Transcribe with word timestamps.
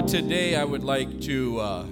But 0.00 0.08
today 0.08 0.56
I 0.56 0.64
would 0.64 0.82
like 0.82 1.20
to 1.24 1.60
uh, 1.60 1.84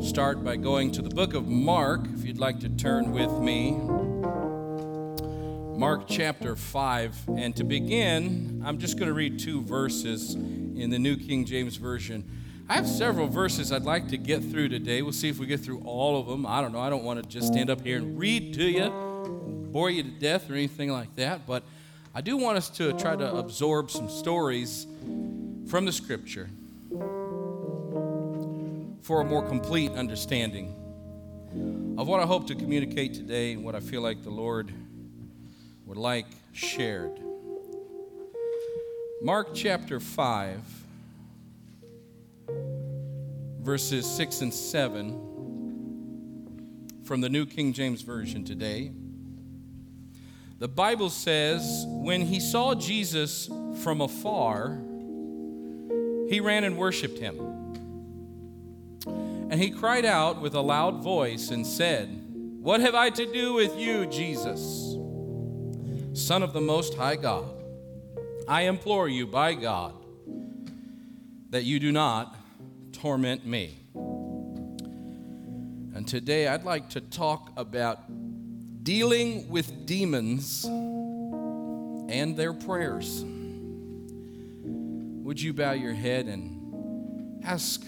start 0.00 0.44
by 0.44 0.54
going 0.54 0.92
to 0.92 1.02
the 1.02 1.08
book 1.08 1.34
of 1.34 1.48
Mark, 1.48 2.06
if 2.14 2.24
you'd 2.24 2.38
like 2.38 2.60
to 2.60 2.68
turn 2.68 3.10
with 3.10 3.32
me. 3.40 3.72
Mark 5.76 6.04
chapter 6.06 6.54
5. 6.54 7.30
And 7.36 7.56
to 7.56 7.64
begin, 7.64 8.62
I'm 8.64 8.78
just 8.78 8.96
going 8.96 9.08
to 9.08 9.12
read 9.12 9.40
two 9.40 9.60
verses 9.62 10.36
in 10.36 10.90
the 10.90 11.00
New 11.00 11.16
King 11.16 11.44
James 11.44 11.74
Version. 11.74 12.22
I 12.68 12.74
have 12.74 12.86
several 12.86 13.26
verses 13.26 13.72
I'd 13.72 13.82
like 13.82 14.06
to 14.10 14.16
get 14.16 14.44
through 14.44 14.68
today. 14.68 15.02
We'll 15.02 15.10
see 15.10 15.28
if 15.28 15.40
we 15.40 15.46
get 15.46 15.58
through 15.58 15.80
all 15.80 16.20
of 16.20 16.28
them. 16.28 16.46
I 16.46 16.60
don't 16.60 16.70
know. 16.70 16.80
I 16.80 16.90
don't 16.90 17.02
want 17.02 17.20
to 17.20 17.28
just 17.28 17.48
stand 17.48 17.70
up 17.70 17.80
here 17.80 17.96
and 17.96 18.16
read 18.16 18.54
to 18.54 18.62
you, 18.62 18.88
bore 19.72 19.90
you 19.90 20.04
to 20.04 20.10
death, 20.10 20.48
or 20.48 20.52
anything 20.52 20.92
like 20.92 21.16
that. 21.16 21.44
But 21.44 21.64
I 22.14 22.20
do 22.20 22.36
want 22.36 22.56
us 22.56 22.68
to 22.70 22.92
try 22.92 23.16
to 23.16 23.34
absorb 23.34 23.90
some 23.90 24.08
stories 24.08 24.86
from 25.66 25.84
the 25.84 25.90
scripture 25.90 26.48
for 29.08 29.20
a 29.22 29.24
more 29.24 29.42
complete 29.42 29.90
understanding 29.92 30.74
of 31.96 32.06
what 32.06 32.20
I 32.20 32.26
hope 32.26 32.46
to 32.48 32.54
communicate 32.54 33.14
today 33.14 33.54
and 33.54 33.64
what 33.64 33.74
I 33.74 33.80
feel 33.80 34.02
like 34.02 34.22
the 34.22 34.28
Lord 34.28 34.70
would 35.86 35.96
like 35.96 36.26
shared. 36.52 37.18
Mark 39.22 39.54
chapter 39.54 39.98
5, 39.98 40.60
verses 43.60 44.04
6 44.04 44.42
and 44.42 44.52
7 44.52 47.00
from 47.04 47.22
the 47.22 47.30
New 47.30 47.46
King 47.46 47.72
James 47.72 48.02
Version 48.02 48.44
today. 48.44 48.92
The 50.58 50.68
Bible 50.68 51.08
says, 51.08 51.86
When 51.86 52.20
he 52.20 52.40
saw 52.40 52.74
Jesus 52.74 53.48
from 53.82 54.02
afar, 54.02 54.78
he 56.28 56.40
ran 56.40 56.64
and 56.64 56.76
worshiped 56.76 57.18
him. 57.18 57.57
And 59.50 59.60
he 59.60 59.70
cried 59.70 60.04
out 60.04 60.42
with 60.42 60.54
a 60.54 60.60
loud 60.60 61.02
voice 61.02 61.50
and 61.50 61.66
said, 61.66 62.08
What 62.60 62.80
have 62.80 62.94
I 62.94 63.08
to 63.10 63.32
do 63.32 63.54
with 63.54 63.78
you, 63.78 64.04
Jesus, 64.06 64.96
Son 66.12 66.42
of 66.42 66.52
the 66.52 66.60
Most 66.60 66.94
High 66.94 67.16
God? 67.16 67.54
I 68.46 68.62
implore 68.62 69.08
you 69.08 69.26
by 69.26 69.54
God 69.54 69.94
that 71.50 71.64
you 71.64 71.80
do 71.80 71.92
not 71.92 72.36
torment 72.92 73.46
me. 73.46 73.78
And 75.94 76.06
today 76.06 76.46
I'd 76.48 76.64
like 76.64 76.90
to 76.90 77.00
talk 77.00 77.50
about 77.56 78.02
dealing 78.84 79.48
with 79.48 79.86
demons 79.86 80.64
and 80.64 82.36
their 82.36 82.52
prayers. 82.52 83.24
Would 85.24 85.40
you 85.40 85.52
bow 85.52 85.72
your 85.72 85.94
head 85.94 86.26
and 86.26 87.44
ask 87.44 87.82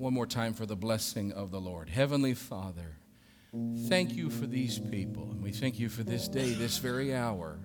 one 0.00 0.14
more 0.14 0.26
time 0.26 0.54
for 0.54 0.64
the 0.64 0.74
blessing 0.74 1.30
of 1.32 1.50
the 1.50 1.60
Lord? 1.60 1.90
Heavenly 1.90 2.32
Father, 2.32 2.96
thank 3.86 4.14
you 4.14 4.30
for 4.30 4.46
these 4.46 4.78
people, 4.78 5.28
and 5.30 5.42
we 5.42 5.52
thank 5.52 5.78
you 5.78 5.90
for 5.90 6.02
this 6.02 6.26
day, 6.26 6.54
this 6.54 6.78
very 6.78 7.14
hour 7.14 7.58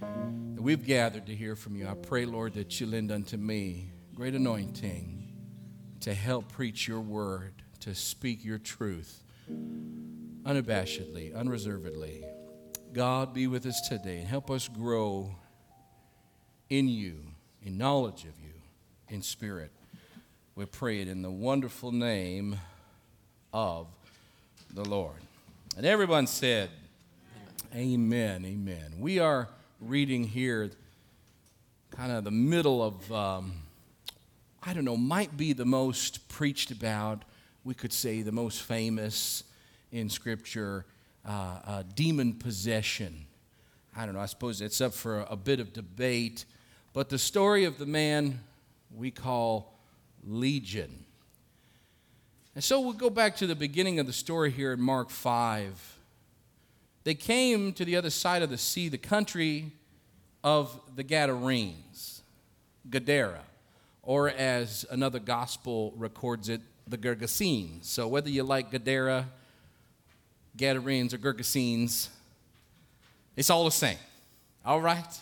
that 0.00 0.62
we've 0.62 0.86
gathered 0.86 1.26
to 1.26 1.34
hear 1.34 1.56
from 1.56 1.74
you. 1.74 1.88
I 1.88 1.94
pray, 1.94 2.24
Lord, 2.24 2.54
that 2.54 2.80
you 2.80 2.86
lend 2.86 3.10
unto 3.10 3.36
me 3.36 3.90
great 4.14 4.36
anointing 4.36 5.26
to 6.02 6.14
help 6.14 6.52
preach 6.52 6.86
your 6.86 7.00
word, 7.00 7.64
to 7.80 7.96
speak 7.96 8.44
your 8.44 8.58
truth 8.58 9.24
unabashedly, 9.50 11.34
unreservedly. 11.34 12.24
God, 12.92 13.34
be 13.34 13.48
with 13.48 13.66
us 13.66 13.80
today 13.88 14.18
and 14.18 14.28
help 14.28 14.52
us 14.52 14.68
grow 14.68 15.34
in 16.70 16.88
you 16.88 17.22
in 17.60 17.76
knowledge 17.76 18.22
of 18.22 18.38
you, 18.38 18.54
in 19.08 19.20
spirit. 19.20 19.72
We 20.56 20.64
pray 20.64 21.02
it 21.02 21.08
in 21.08 21.20
the 21.20 21.30
wonderful 21.30 21.92
name 21.92 22.56
of 23.52 23.88
the 24.72 24.88
Lord. 24.88 25.18
And 25.76 25.84
everyone 25.84 26.26
said, 26.26 26.70
Amen, 27.74 28.42
amen. 28.46 28.94
We 28.98 29.18
are 29.18 29.50
reading 29.82 30.24
here 30.24 30.70
kind 31.90 32.10
of 32.10 32.24
the 32.24 32.30
middle 32.30 32.82
of, 32.82 33.12
um, 33.12 33.52
I 34.62 34.72
don't 34.72 34.86
know, 34.86 34.96
might 34.96 35.36
be 35.36 35.52
the 35.52 35.66
most 35.66 36.26
preached 36.30 36.70
about, 36.70 37.26
we 37.62 37.74
could 37.74 37.92
say 37.92 38.22
the 38.22 38.32
most 38.32 38.62
famous 38.62 39.44
in 39.92 40.08
Scripture, 40.08 40.86
uh, 41.28 41.58
uh, 41.66 41.82
demon 41.94 42.32
possession. 42.32 43.26
I 43.94 44.06
don't 44.06 44.14
know, 44.14 44.22
I 44.22 44.26
suppose 44.26 44.62
it's 44.62 44.80
up 44.80 44.94
for 44.94 45.20
a, 45.20 45.32
a 45.32 45.36
bit 45.36 45.60
of 45.60 45.74
debate. 45.74 46.46
But 46.94 47.10
the 47.10 47.18
story 47.18 47.66
of 47.66 47.76
the 47.76 47.84
man 47.84 48.40
we 48.90 49.10
call 49.10 49.75
Legion. 50.26 51.04
And 52.54 52.64
so 52.64 52.80
we'll 52.80 52.92
go 52.92 53.10
back 53.10 53.36
to 53.36 53.46
the 53.46 53.54
beginning 53.54 53.98
of 54.00 54.06
the 54.06 54.12
story 54.12 54.50
here 54.50 54.72
in 54.72 54.80
Mark 54.80 55.10
5. 55.10 55.98
They 57.04 57.14
came 57.14 57.72
to 57.74 57.84
the 57.84 57.96
other 57.96 58.10
side 58.10 58.42
of 58.42 58.50
the 58.50 58.58
sea, 58.58 58.88
the 58.88 58.98
country 58.98 59.72
of 60.42 60.80
the 60.94 61.02
Gadarenes, 61.02 62.22
Gadara, 62.88 63.42
or 64.02 64.30
as 64.30 64.84
another 64.90 65.18
gospel 65.18 65.92
records 65.96 66.48
it, 66.48 66.60
the 66.88 66.96
Gergesenes. 66.96 67.84
So 67.84 68.08
whether 68.08 68.30
you 68.30 68.42
like 68.42 68.70
Gadara, 68.70 69.26
Gadarenes, 70.56 71.12
or 71.12 71.18
Gergesenes, 71.18 72.08
it's 73.36 73.50
all 73.50 73.64
the 73.64 73.70
same. 73.70 73.98
All 74.64 74.80
right? 74.80 75.20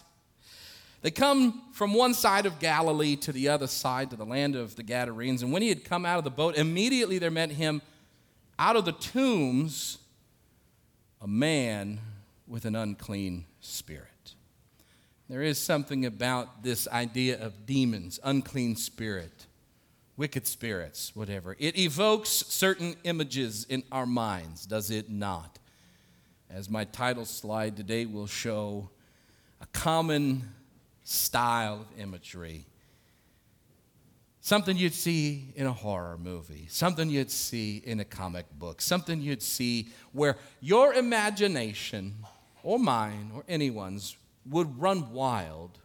They 1.05 1.11
come 1.11 1.61
from 1.73 1.93
one 1.93 2.15
side 2.15 2.47
of 2.47 2.59
Galilee 2.59 3.15
to 3.17 3.31
the 3.31 3.51
other 3.51 3.67
side, 3.67 4.09
to 4.09 4.17
the 4.17 4.25
land 4.25 4.57
of 4.57 4.75
the 4.75 4.83
Gadarenes. 4.83 5.43
And 5.43 5.53
when 5.53 5.61
he 5.61 5.69
had 5.69 5.85
come 5.85 6.07
out 6.07 6.17
of 6.17 6.25
the 6.25 6.31
boat, 6.31 6.57
immediately 6.57 7.19
there 7.19 7.31
met 7.31 7.51
him 7.51 7.83
out 8.59 8.75
of 8.75 8.87
the 8.87 8.93
tombs 8.93 9.99
a 11.21 11.27
man 11.27 12.01
with 12.49 12.65
an 12.65 12.75
unclean 12.75 13.45
spirit. 13.61 14.33
There 15.29 15.43
is 15.43 15.61
something 15.61 16.07
about 16.07 16.63
this 16.63 16.89
idea 16.89 17.39
of 17.39 17.67
demons, 17.67 18.19
unclean 18.25 18.75
spirit, 18.75 19.45
wicked 20.17 20.47
spirits, 20.47 21.15
whatever. 21.15 21.55
It 21.59 21.79
evokes 21.79 22.31
certain 22.31 22.97
images 23.05 23.67
in 23.69 23.83
our 23.93 24.07
minds, 24.07 24.65
does 24.65 24.91
it 24.91 25.11
not? 25.11 25.59
As 26.49 26.71
my 26.71 26.85
title 26.85 27.27
slide 27.27 27.77
today 27.77 28.07
will 28.07 28.27
show, 28.27 28.89
a 29.61 29.67
common 29.67 30.49
style 31.05 31.83
of 31.83 32.01
imagery. 32.01 32.67
Something 34.41 34.77
you'd 34.77 34.95
see 34.95 35.53
in 35.55 35.67
a 35.67 35.73
horror 35.73 36.19
movie, 36.19 36.67
something 36.69 37.09
you'd 37.09 37.31
see 37.31 37.83
in 37.85 38.01
a 38.01 38.05
comic 38.05 38.47
book, 38.59 38.81
something 38.83 39.21
you'd 39.21 39.43
see 39.43 39.89
where 40.13 40.37
your 40.61 40.93
imagination, 40.95 42.17
or 42.63 42.79
mine, 42.79 43.31
or 43.35 43.45
anyone's, 43.49 44.17
would 44.47 44.79
run 44.81 45.13
wild 45.13 45.79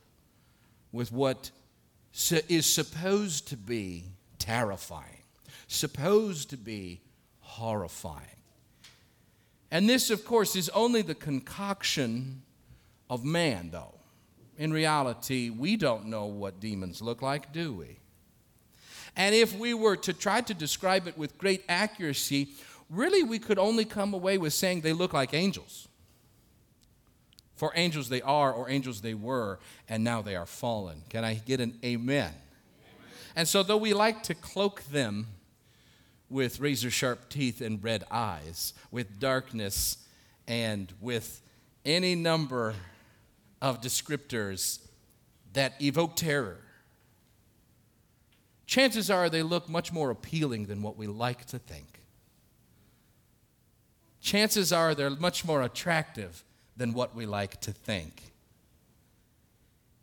with 0.92 1.12
what 1.12 1.52
is 2.50 2.66
supposed 2.66 3.48
to 3.50 3.56
be 3.56 4.06
terrifying, 4.40 5.24
supposed 5.68 6.50
to 6.50 6.58
be 6.58 7.02
horrifying. 7.40 8.26
And 9.72 9.88
this, 9.88 10.10
of 10.10 10.26
course, 10.26 10.56
is 10.56 10.68
only 10.70 11.02
the 11.02 11.16
concoction 11.16 12.42
of 13.10 13.24
man, 13.24 13.70
though 13.72 13.99
in 14.60 14.74
reality, 14.74 15.50
we 15.50 15.78
don't 15.78 16.08
know 16.08 16.26
what 16.26 16.60
demons 16.60 17.02
look 17.02 17.22
like, 17.22 17.54
do 17.54 17.72
we? 17.72 17.98
And 19.16 19.34
if 19.34 19.58
we 19.58 19.74
were 19.74 19.96
to 19.96 20.12
try 20.12 20.42
to 20.42 20.54
describe 20.54 21.08
it 21.08 21.18
with 21.18 21.38
great 21.38 21.64
accuracy, 21.70 22.50
really 22.90 23.24
we 23.24 23.40
could 23.40 23.58
only 23.58 23.86
come 23.86 24.14
away 24.14 24.38
with 24.38 24.54
saying 24.54 24.82
they 24.82 24.92
look 24.92 25.14
like 25.14 25.34
angels. 25.34 25.88
For 27.56 27.72
angels 27.74 28.10
they 28.10 28.22
are, 28.22 28.52
or 28.52 28.70
angels 28.70 29.00
they 29.00 29.14
were, 29.14 29.60
and 29.88 30.04
now 30.04 30.22
they 30.22 30.36
are 30.36 30.46
fallen. 30.46 31.04
Can 31.10 31.24
I 31.24 31.36
get 31.36 31.62
an 31.62 31.80
amen? 31.84 32.34
amen? 32.34 32.34
And 33.38 33.48
so, 33.48 33.64
though 33.64 33.78
we 33.78 33.94
like 33.94 34.24
to 34.24 34.34
cloak 34.34 34.84
them 34.92 35.28
with 36.30 36.60
razor 36.60 36.92
sharp 36.92 37.30
teeth 37.30 37.62
and 37.62 37.82
red 37.82 38.04
eyes, 38.12 38.74
with 38.92 39.20
darkness, 39.20 39.98
and 40.48 40.94
with 41.02 41.42
any 41.86 42.16
number 42.16 42.76
of 43.62 43.82
descriptors 43.82 44.80
that 45.54 45.82
evoke 45.82 46.16
terror. 46.16 46.60
Chances 48.66 49.10
are 49.10 49.30
they 49.30 49.42
look 49.42 49.68
much 49.68 49.92
more 49.92 50.12
appealing 50.12 50.68
than 50.68 50.82
what 50.82 50.96
we 50.96 51.08
like 51.08 51.46
to 51.46 51.58
think. 51.58 52.00
Chances 54.22 54.72
are 54.72 54.94
they're 54.94 55.10
much 55.10 55.44
more 55.44 55.64
attractive 55.64 56.44
than 56.78 56.94
what 56.94 57.16
we 57.16 57.26
like 57.26 57.60
to 57.62 57.72
think. 57.72 58.32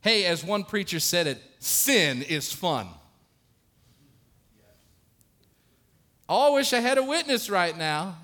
Hey, 0.01 0.25
as 0.25 0.43
one 0.43 0.63
preacher 0.63 0.99
said 0.99 1.27
it, 1.27 1.41
sin 1.59 2.23
is 2.23 2.51
fun. 2.51 2.87
Oh, 6.29 6.51
I 6.51 6.55
wish 6.55 6.73
I 6.73 6.79
had 6.79 6.97
a 6.97 7.03
witness 7.03 7.49
right 7.49 7.77
now. 7.77 8.17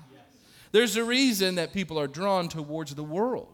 There's 0.72 0.96
a 0.96 1.04
reason 1.04 1.54
that 1.54 1.72
people 1.72 1.98
are 1.98 2.06
drawn 2.06 2.48
towards 2.48 2.94
the 2.94 3.04
world 3.04 3.53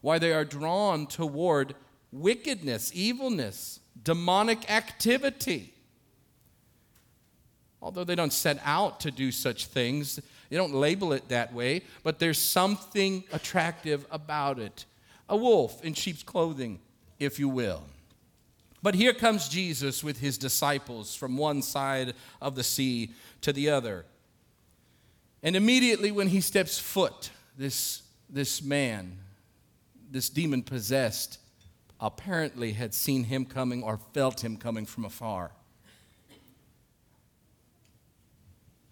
why 0.00 0.18
they 0.18 0.32
are 0.32 0.44
drawn 0.44 1.06
toward 1.06 1.74
wickedness, 2.12 2.90
evilness, 2.94 3.80
demonic 4.02 4.70
activity. 4.70 5.74
although 7.82 8.04
they 8.04 8.14
don't 8.14 8.32
set 8.32 8.60
out 8.64 9.00
to 9.00 9.10
do 9.10 9.32
such 9.32 9.66
things. 9.66 10.20
They 10.50 10.56
don't 10.56 10.74
label 10.74 11.12
it 11.12 11.28
that 11.28 11.52
way, 11.54 11.82
but 12.02 12.18
there's 12.18 12.38
something 12.38 13.24
attractive 13.32 14.06
about 14.10 14.58
it. 14.58 14.84
A 15.28 15.36
wolf 15.36 15.82
in 15.84 15.94
sheep's 15.94 16.22
clothing, 16.22 16.80
if 17.18 17.38
you 17.38 17.48
will. 17.48 17.82
But 18.82 18.94
here 18.94 19.12
comes 19.12 19.48
Jesus 19.48 20.02
with 20.02 20.20
his 20.20 20.38
disciples 20.38 21.14
from 21.14 21.36
one 21.36 21.62
side 21.62 22.14
of 22.40 22.54
the 22.54 22.64
sea 22.64 23.12
to 23.42 23.52
the 23.52 23.70
other. 23.70 24.04
And 25.42 25.54
immediately 25.54 26.10
when 26.12 26.28
he 26.28 26.40
steps 26.40 26.78
foot, 26.78 27.30
this, 27.56 28.02
this 28.28 28.62
man, 28.62 29.18
this 30.10 30.28
demon 30.28 30.62
possessed, 30.62 31.38
apparently 32.00 32.72
had 32.72 32.92
seen 32.94 33.24
him 33.24 33.44
coming 33.44 33.82
or 33.82 33.98
felt 34.12 34.42
him 34.42 34.56
coming 34.56 34.86
from 34.86 35.04
afar. 35.04 35.52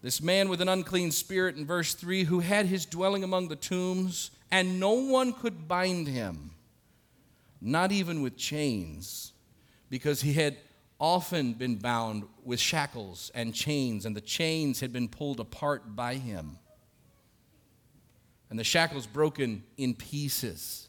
This 0.00 0.22
man 0.22 0.48
with 0.48 0.60
an 0.60 0.68
unclean 0.68 1.10
spirit 1.10 1.56
in 1.56 1.66
verse 1.66 1.94
3, 1.94 2.24
who 2.24 2.40
had 2.40 2.66
his 2.66 2.86
dwelling 2.86 3.24
among 3.24 3.48
the 3.48 3.56
tombs, 3.56 4.30
and 4.50 4.78
no 4.78 4.92
one 4.92 5.32
could 5.32 5.66
bind 5.66 6.06
him, 6.06 6.52
not 7.60 7.90
even 7.90 8.22
with 8.22 8.36
chains, 8.36 9.32
because 9.90 10.20
he 10.20 10.34
had 10.34 10.56
often 11.00 11.52
been 11.52 11.76
bound 11.76 12.24
with 12.44 12.60
shackles 12.60 13.30
and 13.34 13.54
chains, 13.54 14.06
and 14.06 14.14
the 14.14 14.20
chains 14.20 14.80
had 14.80 14.92
been 14.92 15.08
pulled 15.08 15.40
apart 15.40 15.96
by 15.96 16.14
him, 16.14 16.58
and 18.50 18.58
the 18.58 18.64
shackles 18.64 19.06
broken 19.06 19.64
in 19.76 19.94
pieces. 19.94 20.87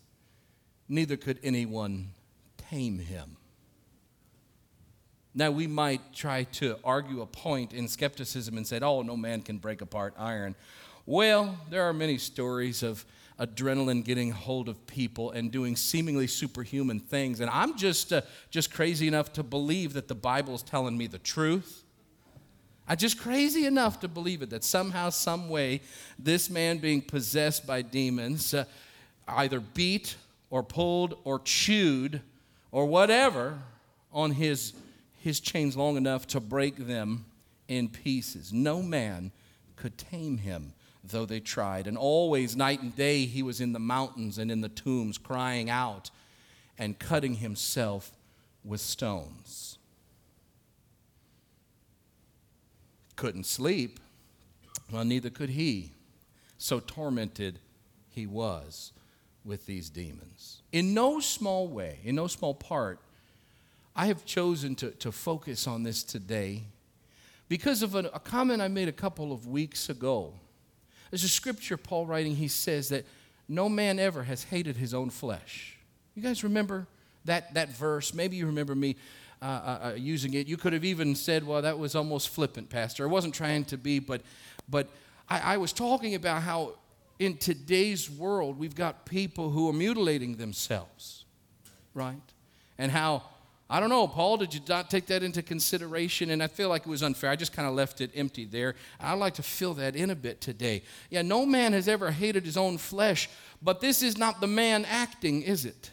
Neither 0.89 1.15
could 1.15 1.39
anyone 1.43 2.09
tame 2.57 2.99
him. 2.99 3.37
Now, 5.35 5.51
we 5.51 5.67
might 5.67 6.13
try 6.13 6.43
to 6.53 6.77
argue 6.83 7.21
a 7.21 7.25
point 7.27 7.73
in 7.73 7.87
skepticism 7.87 8.57
and 8.57 8.65
say, 8.65 8.79
oh, 8.81 9.03
no 9.03 9.15
man 9.15 9.41
can 9.41 9.59
break 9.59 9.81
apart 9.81 10.15
iron. 10.17 10.55
Well, 11.05 11.55
there 11.69 11.83
are 11.83 11.93
many 11.93 12.17
stories 12.17 12.81
of 12.81 13.05
adrenaline 13.39 14.03
getting 14.03 14.31
hold 14.31 14.67
of 14.67 14.85
people 14.85 15.31
and 15.31 15.51
doing 15.51 15.75
seemingly 15.75 16.27
superhuman 16.27 16.99
things. 16.99 17.39
And 17.39 17.49
I'm 17.49 17.77
just, 17.77 18.11
uh, 18.11 18.21
just 18.49 18.73
crazy 18.73 19.07
enough 19.07 19.31
to 19.33 19.43
believe 19.43 19.93
that 19.93 20.07
the 20.07 20.15
Bible 20.15 20.55
is 20.55 20.63
telling 20.63 20.97
me 20.97 21.07
the 21.07 21.19
truth. 21.19 21.83
I'm 22.87 22.97
just 22.97 23.19
crazy 23.19 23.65
enough 23.65 23.99
to 23.99 24.07
believe 24.07 24.41
it 24.41 24.49
that 24.49 24.63
somehow, 24.63 25.11
some 25.11 25.47
way, 25.47 25.81
this 26.17 26.49
man 26.49 26.79
being 26.79 27.01
possessed 27.01 27.65
by 27.67 27.83
demons 27.83 28.53
uh, 28.53 28.65
either 29.27 29.59
beat 29.59 30.15
or 30.49 30.63
pulled 30.63 31.17
or 31.23 31.39
chewed 31.39 32.21
or 32.71 32.85
whatever 32.85 33.59
on 34.11 34.31
his 34.31 34.73
his 35.19 35.39
chains 35.39 35.75
long 35.75 35.97
enough 35.97 36.25
to 36.27 36.39
break 36.39 36.87
them 36.87 37.25
in 37.67 37.89
pieces. 37.89 38.53
No 38.53 38.81
man 38.81 39.31
could 39.75 39.97
tame 39.97 40.37
him, 40.37 40.73
though 41.03 41.25
they 41.25 41.41
tried. 41.41 41.87
And 41.87 41.97
always, 41.97 42.55
night 42.55 42.81
and 42.81 42.95
day, 42.95 43.25
he 43.25 43.43
was 43.43 43.59
in 43.59 43.73
the 43.73 43.79
mountains 43.79 44.37
and 44.37 44.49
in 44.49 44.61
the 44.61 44.69
tombs, 44.69 45.17
crying 45.17 45.69
out 45.69 46.09
and 46.77 46.97
cutting 46.97 47.35
himself 47.35 48.13
with 48.63 48.79
stones. 48.79 49.77
Couldn't 53.17 53.45
sleep. 53.45 53.99
Well, 54.91 55.03
neither 55.03 55.29
could 55.29 55.49
he. 55.49 55.91
So 56.57 56.79
tormented 56.79 57.59
he 58.09 58.25
was 58.25 58.93
with 59.49 59.65
these 59.65 59.89
demons. 59.89 60.61
In 60.71 60.93
no 60.93 61.19
small 61.19 61.67
way, 61.67 61.99
in 62.05 62.15
no 62.15 62.27
small 62.27 62.53
part, 62.53 62.99
I 63.95 64.05
have 64.05 64.23
chosen 64.23 64.75
to, 64.75 64.91
to 64.91 65.11
focus 65.11 65.67
on 65.67 65.83
this 65.83 66.03
today 66.03 66.63
because 67.49 67.83
of 67.83 67.95
a, 67.95 68.09
a 68.13 68.19
comment 68.19 68.61
I 68.61 68.69
made 68.69 68.87
a 68.87 68.93
couple 68.93 69.33
of 69.33 69.47
weeks 69.47 69.89
ago. 69.89 70.33
There's 71.09 71.23
a 71.23 71.29
scripture, 71.29 71.75
Paul 71.75 72.05
writing, 72.05 72.35
he 72.35 72.47
says 72.47 72.89
that 72.89 73.05
no 73.49 73.67
man 73.67 73.99
ever 73.99 74.23
has 74.23 74.43
hated 74.43 74.77
his 74.77 74.93
own 74.93 75.09
flesh. 75.09 75.77
You 76.15 76.21
guys 76.21 76.43
remember 76.43 76.87
that, 77.25 77.53
that 77.55 77.69
verse? 77.69 78.13
Maybe 78.13 78.37
you 78.37 78.45
remember 78.45 78.75
me 78.75 78.95
uh, 79.41 79.45
uh, 79.45 79.79
uh, 79.87 79.93
using 79.95 80.35
it. 80.35 80.47
You 80.47 80.57
could 80.57 80.73
have 80.73 80.85
even 80.85 81.15
said, 81.15 81.45
well, 81.45 81.63
that 81.63 81.79
was 81.79 81.95
almost 81.95 82.29
flippant, 82.29 82.69
Pastor. 82.69 83.03
I 83.03 83.07
wasn't 83.07 83.33
trying 83.33 83.65
to 83.65 83.77
be, 83.77 83.97
but, 83.97 84.21
but 84.69 84.87
I, 85.27 85.55
I 85.55 85.57
was 85.57 85.73
talking 85.73 86.13
about 86.13 86.43
how 86.43 86.75
in 87.19 87.37
today's 87.37 88.09
world 88.09 88.57
we've 88.57 88.75
got 88.75 89.05
people 89.05 89.51
who 89.51 89.69
are 89.69 89.73
mutilating 89.73 90.37
themselves, 90.37 91.25
right? 91.93 92.21
And 92.77 92.91
how 92.91 93.23
I 93.71 93.79
don't 93.79 93.89
know, 93.89 94.07
Paul, 94.07 94.37
did 94.37 94.55
you 94.55 94.61
not 94.67 94.89
take 94.89 95.05
that 95.07 95.21
into 95.21 95.43
consideration? 95.43 96.31
And 96.31 96.41
I 96.41 96.47
feel 96.47 96.69
like 96.69 96.87
it 96.87 96.89
was 96.89 97.03
unfair. 97.03 97.29
I 97.29 97.35
just 97.35 97.53
kind 97.53 97.67
of 97.67 97.75
left 97.75 98.01
it 98.01 98.09
empty 98.15 98.45
there. 98.45 98.73
I'd 98.99 99.19
like 99.19 99.35
to 99.35 99.43
fill 99.43 99.75
that 99.75 99.95
in 99.95 100.09
a 100.09 100.15
bit 100.15 100.41
today. 100.41 100.81
Yeah, 101.11 101.21
no 101.21 101.45
man 101.45 101.73
has 101.73 101.87
ever 101.87 102.09
hated 102.09 102.45
his 102.45 102.57
own 102.57 102.79
flesh, 102.79 103.29
but 103.61 103.79
this 103.79 104.01
is 104.01 104.17
not 104.17 104.41
the 104.41 104.47
man 104.47 104.85
acting, 104.85 105.43
is 105.43 105.65
it? 105.65 105.91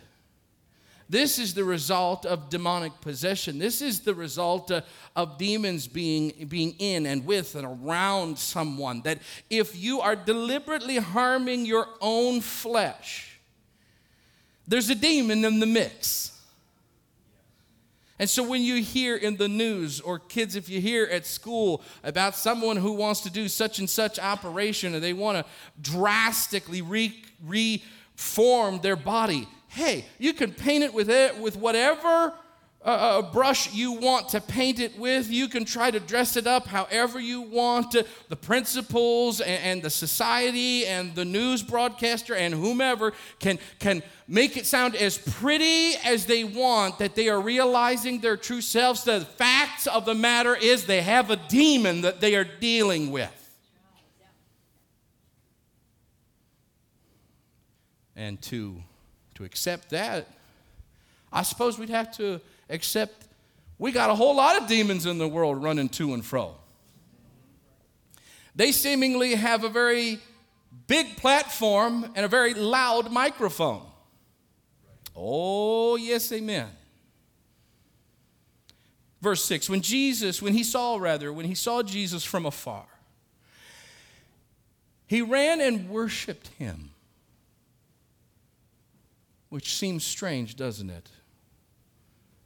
This 1.08 1.38
is 1.38 1.54
the 1.54 1.64
result 1.64 2.26
of 2.26 2.50
demonic 2.50 3.00
possession. 3.00 3.58
This 3.58 3.80
is 3.80 4.00
the 4.00 4.14
result 4.14 4.72
of 5.14 5.38
demons 5.38 5.86
being, 5.86 6.46
being 6.48 6.74
in 6.78 7.06
and 7.06 7.24
with 7.24 7.54
and 7.54 7.64
around 7.64 8.38
someone. 8.38 9.02
That 9.02 9.20
if 9.48 9.76
you 9.76 10.00
are 10.00 10.16
deliberately 10.16 10.96
harming 10.96 11.64
your 11.64 11.86
own 12.00 12.40
flesh, 12.40 13.38
there's 14.66 14.90
a 14.90 14.96
demon 14.96 15.44
in 15.44 15.60
the 15.60 15.66
mix. 15.66 16.32
And 18.18 18.28
so 18.28 18.42
when 18.42 18.62
you 18.62 18.82
hear 18.82 19.14
in 19.14 19.36
the 19.36 19.48
news, 19.48 20.00
or 20.00 20.18
kids, 20.18 20.56
if 20.56 20.68
you 20.68 20.80
hear 20.80 21.04
at 21.04 21.26
school 21.26 21.82
about 22.02 22.34
someone 22.34 22.78
who 22.78 22.92
wants 22.92 23.20
to 23.20 23.30
do 23.30 23.46
such 23.46 23.78
and 23.78 23.88
such 23.88 24.18
operation 24.18 24.94
and 24.94 25.04
they 25.04 25.12
want 25.12 25.38
to 25.38 25.44
drastically 25.80 26.80
re- 26.80 27.22
reform 27.44 28.80
their 28.80 28.96
body, 28.96 29.46
hey, 29.76 30.06
you 30.19 30.32
can 30.32 30.52
paint 30.52 30.82
it 30.82 30.94
with, 30.94 31.11
it, 31.11 31.38
with 31.38 31.55
whatever 31.55 32.32
uh, 32.82 32.88
uh, 32.88 33.19
a 33.19 33.23
brush 33.31 33.75
you 33.75 33.93
want 33.93 34.31
to 34.31 34.40
paint 34.40 34.81
it 34.81 34.99
with. 34.99 35.31
You 35.31 35.49
can 35.49 35.67
try 35.67 35.90
to 35.90 36.00
dress 36.00 36.34
it 36.37 36.46
up 36.46 36.67
however 36.67 37.20
you 37.20 37.43
want. 37.43 37.94
Uh, 37.94 38.05
the 38.31 38.37
principals 38.37 39.43
and, 39.43 39.62
and, 39.62 39.83
the 39.83 39.90
society 39.90 40.87
and 40.87 41.14
the 41.14 41.26
news 41.26 41.62
broadcaster 41.62 42.35
and 42.35 42.54
whomever 42.54 43.12
can, 43.38 43.59
can 43.78 44.02
make 44.26 44.56
it 44.56 44.64
sound 44.64 44.97
as 44.97 45.18
pretty 45.18 45.95
as 46.04 46.25
they 46.25 46.42
want 46.42 46.99
that 46.99 47.14
they 47.14 47.28
are 47.28 47.40
realizing 47.40 48.21
their 48.21 48.38
true 48.38 48.62
selves. 48.62 49.04
The 49.04 49.21
facts 49.21 49.87
of 49.87 50.06
the 50.06 50.14
matter 50.14 50.54
is 50.54 50.87
they 50.87 51.02
have 51.02 51.30
a 51.30 51.37
demon 51.37 52.00
that 52.00 52.23
they 52.23 52.35
are 52.35 52.45
dealing 52.45 53.11
with. 53.11 53.33
And 58.14 58.40
to, 58.42 58.83
to 59.37 59.45
accept 59.45 59.90
that, 59.90 60.28
I 61.33 61.43
suppose 61.43 61.78
we'd 61.78 61.90
have 61.90 62.14
to 62.16 62.40
accept 62.69 63.26
we 63.78 63.93
got 63.93 64.11
a 64.11 64.14
whole 64.14 64.37
lot 64.37 64.61
of 64.61 64.69
demons 64.69 65.07
in 65.07 65.19
the 65.19 65.28
world 65.28 65.62
running 65.62 65.88
to 65.90 66.14
and 66.14 66.25
fro. 66.25 66.55
They 68.55 68.73
seemingly 68.73 69.35
have 69.35 69.64
a 69.64 69.69
very 69.69 70.19
big 70.87 71.16
platform 71.16 72.11
and 72.14 72.25
a 72.25 72.28
very 72.28 72.55
loud 72.55 73.12
microphone. 73.12 73.83
Oh, 75.14 75.97
yes, 75.97 76.33
amen. 76.33 76.69
Verse 79.21 79.45
6 79.45 79.69
When 79.69 79.83
Jesus, 79.83 80.40
when 80.40 80.55
he 80.55 80.64
saw, 80.64 80.97
rather, 80.97 81.33
when 81.33 81.47
he 81.47 81.55
saw 81.55 81.83
Jesus 81.83 82.25
from 82.25 82.47
afar, 82.47 82.87
he 85.07 85.21
ran 85.21 85.61
and 85.61 85.90
worshiped 85.90 86.49
him. 86.59 86.90
Which 89.56 89.75
seems 89.75 90.04
strange, 90.04 90.54
doesn't 90.54 90.90
it? 90.90 91.08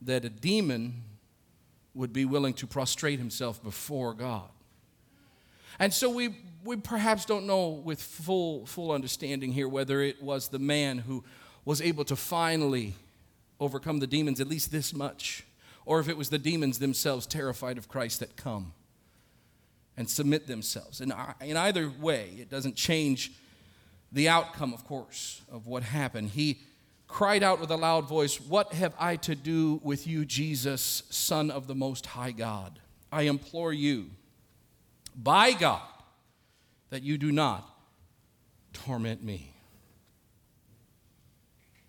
that 0.03 0.25
a 0.25 0.31
demon 0.31 1.03
would 1.95 2.13
be 2.13 2.25
willing 2.25 2.55
to 2.55 2.67
prostrate 2.67 3.19
himself 3.19 3.63
before 3.63 4.15
God. 4.15 4.49
And 5.79 5.93
so 5.93 6.11
we, 6.11 6.37
we 6.65 6.77
perhaps 6.77 7.25
don't 7.25 7.47
know 7.47 7.69
with 7.69 8.01
full, 8.01 8.67
full 8.67 8.93
understanding 8.93 9.53
here 9.53 9.69
whether 9.69 10.01
it 10.01 10.23
was 10.23 10.49
the 10.49 10.59
man 10.59 10.99
who 10.99 11.25
was 11.65 11.81
able 11.81 12.05
to 12.05 12.17
finally 12.17 12.95
overcome 13.59 13.99
the 13.99 14.07
demons 14.07 14.41
at 14.41 14.49
least 14.49 14.73
this 14.73 14.95
much, 14.95 15.45
or 15.85 16.01
if 16.01 16.09
it 16.09 16.17
was 16.17 16.31
the 16.31 16.39
demons 16.39 16.79
themselves 16.79 17.27
terrified 17.27 17.77
of 17.77 17.89
Christ 17.89 18.21
that 18.21 18.37
come 18.37 18.73
and 19.97 20.09
submit 20.09 20.47
themselves. 20.47 21.01
And 21.01 21.13
in 21.43 21.57
either 21.57 21.93
way, 22.01 22.37
it 22.39 22.49
doesn't 22.49 22.77
change 22.77 23.33
the 24.13 24.29
outcome, 24.29 24.73
of 24.73 24.85
course, 24.85 25.43
of 25.51 25.67
what 25.67 25.83
happened. 25.83 26.31
He 26.31 26.61
cried 27.11 27.43
out 27.43 27.61
with 27.61 27.71
a 27.71 27.77
loud 27.77 28.09
voice, 28.09 28.41
What 28.41 28.73
have 28.73 28.95
I 28.99 29.17
to 29.17 29.35
do 29.35 29.81
with 29.83 30.07
you, 30.07 30.25
Jesus, 30.25 31.03
Son 31.11 31.51
of 31.51 31.67
the 31.67 31.75
Most 31.75 32.07
High 32.07 32.33
God? 32.33 32.79
I 33.13 33.23
implore 33.23 33.73
you, 33.73 34.11
by 35.15 35.53
God, 35.53 35.83
that 36.91 37.03
you 37.03 37.19
do 37.19 37.33
not 37.33 37.69
torment 38.73 39.23
me. 39.23 39.53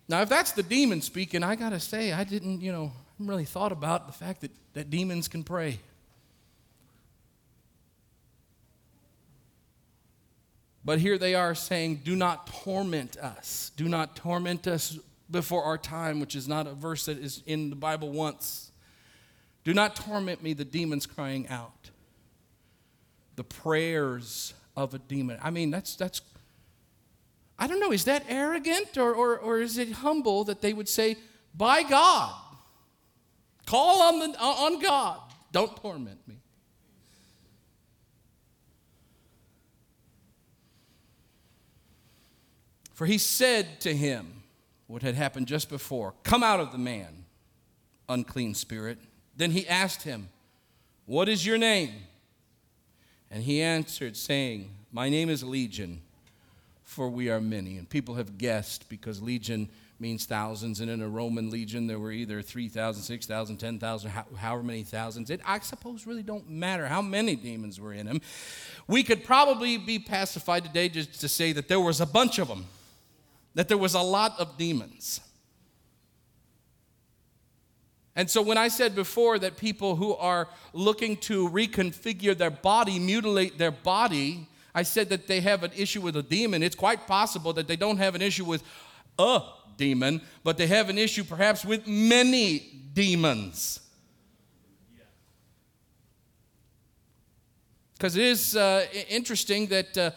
Now, 0.08 0.20
if 0.20 0.28
that's 0.28 0.52
the 0.52 0.62
demon 0.62 1.00
speaking, 1.00 1.42
I 1.42 1.54
gotta 1.54 1.80
say, 1.80 2.12
I 2.12 2.24
didn't, 2.24 2.60
you 2.60 2.72
know, 2.72 2.92
I 3.20 3.24
really 3.24 3.44
thought 3.44 3.72
about 3.72 4.08
the 4.08 4.12
fact 4.12 4.40
that, 4.42 4.50
that 4.74 4.90
demons 4.90 5.28
can 5.28 5.44
pray. 5.44 5.78
But 10.84 10.98
here 10.98 11.16
they 11.16 11.36
are 11.36 11.54
saying, 11.54 12.00
Do 12.04 12.16
not 12.16 12.48
torment 12.48 13.16
us. 13.16 13.70
Do 13.76 13.88
not 13.88 14.16
torment 14.16 14.66
us 14.66 14.98
before 15.32 15.64
our 15.64 15.78
time, 15.78 16.20
which 16.20 16.36
is 16.36 16.46
not 16.46 16.66
a 16.66 16.74
verse 16.74 17.06
that 17.06 17.18
is 17.18 17.42
in 17.46 17.70
the 17.70 17.76
Bible 17.76 18.10
once. 18.10 18.70
Do 19.64 19.74
not 19.74 19.96
torment 19.96 20.42
me, 20.42 20.52
the 20.52 20.64
demons 20.64 21.06
crying 21.06 21.48
out. 21.48 21.90
The 23.36 23.44
prayers 23.44 24.54
of 24.76 24.94
a 24.94 24.98
demon. 24.98 25.38
I 25.42 25.50
mean, 25.50 25.70
that's, 25.70 25.96
that's 25.96 26.20
I 27.58 27.66
don't 27.66 27.80
know, 27.80 27.92
is 27.92 28.04
that 28.04 28.24
arrogant 28.28 28.98
or, 28.98 29.14
or, 29.14 29.38
or 29.38 29.60
is 29.60 29.78
it 29.78 29.90
humble 29.92 30.44
that 30.44 30.60
they 30.60 30.72
would 30.72 30.88
say, 30.88 31.16
by 31.54 31.82
God, 31.82 32.34
call 33.66 34.02
on, 34.02 34.18
the, 34.18 34.38
on 34.38 34.80
God, 34.80 35.20
don't 35.50 35.76
torment 35.76 36.18
me? 36.26 36.36
For 42.94 43.06
he 43.06 43.18
said 43.18 43.80
to 43.80 43.94
him 43.94 44.41
what 44.92 45.00
had 45.00 45.14
happened 45.14 45.46
just 45.46 45.70
before 45.70 46.12
Come 46.22 46.42
out 46.42 46.60
of 46.60 46.70
the 46.70 46.78
man, 46.78 47.24
unclean 48.10 48.54
spirit. 48.54 48.98
Then 49.34 49.50
he 49.50 49.66
asked 49.66 50.02
him, 50.02 50.28
What 51.06 51.30
is 51.30 51.46
your 51.46 51.56
name? 51.56 51.94
And 53.30 53.42
he 53.42 53.62
answered, 53.62 54.18
saying, 54.18 54.70
My 54.92 55.08
name 55.08 55.30
is 55.30 55.42
Legion, 55.42 56.02
for 56.82 57.08
we 57.08 57.30
are 57.30 57.40
many. 57.40 57.78
And 57.78 57.88
people 57.88 58.16
have 58.16 58.36
guessed 58.36 58.90
because 58.90 59.22
Legion 59.22 59.70
means 59.98 60.26
thousands, 60.26 60.80
and 60.80 60.90
in 60.90 61.00
a 61.00 61.08
Roman 61.08 61.48
legion 61.48 61.86
there 61.86 61.98
were 61.98 62.12
either 62.12 62.42
3,000, 62.42 63.02
6,000, 63.02 63.56
10,000, 63.56 64.10
however 64.10 64.62
many 64.62 64.82
thousands. 64.82 65.30
It, 65.30 65.40
I 65.46 65.60
suppose, 65.60 66.06
really 66.06 66.24
don't 66.24 66.50
matter 66.50 66.86
how 66.86 67.00
many 67.00 67.36
demons 67.36 67.80
were 67.80 67.94
in 67.94 68.08
him. 68.08 68.20
We 68.86 69.04
could 69.04 69.24
probably 69.24 69.78
be 69.78 69.98
pacified 70.00 70.64
today 70.64 70.90
just 70.90 71.20
to 71.20 71.28
say 71.28 71.52
that 71.52 71.68
there 71.68 71.80
was 71.80 72.00
a 72.02 72.06
bunch 72.06 72.38
of 72.38 72.48
them 72.48 72.66
that 73.54 73.68
there 73.68 73.78
was 73.78 73.94
a 73.94 74.00
lot 74.00 74.38
of 74.38 74.56
demons. 74.56 75.20
And 78.14 78.28
so, 78.28 78.42
when 78.42 78.58
I 78.58 78.68
said 78.68 78.94
before 78.94 79.38
that 79.38 79.56
people 79.56 79.96
who 79.96 80.14
are 80.14 80.48
looking 80.74 81.16
to 81.18 81.48
reconfigure 81.48 82.36
their 82.36 82.50
body, 82.50 82.98
mutilate 82.98 83.56
their 83.56 83.70
body, 83.70 84.48
I 84.74 84.82
said 84.82 85.08
that 85.08 85.26
they 85.26 85.40
have 85.40 85.62
an 85.62 85.70
issue 85.74 86.02
with 86.02 86.16
a 86.16 86.22
demon. 86.22 86.62
It's 86.62 86.76
quite 86.76 87.06
possible 87.06 87.54
that 87.54 87.68
they 87.68 87.76
don't 87.76 87.96
have 87.96 88.14
an 88.14 88.22
issue 88.22 88.44
with 88.44 88.62
a 89.18 89.42
demon, 89.78 90.20
but 90.44 90.58
they 90.58 90.66
have 90.66 90.90
an 90.90 90.98
issue 90.98 91.24
perhaps 91.24 91.64
with 91.64 91.86
many 91.86 92.58
demons. 92.92 93.80
Because 97.94 98.16
it 98.16 98.24
is 98.24 98.56
uh, 98.56 98.86
interesting 99.08 99.68
that. 99.68 99.96
Uh, 99.96 100.10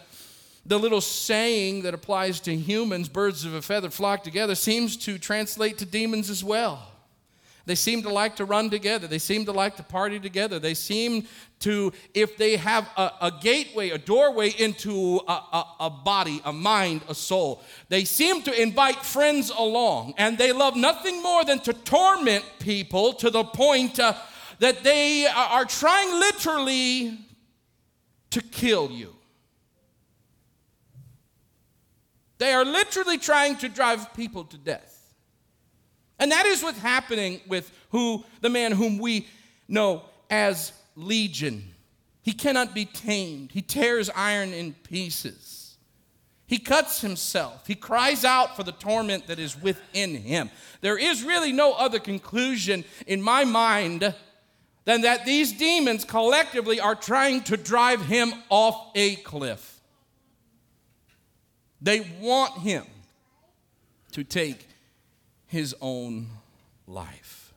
the 0.65 0.79
little 0.79 1.01
saying 1.01 1.83
that 1.83 1.93
applies 1.93 2.39
to 2.41 2.55
humans, 2.55 3.07
birds 3.07 3.45
of 3.45 3.53
a 3.53 3.61
feather 3.61 3.89
flock 3.89 4.23
together, 4.23 4.55
seems 4.55 4.97
to 4.97 5.17
translate 5.17 5.77
to 5.77 5.85
demons 5.85 6.29
as 6.29 6.43
well. 6.43 6.91
They 7.65 7.75
seem 7.75 8.03
to 8.03 8.09
like 8.09 8.35
to 8.35 8.45
run 8.45 8.69
together. 8.69 9.07
They 9.07 9.17
seem 9.17 9.45
to 9.45 9.51
like 9.51 9.75
to 9.77 9.83
party 9.83 10.19
together. 10.19 10.59
They 10.59 10.75
seem 10.75 11.27
to, 11.61 11.93
if 12.13 12.37
they 12.37 12.57
have 12.57 12.87
a, 12.95 13.11
a 13.21 13.31
gateway, 13.41 13.89
a 13.89 13.97
doorway 13.97 14.49
into 14.49 15.19
a, 15.27 15.31
a, 15.31 15.65
a, 15.81 15.89
body, 15.89 16.41
a 16.45 16.53
mind, 16.53 17.01
a 17.09 17.15
soul, 17.15 17.63
they 17.89 18.05
seem 18.05 18.43
to 18.43 18.61
invite 18.61 18.97
friends 18.97 19.49
along. 19.49 20.13
And 20.17 20.37
they 20.37 20.51
love 20.51 20.75
nothing 20.75 21.23
more 21.23 21.43
than 21.43 21.59
to 21.61 21.73
torment 21.73 22.45
people 22.59 23.13
to 23.13 23.31
the 23.31 23.43
point 23.43 23.99
uh, 23.99 24.13
that 24.59 24.83
they 24.83 25.25
are 25.25 25.65
trying 25.65 26.11
literally 26.11 27.17
to 28.29 28.41
kill 28.41 28.91
you. 28.91 29.15
They 32.37 32.53
are 32.53 32.65
literally 32.65 33.17
trying 33.17 33.57
to 33.57 33.69
drive 33.69 34.13
people 34.13 34.43
to 34.45 34.57
death. 34.57 35.13
And 36.19 36.31
that 36.31 36.45
is 36.45 36.63
what's 36.63 36.79
happening 36.79 37.41
with 37.47 37.71
who 37.89 38.23
the 38.41 38.49
man 38.49 38.71
whom 38.71 38.97
we 38.97 39.27
know 39.67 40.03
as 40.29 40.71
Legion. 40.95 41.71
He 42.21 42.31
cannot 42.31 42.73
be 42.73 42.85
tamed. 42.85 43.51
He 43.51 43.61
tears 43.61 44.09
iron 44.15 44.53
in 44.53 44.73
pieces. 44.73 45.77
He 46.47 46.59
cuts 46.59 47.01
himself. 47.01 47.65
He 47.67 47.75
cries 47.75 48.23
out 48.23 48.55
for 48.55 48.63
the 48.63 48.71
torment 48.71 49.27
that 49.27 49.39
is 49.39 49.59
within 49.59 50.15
him. 50.15 50.51
There 50.81 50.97
is 50.97 51.23
really 51.23 51.51
no 51.51 51.73
other 51.73 51.99
conclusion 51.99 52.83
in 53.07 53.21
my 53.21 53.45
mind 53.45 54.13
than 54.85 55.01
that 55.01 55.25
these 55.25 55.51
demons 55.51 56.05
collectively 56.05 56.79
are 56.79 56.95
trying 56.95 57.41
to 57.43 57.57
drive 57.57 58.05
him 58.05 58.31
off 58.49 58.91
a 58.95 59.15
cliff. 59.17 59.74
They 61.81 62.01
want 62.19 62.59
him 62.59 62.85
to 64.11 64.23
take 64.23 64.67
his 65.45 65.75
own 65.81 66.29
life. 66.87 67.53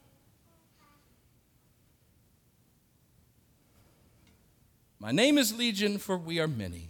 My 5.00 5.12
name 5.12 5.38
is 5.38 5.56
Legion, 5.56 5.98
for 5.98 6.18
we 6.18 6.40
are 6.40 6.48
many. 6.48 6.88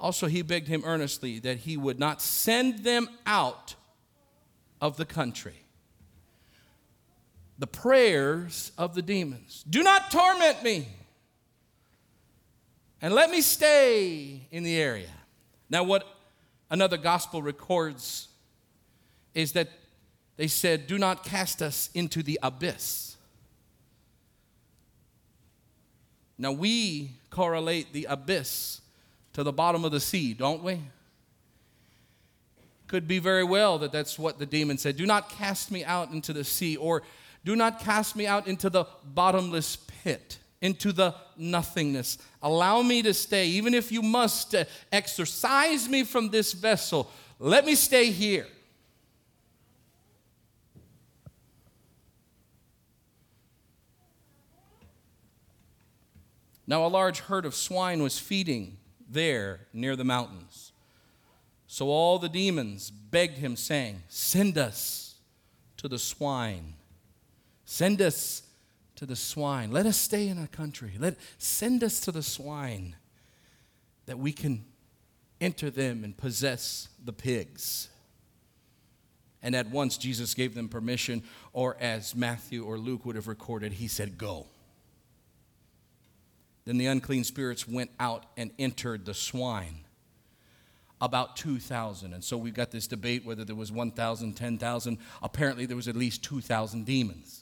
Also, 0.00 0.26
he 0.26 0.42
begged 0.42 0.66
him 0.66 0.82
earnestly 0.84 1.38
that 1.40 1.58
he 1.58 1.76
would 1.76 1.98
not 1.98 2.20
send 2.20 2.80
them 2.80 3.08
out 3.26 3.76
of 4.80 4.96
the 4.96 5.04
country. 5.04 5.64
The 7.58 7.66
prayers 7.66 8.72
of 8.78 8.94
the 8.94 9.02
demons 9.02 9.64
do 9.68 9.82
not 9.82 10.10
torment 10.10 10.62
me, 10.62 10.88
and 13.02 13.14
let 13.14 13.30
me 13.30 13.42
stay 13.42 14.48
in 14.50 14.62
the 14.62 14.80
area. 14.80 15.10
Now, 15.68 15.84
what 15.84 16.06
another 16.70 16.96
gospel 16.96 17.42
records 17.42 18.28
is 19.34 19.52
that 19.52 19.68
they 20.36 20.46
said, 20.46 20.86
Do 20.86 20.98
not 20.98 21.24
cast 21.24 21.60
us 21.60 21.90
into 21.94 22.22
the 22.22 22.38
abyss. 22.42 23.16
Now, 26.38 26.52
we 26.52 27.10
correlate 27.28 27.92
the 27.92 28.06
abyss 28.08 28.80
to 29.34 29.42
the 29.42 29.52
bottom 29.52 29.84
of 29.84 29.92
the 29.92 30.00
sea, 30.00 30.32
don't 30.32 30.62
we? 30.62 30.80
Could 32.86 33.06
be 33.06 33.18
very 33.18 33.44
well 33.44 33.78
that 33.78 33.92
that's 33.92 34.18
what 34.18 34.38
the 34.38 34.46
demon 34.46 34.78
said. 34.78 34.96
Do 34.96 35.06
not 35.06 35.28
cast 35.28 35.70
me 35.70 35.84
out 35.84 36.10
into 36.10 36.32
the 36.32 36.42
sea, 36.42 36.76
or 36.76 37.02
do 37.44 37.54
not 37.54 37.80
cast 37.80 38.16
me 38.16 38.26
out 38.26 38.46
into 38.46 38.70
the 38.70 38.86
bottomless 39.04 39.76
pit 40.02 40.38
into 40.60 40.92
the 40.92 41.14
nothingness. 41.36 42.18
Allow 42.42 42.82
me 42.82 43.02
to 43.02 43.14
stay, 43.14 43.48
even 43.48 43.74
if 43.74 43.90
you 43.90 44.02
must 44.02 44.54
uh, 44.54 44.64
exorcise 44.92 45.88
me 45.88 46.04
from 46.04 46.30
this 46.30 46.52
vessel. 46.52 47.10
Let 47.38 47.64
me 47.64 47.74
stay 47.74 48.10
here. 48.10 48.46
Now, 56.66 56.86
a 56.86 56.88
large 56.88 57.20
herd 57.20 57.46
of 57.46 57.54
swine 57.54 58.00
was 58.00 58.18
feeding 58.18 58.76
there 59.08 59.66
near 59.72 59.96
the 59.96 60.04
mountains. 60.04 60.70
So 61.66 61.88
all 61.88 62.18
the 62.18 62.28
demons 62.28 62.90
begged 62.90 63.38
him, 63.38 63.56
saying, 63.56 64.02
Send 64.08 64.56
us 64.56 65.16
to 65.78 65.88
the 65.88 65.98
swine. 65.98 66.74
Send 67.64 68.00
us 68.00 68.42
to 69.00 69.06
the 69.06 69.16
swine. 69.16 69.70
Let 69.70 69.86
us 69.86 69.96
stay 69.96 70.28
in 70.28 70.38
our 70.38 70.46
country. 70.46 70.92
Let 70.98 71.16
send 71.38 71.82
us 71.82 72.00
to 72.00 72.12
the 72.12 72.22
swine 72.22 72.96
that 74.04 74.18
we 74.18 74.30
can 74.30 74.66
enter 75.40 75.70
them 75.70 76.04
and 76.04 76.14
possess 76.14 76.86
the 77.02 77.14
pigs. 77.14 77.88
And 79.42 79.56
at 79.56 79.70
once 79.70 79.96
Jesus 79.96 80.34
gave 80.34 80.54
them 80.54 80.68
permission, 80.68 81.22
or 81.54 81.78
as 81.80 82.14
Matthew 82.14 82.62
or 82.62 82.76
Luke 82.76 83.06
would 83.06 83.16
have 83.16 83.26
recorded, 83.26 83.72
he 83.72 83.88
said, 83.88 84.18
Go. 84.18 84.48
Then 86.66 86.76
the 86.76 86.84
unclean 86.84 87.24
spirits 87.24 87.66
went 87.66 87.90
out 87.98 88.26
and 88.36 88.50
entered 88.58 89.06
the 89.06 89.14
swine. 89.14 89.86
About 91.00 91.36
2,000. 91.36 92.12
And 92.12 92.22
so 92.22 92.36
we've 92.36 92.52
got 92.52 92.70
this 92.70 92.86
debate 92.86 93.24
whether 93.24 93.46
there 93.46 93.56
was 93.56 93.72
1,000, 93.72 94.34
10,000. 94.34 94.98
Apparently, 95.22 95.64
there 95.64 95.74
was 95.74 95.88
at 95.88 95.96
least 95.96 96.22
2,000 96.22 96.84
demons. 96.84 97.39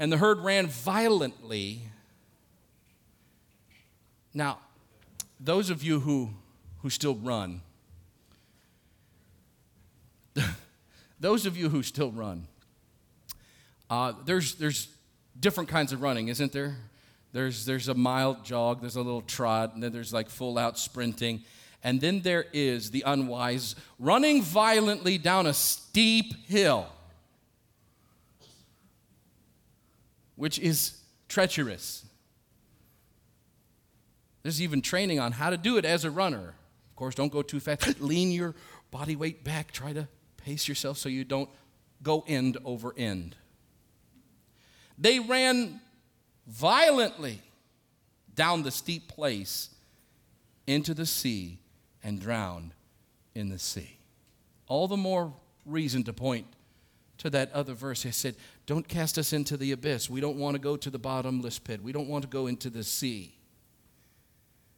And 0.00 0.10
the 0.10 0.16
herd 0.16 0.40
ran 0.40 0.66
violently. 0.66 1.82
Now, 4.32 4.58
those 5.38 5.68
of 5.68 5.82
you 5.82 6.00
who, 6.00 6.30
who 6.78 6.88
still 6.88 7.16
run, 7.16 7.60
those 11.20 11.44
of 11.44 11.58
you 11.58 11.68
who 11.68 11.82
still 11.82 12.10
run, 12.10 12.46
uh, 13.90 14.14
there's, 14.24 14.54
there's 14.54 14.88
different 15.38 15.68
kinds 15.68 15.92
of 15.92 16.00
running, 16.00 16.28
isn't 16.28 16.52
there? 16.52 16.76
There's, 17.32 17.66
there's 17.66 17.88
a 17.88 17.94
mild 17.94 18.42
jog, 18.42 18.80
there's 18.80 18.96
a 18.96 19.02
little 19.02 19.20
trot, 19.20 19.74
and 19.74 19.82
then 19.82 19.92
there's 19.92 20.14
like 20.14 20.30
full 20.30 20.56
out 20.56 20.78
sprinting. 20.78 21.42
And 21.84 22.00
then 22.00 22.22
there 22.22 22.46
is 22.54 22.90
the 22.90 23.02
unwise 23.06 23.76
running 23.98 24.40
violently 24.40 25.18
down 25.18 25.46
a 25.46 25.52
steep 25.52 26.48
hill. 26.48 26.86
Which 30.40 30.58
is 30.58 30.98
treacherous. 31.28 32.02
There's 34.42 34.62
even 34.62 34.80
training 34.80 35.20
on 35.20 35.32
how 35.32 35.50
to 35.50 35.58
do 35.58 35.76
it 35.76 35.84
as 35.84 36.06
a 36.06 36.10
runner. 36.10 36.54
Of 36.88 36.96
course, 36.96 37.14
don't 37.14 37.30
go 37.30 37.42
too 37.42 37.60
fast. 37.60 38.00
Lean 38.00 38.32
your 38.32 38.54
body 38.90 39.16
weight 39.16 39.44
back. 39.44 39.70
Try 39.70 39.92
to 39.92 40.08
pace 40.38 40.66
yourself 40.66 40.96
so 40.96 41.10
you 41.10 41.24
don't 41.24 41.50
go 42.02 42.24
end 42.26 42.56
over 42.64 42.94
end. 42.96 43.36
They 44.96 45.20
ran 45.20 45.82
violently 46.46 47.42
down 48.34 48.62
the 48.62 48.70
steep 48.70 49.08
place 49.08 49.68
into 50.66 50.94
the 50.94 51.04
sea 51.04 51.58
and 52.02 52.18
drowned 52.18 52.72
in 53.34 53.50
the 53.50 53.58
sea. 53.58 53.98
All 54.68 54.88
the 54.88 54.96
more 54.96 55.34
reason 55.66 56.02
to 56.04 56.14
point 56.14 56.46
to 57.20 57.28
that 57.28 57.52
other 57.52 57.74
verse. 57.74 58.02
He 58.02 58.10
said, 58.10 58.36
Don't 58.70 58.86
cast 58.86 59.18
us 59.18 59.32
into 59.32 59.56
the 59.56 59.72
abyss. 59.72 60.08
We 60.08 60.20
don't 60.20 60.36
want 60.36 60.54
to 60.54 60.60
go 60.60 60.76
to 60.76 60.90
the 60.90 60.98
bottomless 61.00 61.58
pit. 61.58 61.82
We 61.82 61.90
don't 61.90 62.06
want 62.06 62.22
to 62.22 62.28
go 62.28 62.46
into 62.46 62.70
the 62.70 62.84
sea. 62.84 63.34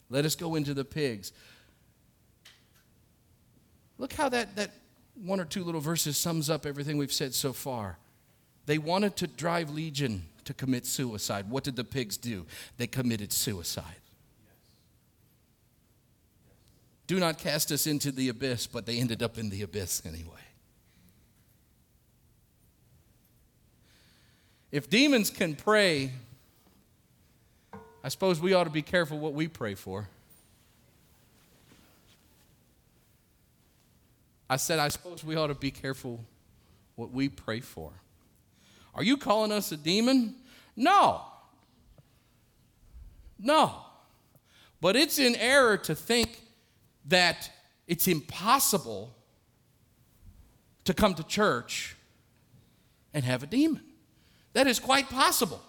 Let 0.08 0.24
us 0.24 0.34
go 0.34 0.54
into 0.54 0.72
the 0.72 0.82
pigs. 0.82 1.30
Look 3.98 4.14
how 4.14 4.30
that, 4.30 4.56
that 4.56 4.70
one 5.22 5.40
or 5.40 5.44
two 5.44 5.62
little 5.62 5.82
verses 5.82 6.16
sums 6.16 6.48
up 6.48 6.64
everything 6.64 6.96
we've 6.96 7.12
said 7.12 7.34
so 7.34 7.52
far. 7.52 7.98
They 8.64 8.78
wanted 8.78 9.14
to 9.16 9.26
drive 9.26 9.68
Legion 9.68 10.24
to 10.46 10.54
commit 10.54 10.86
suicide. 10.86 11.50
What 11.50 11.62
did 11.62 11.76
the 11.76 11.84
pigs 11.84 12.16
do? 12.16 12.46
They 12.78 12.86
committed 12.86 13.30
suicide. 13.30 13.84
Do 17.06 17.20
not 17.20 17.36
cast 17.36 17.70
us 17.70 17.86
into 17.86 18.10
the 18.10 18.30
abyss, 18.30 18.66
but 18.66 18.86
they 18.86 18.96
ended 18.96 19.22
up 19.22 19.36
in 19.36 19.50
the 19.50 19.60
abyss 19.60 20.00
anyway. 20.06 20.41
If 24.72 24.88
demons 24.88 25.28
can 25.28 25.54
pray, 25.54 26.12
I 28.02 28.08
suppose 28.08 28.40
we 28.40 28.54
ought 28.54 28.64
to 28.64 28.70
be 28.70 28.80
careful 28.80 29.18
what 29.18 29.34
we 29.34 29.46
pray 29.46 29.74
for. 29.74 30.08
I 34.48 34.56
said, 34.56 34.78
I 34.78 34.88
suppose 34.88 35.22
we 35.22 35.36
ought 35.36 35.48
to 35.48 35.54
be 35.54 35.70
careful 35.70 36.24
what 36.96 37.12
we 37.12 37.28
pray 37.28 37.60
for. 37.60 37.92
Are 38.94 39.02
you 39.02 39.18
calling 39.18 39.52
us 39.52 39.72
a 39.72 39.76
demon? 39.76 40.34
No. 40.74 41.20
No. 43.38 43.74
But 44.80 44.96
it's 44.96 45.18
in 45.18 45.36
error 45.36 45.76
to 45.78 45.94
think 45.94 46.42
that 47.06 47.50
it's 47.86 48.08
impossible 48.08 49.14
to 50.84 50.94
come 50.94 51.14
to 51.14 51.22
church 51.24 51.94
and 53.12 53.24
have 53.24 53.42
a 53.42 53.46
demon. 53.46 53.82
That 54.52 54.66
is 54.66 54.78
quite 54.78 55.08
possible. 55.08 55.60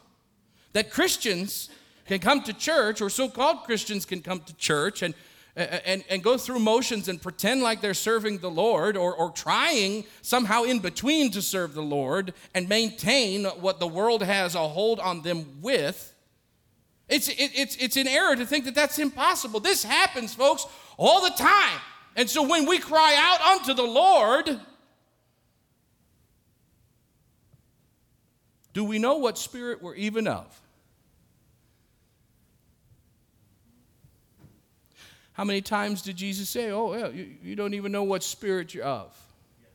That 0.74 0.90
Christians 0.90 1.70
can 2.08 2.20
come 2.20 2.42
to 2.44 2.54
church, 2.54 3.02
or 3.02 3.10
so 3.10 3.30
called 3.30 3.64
Christians 3.64 4.06
can 4.06 4.22
come 4.22 4.42
to 4.42 4.56
church 4.56 5.02
and, 5.02 5.14
and, 5.56 6.04
and 6.10 6.24
go 6.24 6.38
through 6.38 6.60
motions 6.60 7.08
and 7.08 7.22
pretend 7.22 7.62
like 7.62 7.80
they're 7.80 7.94
serving 7.94 8.40
the 8.40 8.50
Lord 8.50 8.98
or, 8.98 9.16
or 9.16 9.32
trying 9.32 10.04
somehow 10.22 10.64
in 10.64 10.80
between 10.80 11.32
to 11.32 11.42
serve 11.42 11.74
the 11.74 11.84
Lord 11.84 12.34
and 12.54 12.68
maintain 12.68 13.46
what 13.46 13.80
the 13.80 13.88
world 13.88 14.24
has 14.24 14.56
a 14.56 14.68
hold 14.68 15.00
on 15.00 15.22
them 15.22 15.62
with. 15.62 16.14
It's, 17.08 17.28
it, 17.30 17.52
it's, 17.54 17.76
it's 17.78 17.98
an 17.98 18.08
error 18.08 18.36
to 18.36 18.46
think 18.46 18.66
that 18.66 18.76
that's 18.76 18.98
impossible. 18.98 19.60
This 19.60 19.84
happens, 19.84 20.34
folks, 20.34 20.66
all 20.98 21.22
the 21.22 21.36
time. 21.36 21.80
And 22.16 22.30
so 22.30 22.44
when 22.48 22.66
we 22.66 22.80
cry 22.80 23.16
out 23.18 23.42
unto 23.42 23.74
the 23.74 23.84
Lord, 23.88 24.60
Do 28.74 28.84
we 28.84 28.98
know 29.00 29.18
what 29.18 29.38
spirit 29.38 29.82
we're 29.82 29.96
even 29.96 30.28
of? 30.28 30.60
How 35.34 35.44
many 35.44 35.62
times 35.62 36.02
did 36.02 36.16
Jesus 36.16 36.50
say, 36.50 36.72
Oh, 36.72 36.94
yeah, 36.96 37.08
you, 37.08 37.30
you 37.44 37.56
don't 37.56 37.74
even 37.74 37.92
know 37.92 38.04
what 38.04 38.24
spirit 38.24 38.74
you're 38.74 38.86
of? 38.86 39.16
Yes. 39.62 39.70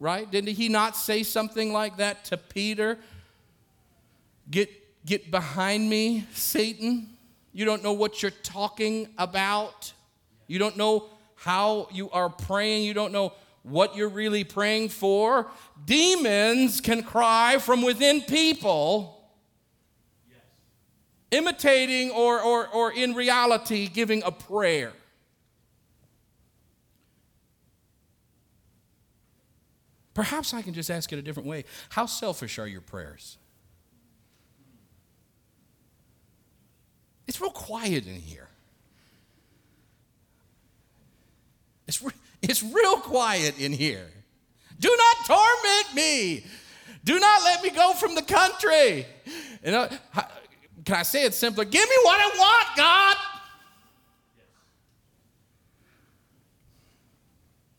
Right? 0.00 0.30
Didn't 0.30 0.54
he 0.54 0.68
not 0.68 0.96
say 0.96 1.22
something 1.22 1.72
like 1.72 1.98
that 1.98 2.24
to 2.26 2.36
Peter? 2.36 2.98
Get, 4.50 4.70
get 5.06 5.30
behind 5.30 5.88
me, 5.88 6.26
Satan. 6.32 7.08
You 7.52 7.64
don't 7.64 7.82
know 7.82 7.92
what 7.92 8.22
you're 8.22 8.30
talking 8.42 9.08
about. 9.18 9.92
You 10.46 10.58
don't 10.58 10.76
know 10.76 11.06
how 11.36 11.88
you 11.92 12.10
are 12.10 12.28
praying. 12.28 12.84
You 12.84 12.94
don't 12.94 13.12
know 13.12 13.32
what 13.68 13.96
you're 13.96 14.08
really 14.08 14.44
praying 14.44 14.88
for. 14.90 15.50
Demons 15.84 16.80
can 16.80 17.02
cry 17.02 17.58
from 17.58 17.82
within 17.82 18.20
people, 18.22 19.30
imitating 21.30 22.10
or, 22.10 22.40
or, 22.40 22.68
or 22.68 22.92
in 22.92 23.14
reality 23.14 23.88
giving 23.88 24.22
a 24.24 24.30
prayer. 24.32 24.92
Perhaps 30.14 30.52
I 30.52 30.62
can 30.62 30.74
just 30.74 30.90
ask 30.90 31.12
it 31.12 31.18
a 31.18 31.22
different 31.22 31.48
way. 31.48 31.64
How 31.90 32.06
selfish 32.06 32.58
are 32.58 32.66
your 32.66 32.80
prayers? 32.80 33.38
It's 37.28 37.40
real 37.40 37.50
quiet 37.50 38.06
in 38.06 38.16
here. 38.16 38.48
It's, 41.86 42.02
re- 42.02 42.12
it's 42.42 42.62
real 42.62 42.96
quiet 42.98 43.58
in 43.58 43.72
here. 43.72 44.06
Do 44.78 44.96
not 44.96 45.26
torment 45.26 45.94
me. 45.94 46.44
Do 47.04 47.18
not 47.18 47.42
let 47.44 47.62
me 47.62 47.70
go 47.70 47.94
from 47.94 48.14
the 48.14 48.22
country. 48.22 49.06
You 49.64 49.72
know, 49.72 49.88
can 50.84 50.96
I 50.96 51.02
say 51.02 51.24
it 51.24 51.34
simpler? 51.34 51.64
Give 51.64 51.88
me 51.88 51.96
what 52.02 52.20
I 52.20 52.38
want, 52.38 52.76
God. 52.76 53.16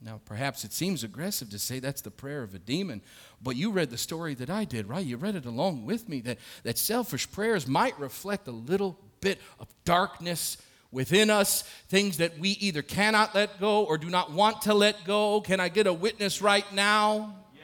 Now, 0.02 0.22
perhaps 0.26 0.64
it 0.64 0.74
seems 0.74 1.04
aggressive 1.04 1.50
to 1.52 1.60
say 1.60 1.80
that's 1.80 2.02
the 2.02 2.12
prayer 2.12 2.42
of 2.42 2.56
a 2.56 2.60
demon, 2.60 3.02
but 3.42 3.56
you 3.56 3.70
read 3.70 3.90
the 3.90 3.98
story 3.98 4.34
that 4.36 4.50
I 4.50 4.64
did, 4.64 4.88
right? 4.88 5.06
You 5.06 5.18
read 5.18 5.36
it 5.36 5.46
along 5.46 5.86
with 5.86 6.08
me 6.08 6.22
that, 6.22 6.40
that 6.64 6.78
selfish 6.78 7.30
prayers 7.32 7.68
might 7.68 8.00
reflect 8.00 8.48
a 8.48 8.52
little 8.52 8.98
bit 9.22 9.40
of 9.60 9.68
darkness 9.84 10.58
within 10.92 11.30
us, 11.30 11.64
things 11.88 12.18
that 12.18 12.40
we 12.40 12.50
either 12.52 12.82
cannot 12.82 13.36
let 13.36 13.60
go 13.60 13.84
or 13.84 13.98
do 13.98 14.10
not 14.10 14.32
want 14.32 14.64
to 14.64 14.74
let 14.74 15.04
go. 15.06 15.42
Can 15.42 15.60
I 15.60 15.70
get 15.70 15.88
a 15.88 15.94
witness 15.94 16.42
right 16.42 16.66
now? 16.74 17.36
Yes. 17.54 17.64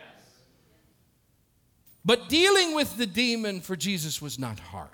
But 2.04 2.30
dealing 2.30 2.76
with 2.76 2.98
the 2.98 3.08
demon 3.08 3.62
for 3.62 3.76
Jesus 3.76 4.22
was 4.22 4.38
not 4.38 4.60
hard. 4.60 4.90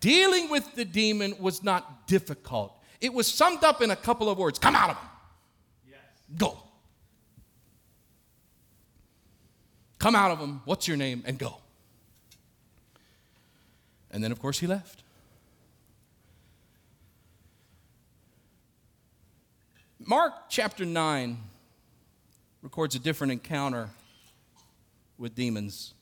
Dealing 0.00 0.48
with 0.50 0.74
the 0.74 0.84
demon 0.84 1.34
was 1.38 1.62
not 1.62 2.06
difficult. 2.06 2.72
It 3.00 3.12
was 3.12 3.26
summed 3.26 3.64
up 3.64 3.82
in 3.82 3.90
a 3.90 3.96
couple 3.96 4.28
of 4.28 4.38
words 4.38 4.58
come 4.58 4.76
out 4.76 4.90
of 4.90 4.96
him. 4.96 5.08
Yes. 5.90 5.98
Go. 6.36 6.58
Come 9.98 10.14
out 10.14 10.30
of 10.30 10.38
him. 10.38 10.62
What's 10.64 10.88
your 10.88 10.96
name? 10.96 11.22
And 11.26 11.38
go. 11.38 11.58
And 14.10 14.24
then, 14.24 14.32
of 14.32 14.40
course, 14.40 14.58
he 14.58 14.66
left. 14.66 15.02
Mark 20.10 20.32
chapter 20.48 20.84
9 20.84 21.38
records 22.62 22.96
a 22.96 22.98
different 22.98 23.32
encounter 23.32 23.90
with 25.18 25.36
demons. 25.36 25.94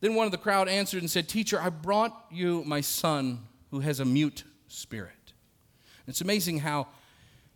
Then 0.00 0.16
one 0.16 0.26
of 0.26 0.32
the 0.32 0.38
crowd 0.38 0.68
answered 0.68 1.00
and 1.00 1.08
said, 1.08 1.28
Teacher, 1.28 1.60
I 1.60 1.68
brought 1.68 2.26
you 2.32 2.64
my 2.66 2.80
son 2.80 3.38
who 3.70 3.78
has 3.78 4.00
a 4.00 4.04
mute 4.04 4.42
spirit. 4.66 5.12
It's 6.08 6.20
amazing 6.20 6.58
how 6.58 6.88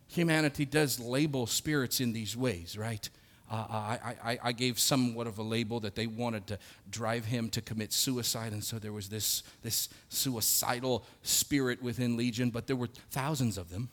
humanity 0.07 0.63
does 0.63 1.01
label 1.01 1.47
spirits 1.47 1.99
in 1.99 2.13
these 2.13 2.37
ways, 2.37 2.77
right? 2.77 3.09
Uh, 3.51 3.65
I, 3.69 4.15
I, 4.23 4.39
I, 4.41 4.51
gave 4.53 4.79
somewhat 4.79 5.27
of 5.27 5.37
a 5.37 5.43
label 5.43 5.81
that 5.81 5.95
they 5.95 6.07
wanted 6.07 6.47
to 6.47 6.59
drive 6.89 7.25
him 7.25 7.49
to 7.49 7.61
commit 7.61 7.91
suicide, 7.91 8.53
and 8.53 8.63
so 8.63 8.79
there 8.79 8.93
was 8.93 9.09
this, 9.09 9.43
this 9.63 9.89
suicidal 10.07 11.05
spirit 11.23 11.83
within 11.83 12.15
Legion, 12.15 12.51
but 12.51 12.67
there 12.67 12.77
were 12.77 12.89
thousands 13.09 13.57
of 13.57 13.69
them 13.69 13.89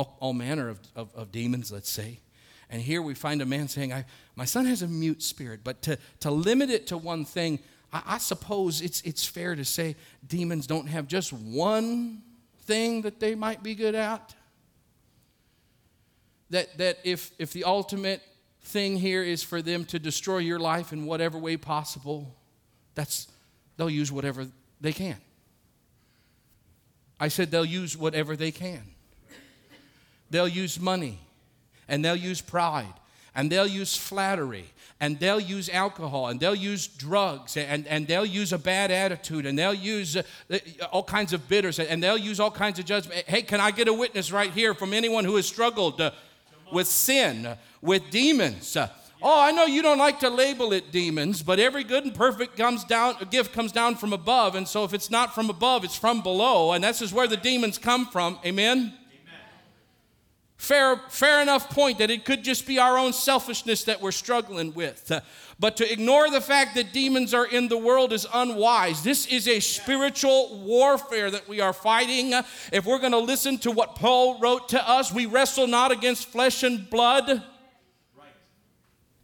all, 0.00 0.16
all 0.20 0.32
manner 0.32 0.70
of, 0.70 0.80
of, 0.96 1.14
of, 1.14 1.30
demons, 1.30 1.70
let's 1.70 1.90
say. 1.90 2.20
And 2.70 2.80
here 2.80 3.02
we 3.02 3.14
find 3.14 3.42
a 3.42 3.46
man 3.46 3.68
saying, 3.68 3.92
My 4.34 4.46
son 4.46 4.64
has 4.64 4.80
a 4.80 4.88
mute 4.88 5.22
spirit. 5.22 5.60
But 5.62 5.82
to, 5.82 5.98
to 6.20 6.30
limit 6.30 6.70
it 6.70 6.86
to 6.86 6.96
one 6.96 7.26
thing, 7.26 7.58
I, 7.92 8.02
I 8.06 8.18
suppose 8.18 8.80
it's, 8.80 9.02
it's 9.02 9.26
fair 9.26 9.54
to 9.54 9.64
say 9.64 9.96
demons 10.26 10.66
don't 10.66 10.86
have 10.86 11.06
just 11.06 11.34
one 11.34 12.22
thing 12.62 13.02
that 13.02 13.20
they 13.20 13.34
might 13.34 13.62
be 13.62 13.74
good 13.74 13.94
at. 13.94 14.34
That, 16.48 16.78
that 16.78 16.98
if, 17.04 17.30
if 17.38 17.52
the 17.52 17.64
ultimate 17.64 18.22
thing 18.62 18.96
here 18.96 19.22
is 19.22 19.42
for 19.42 19.60
them 19.60 19.84
to 19.86 19.98
destroy 19.98 20.38
your 20.38 20.58
life 20.58 20.94
in 20.94 21.04
whatever 21.04 21.36
way 21.36 21.58
possible, 21.58 22.34
that's, 22.94 23.28
they'll 23.76 23.90
use 23.90 24.10
whatever 24.10 24.46
they 24.80 24.92
can. 24.92 25.18
I 27.18 27.28
said 27.28 27.50
they'll 27.50 27.66
use 27.66 27.98
whatever 27.98 28.34
they 28.34 28.50
can. 28.50 28.82
They'll 30.30 30.48
use 30.48 30.78
money 30.80 31.18
and 31.88 32.04
they'll 32.04 32.16
use 32.16 32.40
pride 32.40 32.94
and 33.34 33.50
they'll 33.50 33.66
use 33.66 33.96
flattery 33.96 34.66
and 35.00 35.18
they'll 35.18 35.40
use 35.40 35.68
alcohol 35.70 36.28
and 36.28 36.38
they'll 36.38 36.54
use 36.54 36.86
drugs 36.86 37.56
and, 37.56 37.86
and 37.86 38.06
they'll 38.06 38.26
use 38.26 38.52
a 38.52 38.58
bad 38.58 38.90
attitude 38.90 39.46
and 39.46 39.58
they'll 39.58 39.74
use 39.74 40.16
uh, 40.16 40.22
all 40.92 41.02
kinds 41.02 41.32
of 41.32 41.48
bitters 41.48 41.78
and 41.78 42.02
they'll 42.02 42.18
use 42.18 42.38
all 42.38 42.50
kinds 42.50 42.78
of 42.78 42.84
judgment. 42.84 43.24
Hey, 43.26 43.42
can 43.42 43.60
I 43.60 43.70
get 43.70 43.88
a 43.88 43.92
witness 43.92 44.30
right 44.30 44.52
here 44.52 44.74
from 44.74 44.92
anyone 44.92 45.24
who 45.24 45.36
has 45.36 45.46
struggled 45.46 46.00
uh, 46.00 46.10
with 46.70 46.86
sin, 46.86 47.48
with 47.80 48.10
demons? 48.10 48.76
Uh, 48.76 48.88
oh, 49.22 49.40
I 49.40 49.52
know 49.52 49.64
you 49.64 49.80
don't 49.80 49.98
like 49.98 50.20
to 50.20 50.28
label 50.28 50.72
it 50.74 50.92
demons, 50.92 51.42
but 51.42 51.58
every 51.58 51.82
good 51.82 52.04
and 52.04 52.14
perfect 52.14 52.56
comes 52.58 52.84
down, 52.84 53.16
gift 53.30 53.54
comes 53.54 53.72
down 53.72 53.96
from 53.96 54.12
above. 54.12 54.54
And 54.54 54.68
so 54.68 54.84
if 54.84 54.92
it's 54.92 55.10
not 55.10 55.34
from 55.34 55.48
above, 55.48 55.82
it's 55.82 55.96
from 55.96 56.22
below. 56.22 56.72
And 56.72 56.84
this 56.84 57.00
is 57.00 57.12
where 57.12 57.26
the 57.26 57.38
demons 57.38 57.78
come 57.78 58.06
from. 58.06 58.38
Amen? 58.44 58.92
Fair, 60.60 60.98
fair 61.08 61.40
enough 61.40 61.70
point 61.70 61.96
that 61.98 62.10
it 62.10 62.26
could 62.26 62.44
just 62.44 62.66
be 62.66 62.78
our 62.78 62.98
own 62.98 63.14
selfishness 63.14 63.84
that 63.84 64.02
we're 64.02 64.12
struggling 64.12 64.74
with. 64.74 65.10
Uh, 65.10 65.22
but 65.58 65.74
to 65.78 65.90
ignore 65.90 66.30
the 66.30 66.42
fact 66.42 66.74
that 66.74 66.92
demons 66.92 67.32
are 67.32 67.46
in 67.46 67.68
the 67.68 67.78
world 67.78 68.12
is 68.12 68.26
unwise. 68.34 69.02
This 69.02 69.24
is 69.24 69.48
a 69.48 69.58
spiritual 69.58 70.60
warfare 70.62 71.30
that 71.30 71.48
we 71.48 71.62
are 71.62 71.72
fighting. 71.72 72.34
Uh, 72.34 72.42
if 72.74 72.84
we're 72.84 72.98
going 72.98 73.12
to 73.12 73.18
listen 73.18 73.56
to 73.60 73.70
what 73.70 73.94
Paul 73.94 74.38
wrote 74.38 74.68
to 74.68 74.86
us, 74.86 75.10
we 75.10 75.24
wrestle 75.24 75.66
not 75.66 75.92
against 75.92 76.28
flesh 76.28 76.62
and 76.62 76.90
blood. 76.90 77.42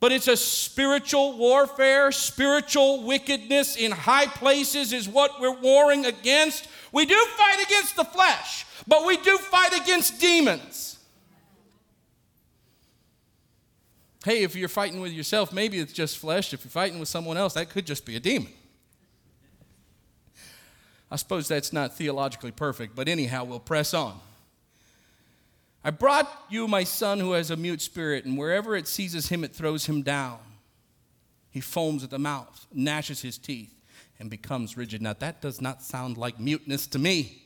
But 0.01 0.13
it's 0.13 0.29
a 0.29 0.39
spiritual 0.39 1.37
warfare. 1.37 2.13
Spiritual 2.13 3.05
wickedness 3.05 3.77
in 3.77 3.93
high 3.93 4.27
places 4.27 4.95
is 4.95 5.07
what 5.07 5.39
we're 5.39 5.61
warring 5.61 6.07
against. 6.07 6.67
We 6.93 7.05
do 7.05 7.27
fight 7.37 7.63
against 7.63 7.95
the 7.95 8.05
flesh, 8.05 8.65
but 8.89 9.05
we 9.05 9.19
do 9.19 9.37
fight 9.37 9.79
against 9.79 10.19
demons. 10.19 10.96
Hey, 14.27 14.43
if 14.43 14.57
you're 14.57 14.69
fighting 14.69 15.01
with 15.01 15.13
yourself, 15.13 15.53
maybe 15.53 15.79
it's 15.79 15.93
just 15.93 16.19
flesh. 16.19 16.53
If 16.53 16.65
you're 16.65 16.71
fighting 16.73 16.99
with 16.99 17.09
someone 17.09 17.37
else, 17.37 17.55
that 17.55 17.71
could 17.71 17.87
just 17.87 18.05
be 18.05 18.17
a 18.17 18.19
demon. 18.19 18.53
I 21.09 21.15
suppose 21.15 21.47
that's 21.47 21.73
not 21.73 21.95
theologically 21.95 22.51
perfect, 22.51 22.97
but 22.97 23.07
anyhow, 23.07 23.45
we'll 23.45 23.61
press 23.61 23.95
on. 23.95 24.19
I 25.85 25.93
brought 25.93 26.29
you 26.51 26.67
my 26.67 26.83
son 26.83 27.21
who 27.21 27.35
has 27.35 27.53
a 27.53 27.57
mute 27.57 27.81
spirit, 27.81 28.25
and 28.25 28.37
wherever 28.37 28.75
it 28.75 28.89
seizes 28.89 29.29
him, 29.29 29.45
it 29.45 29.55
throws 29.55 29.87
him 29.87 30.03
down. 30.03 30.41
He 31.53 31.61
foams 31.61 32.03
at 32.03 32.11
the 32.11 32.19
mouth, 32.19 32.67
gnashes 32.73 33.23
his 33.23 33.39
teeth, 33.39 33.81
and 34.19 34.29
becomes 34.29 34.77
rigid. 34.77 35.03
Now, 35.03 35.13
that 35.13 35.41
does 35.41 35.61
not 35.61 35.85
sound 35.85 36.19
like 36.19 36.41
muteness 36.41 36.89
to 36.89 36.99
me. 36.99 37.45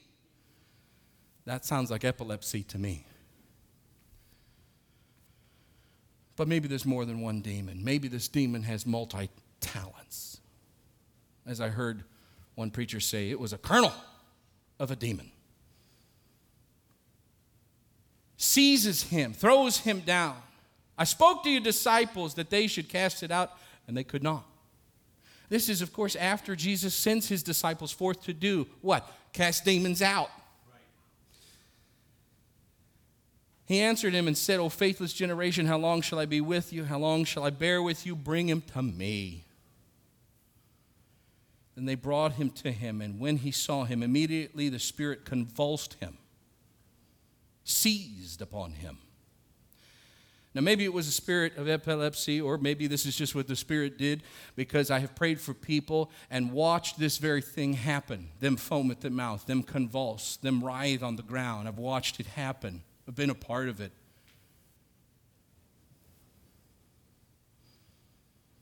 That 1.44 1.66
sounds 1.66 1.90
like 1.90 2.06
epilepsy 2.06 2.62
to 2.62 2.78
me. 2.78 3.04
But 6.40 6.48
maybe 6.48 6.68
there's 6.68 6.86
more 6.86 7.04
than 7.04 7.20
one 7.20 7.42
demon. 7.42 7.84
Maybe 7.84 8.08
this 8.08 8.26
demon 8.26 8.62
has 8.62 8.86
multi 8.86 9.28
talents. 9.60 10.40
As 11.46 11.60
I 11.60 11.68
heard 11.68 12.02
one 12.54 12.70
preacher 12.70 12.98
say, 12.98 13.30
it 13.30 13.38
was 13.38 13.52
a 13.52 13.58
colonel 13.58 13.92
of 14.78 14.90
a 14.90 14.96
demon. 14.96 15.30
Seizes 18.38 19.02
him, 19.02 19.34
throws 19.34 19.80
him 19.80 20.00
down. 20.00 20.34
I 20.96 21.04
spoke 21.04 21.44
to 21.44 21.50
your 21.50 21.60
disciples 21.60 22.32
that 22.36 22.48
they 22.48 22.68
should 22.68 22.88
cast 22.88 23.22
it 23.22 23.30
out, 23.30 23.52
and 23.86 23.94
they 23.94 24.02
could 24.02 24.22
not. 24.22 24.46
This 25.50 25.68
is, 25.68 25.82
of 25.82 25.92
course, 25.92 26.16
after 26.16 26.56
Jesus 26.56 26.94
sends 26.94 27.28
his 27.28 27.42
disciples 27.42 27.92
forth 27.92 28.22
to 28.22 28.32
do 28.32 28.66
what? 28.80 29.06
Cast 29.34 29.66
demons 29.66 30.00
out. 30.00 30.30
He 33.70 33.80
answered 33.80 34.14
him 34.14 34.26
and 34.26 34.36
said, 34.36 34.58
O 34.58 34.68
faithless 34.68 35.12
generation, 35.12 35.66
how 35.66 35.78
long 35.78 36.02
shall 36.02 36.18
I 36.18 36.26
be 36.26 36.40
with 36.40 36.72
you? 36.72 36.86
How 36.86 36.98
long 36.98 37.24
shall 37.24 37.44
I 37.44 37.50
bear 37.50 37.80
with 37.80 38.04
you? 38.04 38.16
Bring 38.16 38.48
him 38.48 38.62
to 38.74 38.82
me. 38.82 39.44
Then 41.76 41.84
they 41.84 41.94
brought 41.94 42.32
him 42.32 42.50
to 42.50 42.72
him, 42.72 43.00
and 43.00 43.20
when 43.20 43.36
he 43.36 43.52
saw 43.52 43.84
him, 43.84 44.02
immediately 44.02 44.70
the 44.70 44.80
Spirit 44.80 45.24
convulsed 45.24 45.94
him, 46.00 46.18
seized 47.62 48.42
upon 48.42 48.72
him. 48.72 48.98
Now, 50.52 50.62
maybe 50.62 50.84
it 50.84 50.92
was 50.92 51.06
a 51.06 51.12
spirit 51.12 51.56
of 51.56 51.68
epilepsy, 51.68 52.40
or 52.40 52.58
maybe 52.58 52.88
this 52.88 53.06
is 53.06 53.14
just 53.14 53.36
what 53.36 53.46
the 53.46 53.54
Spirit 53.54 53.98
did, 53.98 54.24
because 54.56 54.90
I 54.90 54.98
have 54.98 55.14
prayed 55.14 55.40
for 55.40 55.54
people 55.54 56.10
and 56.28 56.50
watched 56.50 56.98
this 56.98 57.18
very 57.18 57.40
thing 57.40 57.74
happen 57.74 58.30
them 58.40 58.56
foam 58.56 58.90
at 58.90 59.00
the 59.00 59.10
mouth, 59.10 59.46
them 59.46 59.62
convulse, 59.62 60.38
them 60.38 60.64
writhe 60.64 61.04
on 61.04 61.14
the 61.14 61.22
ground. 61.22 61.68
I've 61.68 61.78
watched 61.78 62.18
it 62.18 62.26
happen. 62.26 62.82
I've 63.10 63.16
been 63.16 63.30
a 63.30 63.34
part 63.34 63.68
of 63.68 63.80
it. 63.80 63.90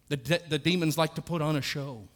The, 0.08 0.16
de- 0.16 0.48
the 0.48 0.58
demons 0.58 0.96
like 0.96 1.16
to 1.16 1.20
put 1.20 1.42
on 1.42 1.56
a 1.56 1.60
show. 1.60 2.08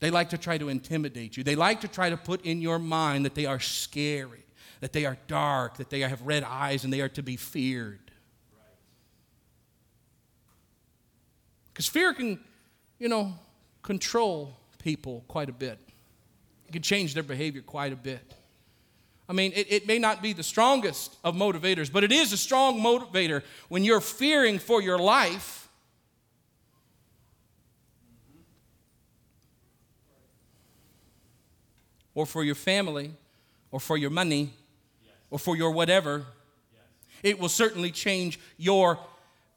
They 0.00 0.10
like 0.10 0.30
to 0.30 0.38
try 0.38 0.56
to 0.56 0.70
intimidate 0.70 1.36
you. 1.36 1.44
They 1.44 1.56
like 1.56 1.82
to 1.82 1.88
try 1.88 2.08
to 2.08 2.16
put 2.16 2.46
in 2.46 2.62
your 2.62 2.78
mind 2.78 3.26
that 3.26 3.34
they 3.34 3.44
are 3.44 3.60
scary, 3.60 4.46
that 4.80 4.94
they 4.94 5.04
are 5.04 5.18
dark, 5.26 5.76
that 5.76 5.90
they 5.90 6.00
have 6.00 6.22
red 6.22 6.42
eyes, 6.42 6.84
and 6.84 6.92
they 6.92 7.02
are 7.02 7.10
to 7.10 7.22
be 7.22 7.36
feared. 7.36 8.10
Because 11.74 11.86
fear 11.86 12.14
can, 12.14 12.40
you 12.98 13.10
know, 13.10 13.34
control 13.82 14.56
people 14.78 15.22
quite 15.28 15.50
a 15.50 15.52
bit. 15.52 15.78
It 16.66 16.72
can 16.72 16.80
change 16.80 17.12
their 17.12 17.22
behavior 17.22 17.60
quite 17.60 17.92
a 17.92 17.96
bit. 17.96 18.36
I 19.28 19.32
mean, 19.32 19.52
it, 19.54 19.66
it, 19.70 19.86
may 19.86 19.98
not 19.98 20.20
be 20.20 20.32
the 20.32 20.42
strongest 20.42 21.16
of 21.22 21.34
motivators, 21.34 21.90
but 21.92 22.04
it 22.04 22.12
is 22.12 22.32
a 22.32 22.36
strong 22.36 22.80
motivator 22.80 23.42
when 23.68 23.84
you're 23.84 24.00
fearing 24.00 24.58
for 24.58 24.82
your 24.82 24.98
life. 24.98 25.68
Or 32.14 32.26
for 32.26 32.44
your 32.44 32.56
family, 32.56 33.14
or 33.70 33.80
for 33.80 33.96
your 33.96 34.10
money, 34.10 34.52
or 35.30 35.38
for 35.38 35.56
your 35.56 35.70
whatever. 35.70 36.26
It 37.22 37.38
will 37.38 37.48
certainly 37.48 37.90
change 37.90 38.38
your 38.58 38.98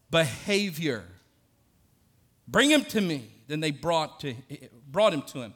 behavior. 0.09 1.03
Bring 2.47 2.69
him 2.69 2.85
to 2.85 3.01
me. 3.01 3.29
Then 3.47 3.59
they 3.59 3.71
brought, 3.71 4.21
to, 4.21 4.35
brought 4.89 5.13
him 5.13 5.23
to 5.23 5.41
him. 5.41 5.53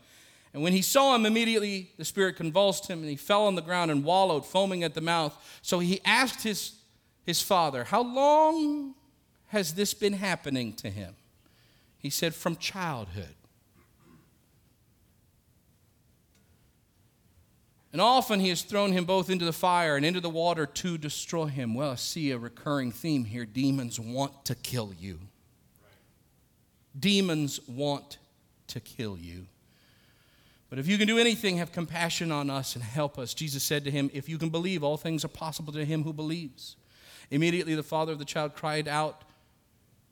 And 0.54 0.64
when 0.64 0.74
he 0.74 0.82
saw 0.82 1.16
him, 1.16 1.26
immediately 1.26 1.92
the 1.98 2.06
spirit 2.06 2.36
convulsed 2.36 2.88
him, 2.88 3.00
and 3.00 3.10
he 3.10 3.16
fell 3.16 3.46
on 3.46 3.56
the 3.56 3.62
ground 3.62 3.92
and 3.92 4.04
wallowed, 4.04 4.46
foaming 4.46 4.84
at 4.84 4.96
the 4.96 5.02
mouth. 5.02 5.36
So 5.62 5.80
he 5.80 6.02
asked 6.04 6.44
his, 6.44 6.74
his 7.24 7.42
father, 7.42 7.84
How 7.84 8.02
long 8.02 8.96
has 9.48 9.74
this 9.74 9.94
been 9.94 10.14
happening 10.14 10.74
to 10.74 10.90
him? 10.90 11.16
He 12.00 12.10
said, 12.10 12.34
From 12.34 12.56
childhood. 12.56 13.36
And 17.92 18.02
often 18.02 18.40
he 18.40 18.50
has 18.50 18.62
thrown 18.62 18.92
him 18.92 19.06
both 19.06 19.30
into 19.30 19.46
the 19.46 19.54
fire 19.54 19.96
and 19.96 20.06
into 20.06 20.20
the 20.20 20.30
water 20.30 20.68
to 20.68 20.98
destroy 20.98 21.46
him. 21.46 21.74
Well, 21.74 21.92
I 21.92 21.96
see 21.96 22.32
a 22.32 22.38
recurring 22.38 22.92
theme 22.92 23.26
here. 23.26 23.46
Demons 23.46 24.00
want 24.00 24.46
to 24.46 24.56
kill 24.56 24.94
you. 24.98 25.20
Demons 26.98 27.60
want 27.68 28.18
to 28.68 28.80
kill 28.80 29.18
you. 29.18 29.48
But 30.70 30.78
if 30.78 30.88
you 30.88 30.98
can 30.98 31.08
do 31.08 31.18
anything, 31.18 31.58
have 31.58 31.72
compassion 31.72 32.32
on 32.32 32.50
us 32.50 32.76
and 32.76 32.84
help 32.84 33.18
us. 33.18 33.34
Jesus 33.34 33.64
said 33.64 33.84
to 33.86 33.92
him, 33.92 34.12
If 34.14 34.30
you 34.30 34.38
can 34.38 34.50
believe, 34.50 34.84
all 34.84 34.98
things 34.98 35.26
are 35.26 35.30
possible 35.30 35.74
to 35.74 35.84
him 35.84 36.04
who 36.04 36.14
believes. 36.14 36.76
Immediately, 37.32 37.76
the 37.76 37.84
father 37.84 38.12
of 38.12 38.20
the 38.20 38.26
child 38.26 38.54
cried 38.54 38.88
out 38.88 39.24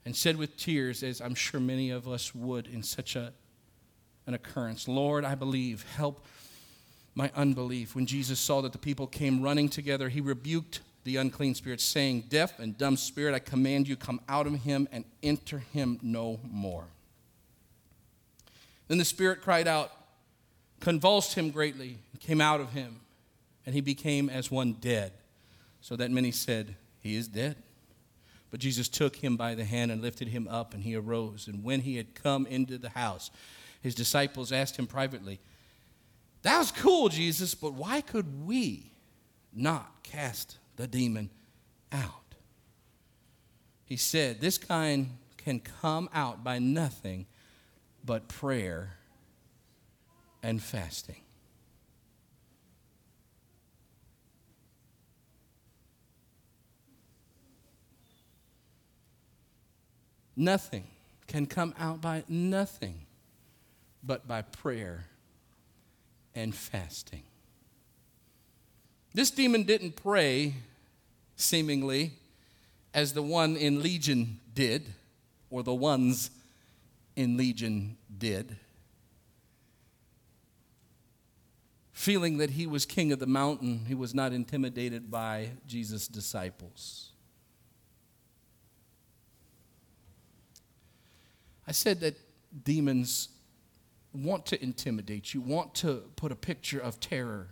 and 0.05 0.15
said 0.15 0.37
with 0.37 0.57
tears, 0.57 1.03
as 1.03 1.21
I'm 1.21 1.35
sure 1.35 1.59
many 1.59 1.89
of 1.89 2.07
us 2.07 2.33
would 2.33 2.67
in 2.67 2.81
such 2.81 3.15
a, 3.15 3.33
an 4.25 4.33
occurrence, 4.33 4.87
Lord, 4.87 5.25
I 5.25 5.35
believe. 5.35 5.85
Help 5.95 6.25
my 7.13 7.31
unbelief. 7.35 7.95
When 7.95 8.05
Jesus 8.05 8.39
saw 8.39 8.61
that 8.61 8.71
the 8.71 8.77
people 8.77 9.05
came 9.05 9.41
running 9.41 9.69
together, 9.69 10.09
he 10.09 10.21
rebuked 10.21 10.81
the 11.03 11.17
unclean 11.17 11.55
spirit, 11.55 11.81
saying, 11.81 12.25
Deaf 12.29 12.59
and 12.59 12.77
dumb 12.77 12.97
spirit, 12.97 13.33
I 13.33 13.39
command 13.39 13.87
you, 13.87 13.95
come 13.95 14.21
out 14.27 14.45
of 14.47 14.53
him 14.61 14.87
and 14.91 15.03
enter 15.23 15.59
him 15.59 15.99
no 16.01 16.39
more. 16.43 16.85
Then 18.87 18.97
the 18.97 19.05
spirit 19.05 19.41
cried 19.41 19.67
out, 19.67 19.91
convulsed 20.79 21.33
him 21.35 21.51
greatly, 21.51 21.97
came 22.19 22.41
out 22.41 22.59
of 22.59 22.71
him, 22.71 22.99
and 23.65 23.75
he 23.75 23.81
became 23.81 24.29
as 24.29 24.51
one 24.51 24.73
dead, 24.73 25.11
so 25.81 25.95
that 25.95 26.11
many 26.11 26.31
said, 26.31 26.75
He 26.99 27.15
is 27.15 27.27
dead. 27.27 27.55
But 28.49 28.59
Jesus 28.59 28.87
took 28.87 29.15
him 29.15 29.35
by 29.35 29.55
the 29.55 29.65
hand 29.65 29.91
and 29.91 30.01
lifted 30.01 30.29
him 30.29 30.47
up, 30.47 30.73
and 30.73 30.83
he 30.83 30.95
arose. 30.95 31.47
And 31.47 31.63
when 31.63 31.81
he 31.81 31.97
had 31.97 32.15
come 32.15 32.45
into 32.45 32.77
the 32.77 32.89
house, 32.89 33.29
his 33.81 33.93
disciples 33.93 34.51
asked 34.51 34.77
him 34.77 34.87
privately, 34.87 35.39
That 36.43 36.59
was 36.59 36.71
cool, 36.71 37.09
Jesus, 37.09 37.53
but 37.55 37.73
why 37.73 38.01
could 38.01 38.45
we 38.45 38.91
not 39.53 40.03
cast 40.03 40.57
the 40.77 40.87
demon 40.87 41.29
out? 41.91 42.13
He 43.85 43.97
said, 43.97 44.41
This 44.41 44.57
kind 44.57 45.17
can 45.37 45.59
come 45.59 46.09
out 46.13 46.43
by 46.43 46.59
nothing 46.59 47.25
but 48.03 48.27
prayer 48.27 48.96
and 50.47 50.63
fasting. 50.63 51.17
Nothing 60.37 60.85
can 61.27 61.47
come 61.47 61.75
out 61.77 61.99
by 61.99 62.23
nothing 62.29 63.01
but 64.01 64.25
by 64.25 64.41
prayer 64.41 65.07
and 66.33 66.55
fasting. 66.55 67.23
This 69.13 69.29
demon 69.29 69.63
didn't 69.63 69.97
pray, 69.97 70.53
seemingly, 71.35 72.13
as 72.93 73.11
the 73.11 73.21
one 73.21 73.57
in 73.57 73.83
Legion 73.83 74.39
did, 74.53 74.93
or 75.49 75.61
the 75.61 75.75
ones 75.75 76.31
in 77.17 77.35
Legion 77.35 77.97
did. 78.17 78.55
Feeling 81.97 82.37
that 82.37 82.51
he 82.51 82.67
was 82.67 82.85
king 82.85 83.11
of 83.11 83.17
the 83.17 83.25
mountain, 83.25 83.85
he 83.87 83.95
was 83.95 84.13
not 84.13 84.31
intimidated 84.31 85.09
by 85.09 85.49
Jesus' 85.65 86.07
disciples. 86.07 87.09
I 91.67 91.71
said 91.71 91.99
that 92.01 92.15
demons 92.63 93.29
want 94.13 94.45
to 94.45 94.63
intimidate 94.63 95.33
you, 95.33 95.41
want 95.41 95.73
to 95.73 96.03
put 96.15 96.31
a 96.31 96.35
picture 96.35 96.79
of 96.79 96.99
terror 96.99 97.47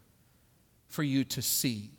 for 0.90 1.02
you 1.02 1.24
to 1.24 1.42
see. 1.42 1.90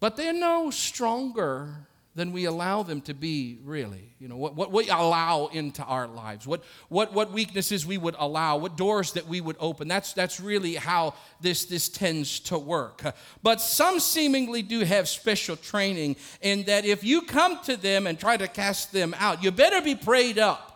But 0.00 0.16
they're 0.16 0.34
no 0.34 0.70
stronger 0.70 1.88
than 2.14 2.32
we 2.32 2.44
allow 2.44 2.82
them 2.82 3.00
to 3.00 3.14
be, 3.14 3.58
really. 3.64 4.12
You 4.18 4.28
know, 4.28 4.36
what, 4.36 4.54
what 4.54 4.70
we 4.70 4.88
allow 4.90 5.46
into 5.46 5.82
our 5.82 6.06
lives, 6.06 6.46
what, 6.46 6.62
what, 6.88 7.14
what 7.14 7.32
weaknesses 7.32 7.86
we 7.86 7.96
would 7.96 8.14
allow, 8.18 8.58
what 8.58 8.76
doors 8.76 9.12
that 9.12 9.26
we 9.26 9.40
would 9.40 9.56
open. 9.58 9.88
That's, 9.88 10.12
that's 10.12 10.38
really 10.38 10.74
how 10.74 11.14
this, 11.40 11.64
this 11.64 11.88
tends 11.88 12.40
to 12.40 12.58
work. 12.58 13.02
But 13.42 13.62
some 13.62 13.98
seemingly 13.98 14.60
do 14.60 14.80
have 14.80 15.08
special 15.08 15.56
training 15.56 16.16
in 16.42 16.64
that 16.64 16.84
if 16.84 17.02
you 17.02 17.22
come 17.22 17.62
to 17.64 17.76
them 17.76 18.06
and 18.06 18.20
try 18.20 18.36
to 18.36 18.46
cast 18.46 18.92
them 18.92 19.14
out, 19.18 19.42
you 19.42 19.50
better 19.50 19.80
be 19.80 19.94
prayed 19.94 20.38
up. 20.38 20.68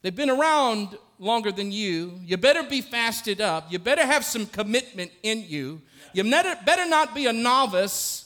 They've 0.00 0.14
been 0.14 0.30
around 0.30 0.96
longer 1.18 1.50
than 1.50 1.72
you. 1.72 2.20
You 2.24 2.36
better 2.36 2.62
be 2.62 2.80
fasted 2.80 3.40
up. 3.40 3.70
You 3.70 3.78
better 3.78 4.06
have 4.06 4.24
some 4.24 4.46
commitment 4.46 5.10
in 5.22 5.44
you. 5.46 5.82
You 6.12 6.24
better 6.24 6.88
not 6.88 7.14
be 7.14 7.26
a 7.26 7.32
novice. 7.32 8.24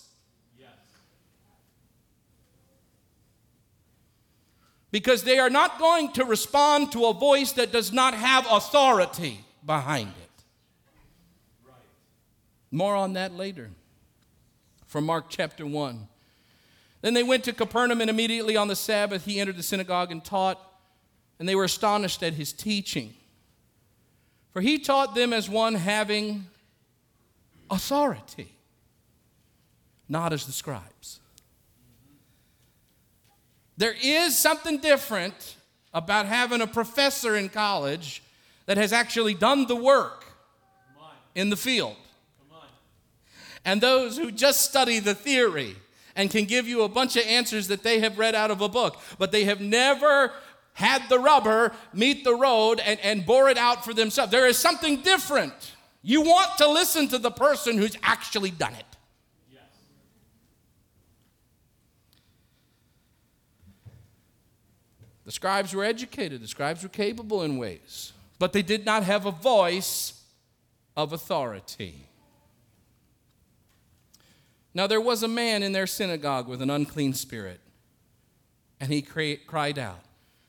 Because 4.91 5.25
they 5.25 5.39
are 5.39 5.49
not 5.49 5.79
going 5.79 6.13
to 6.13 6.25
respond 6.25 6.93
to 6.93 7.07
a 7.07 7.15
voice 7.15 7.53
that 7.53 7.73
does 7.73 7.93
not 7.93 8.13
have 8.13 8.47
authority 8.51 9.41
behind 9.65 10.09
it. 10.09 10.45
More 12.71 12.95
on 12.95 13.15
that 13.15 13.33
later 13.33 13.71
from 14.87 15.07
Mark 15.07 15.27
chapter 15.31 15.65
1. 15.65 16.09
Then 17.01 17.15
they 17.15 17.23
went 17.23 17.45
to 17.45 17.53
Capernaum, 17.53 18.01
and 18.03 18.11
immediately 18.11 18.57
on 18.57 18.69
the 18.69 18.77
Sabbath 18.77 19.25
he 19.25 19.41
entered 19.41 19.57
the 19.57 19.63
synagogue 19.63 20.13
and 20.13 20.23
taught 20.23 20.61
and 21.43 21.49
they 21.49 21.57
were 21.57 21.65
astonished 21.65 22.23
at 22.23 22.35
his 22.35 22.53
teaching. 22.53 23.13
For 24.53 24.61
he 24.61 24.79
taught 24.79 25.17
them 25.17 25.33
as 25.33 25.51
one 25.51 25.75
having 25.75 26.47
authority, 27.69 28.53
not 30.09 30.33
as 30.33 30.47
the 30.47 30.53
scribes. 30.53 31.19
There 33.77 33.97
is 34.01 34.39
something 34.39 34.79
different 34.79 35.57
about 35.93 36.27
having 36.27 36.61
a 36.61 36.67
professor 36.69 37.35
in 37.35 37.49
college 37.49 38.23
that 38.67 38.77
has 38.77 38.93
actually 38.93 39.35
done 39.35 39.67
the 39.67 39.75
work 39.75 40.25
in 41.35 41.51
the 41.51 41.57
field. 41.57 41.97
And 43.65 43.81
those 43.81 44.17
who 44.17 44.31
just 44.31 44.61
study 44.61 45.01
the 45.01 45.17
theory 45.17 45.75
and 46.15 46.31
can 46.31 46.45
give 46.45 46.69
you 46.69 46.83
a 46.83 46.89
bunch 46.89 47.17
of 47.17 47.27
answers 47.27 47.67
that 47.67 47.83
they 47.83 47.99
have 47.99 48.17
read 48.17 48.37
out 48.37 48.53
of 48.53 48.61
a 48.61 48.69
book, 48.69 49.01
but 49.19 49.33
they 49.33 49.43
have 49.43 49.61
never 49.61 50.31
had 50.75 51.09
the 51.09 51.19
rubber 51.19 51.73
meet 51.93 52.25
the 52.25 52.35
road 52.35 52.81
and, 52.85 52.99
and 53.01 53.27
bore 53.27 53.49
it 53.49 53.59
out 53.59 53.85
for 53.85 53.93
themselves. 53.93 54.33
There 54.33 54.47
is 54.47 54.59
something 54.59 55.01
different. 55.03 55.53
You 56.03 56.23
want 56.23 56.59
to 56.59 56.69
listen 56.69 57.09
to 57.09 57.19
the 57.19 57.31
person 57.31 57.79
who's 57.79 57.97
actually 58.03 58.51
done 58.51 58.75
it. 58.75 58.87
Yes. 59.53 59.63
The 65.25 65.33
scribes 65.33 65.75
were 65.75 65.85
educated, 65.85 66.41
the 66.41 66.49
scribes 66.49 66.83
were 66.83 66.89
capable 66.89 67.43
in 67.43 67.59
ways, 67.59 68.13
but 68.39 68.53
they 68.53 68.63
did 68.63 68.87
not 68.87 69.05
have 69.05 69.27
a 69.27 69.31
voice 69.31 70.23
of 70.97 71.13
authority. 71.13 72.07
Now, 74.75 74.87
there 74.87 75.03
was 75.03 75.23
a 75.23 75.29
man 75.29 75.63
in 75.63 75.73
their 75.73 75.87
synagogue 75.87 76.49
with 76.49 76.63
an 76.63 76.71
unclean 76.71 77.13
spirit, 77.13 77.61
and 78.81 78.91
he 78.91 79.03
cried 79.03 79.79
out 79.79 80.01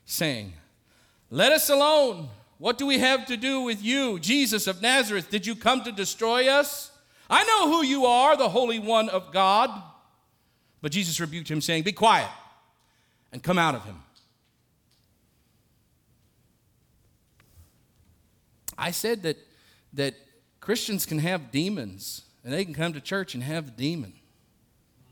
saying, 0.06 0.52
Let 1.30 1.52
us 1.52 1.70
alone. 1.70 2.28
What 2.58 2.78
do 2.78 2.86
we 2.86 2.98
have 2.98 3.26
to 3.26 3.36
do 3.36 3.62
with 3.62 3.82
you, 3.82 4.18
Jesus 4.20 4.66
of 4.66 4.80
Nazareth? 4.80 5.28
Did 5.28 5.46
you 5.46 5.54
come 5.54 5.82
to 5.84 5.92
destroy 5.92 6.48
us? 6.48 6.90
I 7.28 7.44
know 7.44 7.70
who 7.70 7.84
you 7.84 8.06
are, 8.06 8.36
the 8.36 8.48
Holy 8.48 8.78
One 8.78 9.08
of 9.08 9.32
God. 9.32 9.70
But 10.80 10.92
Jesus 10.92 11.18
rebuked 11.18 11.50
him, 11.50 11.60
saying, 11.60 11.82
Be 11.82 11.92
quiet 11.92 12.30
and 13.32 13.42
come 13.42 13.58
out 13.58 13.74
of 13.74 13.84
him. 13.84 13.96
I 18.76 18.90
said 18.90 19.22
that, 19.22 19.38
that 19.92 20.14
Christians 20.60 21.06
can 21.06 21.18
have 21.18 21.50
demons 21.50 22.22
and 22.44 22.52
they 22.52 22.64
can 22.64 22.74
come 22.74 22.92
to 22.92 23.00
church 23.00 23.34
and 23.34 23.42
have 23.42 23.68
a 23.68 23.70
demon. 23.70 24.12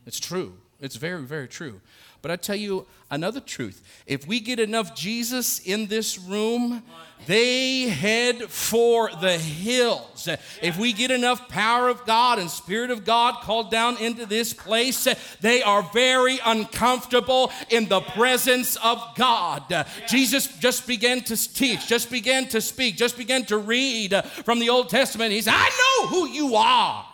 It's 0.06 0.20
true. 0.20 0.58
It's 0.80 0.96
very, 0.96 1.22
very 1.22 1.48
true. 1.48 1.80
But 2.22 2.30
I 2.30 2.36
tell 2.36 2.56
you 2.56 2.86
another 3.10 3.40
truth. 3.40 3.82
If 4.06 4.26
we 4.28 4.38
get 4.38 4.60
enough 4.60 4.94
Jesus 4.94 5.58
in 5.58 5.88
this 5.88 6.18
room, 6.18 6.82
they 7.26 7.82
head 7.82 8.44
for 8.44 9.10
the 9.20 9.36
hills. 9.36 10.28
If 10.62 10.78
we 10.78 10.92
get 10.92 11.10
enough 11.10 11.48
power 11.48 11.88
of 11.88 12.06
God 12.06 12.38
and 12.38 12.48
Spirit 12.48 12.90
of 12.90 13.04
God 13.04 13.42
called 13.42 13.70
down 13.70 13.96
into 13.98 14.24
this 14.24 14.52
place, 14.52 15.06
they 15.40 15.62
are 15.62 15.82
very 15.92 16.38
uncomfortable 16.44 17.52
in 17.70 17.88
the 17.88 18.00
presence 18.00 18.76
of 18.76 19.00
God. 19.16 19.86
Jesus 20.08 20.46
just 20.58 20.86
began 20.86 21.22
to 21.22 21.36
teach, 21.36 21.88
just 21.88 22.08
began 22.08 22.48
to 22.48 22.60
speak, 22.60 22.96
just 22.96 23.18
began 23.18 23.44
to 23.46 23.58
read 23.58 24.14
from 24.44 24.60
the 24.60 24.70
Old 24.70 24.88
Testament. 24.88 25.32
He 25.32 25.42
said, 25.42 25.54
I 25.56 25.70
know 26.00 26.08
who 26.08 26.28
you 26.28 26.54
are. 26.54 27.04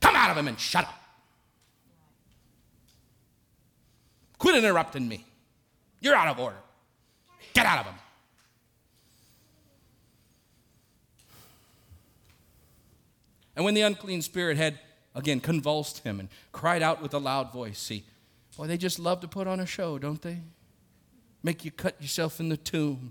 Come 0.00 0.14
out 0.14 0.30
of 0.30 0.36
him 0.36 0.46
and 0.46 0.60
shut 0.60 0.84
up. 0.84 0.97
Quit 4.38 4.56
interrupting 4.56 5.08
me. 5.08 5.24
You're 6.00 6.14
out 6.14 6.28
of 6.28 6.38
order. 6.38 6.56
Get 7.54 7.66
out 7.66 7.80
of 7.80 7.86
him. 7.86 7.94
And 13.56 13.64
when 13.64 13.74
the 13.74 13.80
unclean 13.80 14.22
spirit 14.22 14.56
had 14.56 14.78
again 15.16 15.40
convulsed 15.40 16.04
him 16.04 16.20
and 16.20 16.28
cried 16.52 16.80
out 16.80 17.02
with 17.02 17.12
a 17.12 17.18
loud 17.18 17.52
voice, 17.52 17.80
see, 17.80 18.04
boy, 18.56 18.68
they 18.68 18.76
just 18.76 19.00
love 19.00 19.20
to 19.22 19.28
put 19.28 19.48
on 19.48 19.58
a 19.58 19.66
show, 19.66 19.98
don't 19.98 20.22
they? 20.22 20.38
Make 21.42 21.64
you 21.64 21.72
cut 21.72 22.00
yourself 22.00 22.38
in 22.38 22.50
the 22.50 22.56
tomb, 22.56 23.10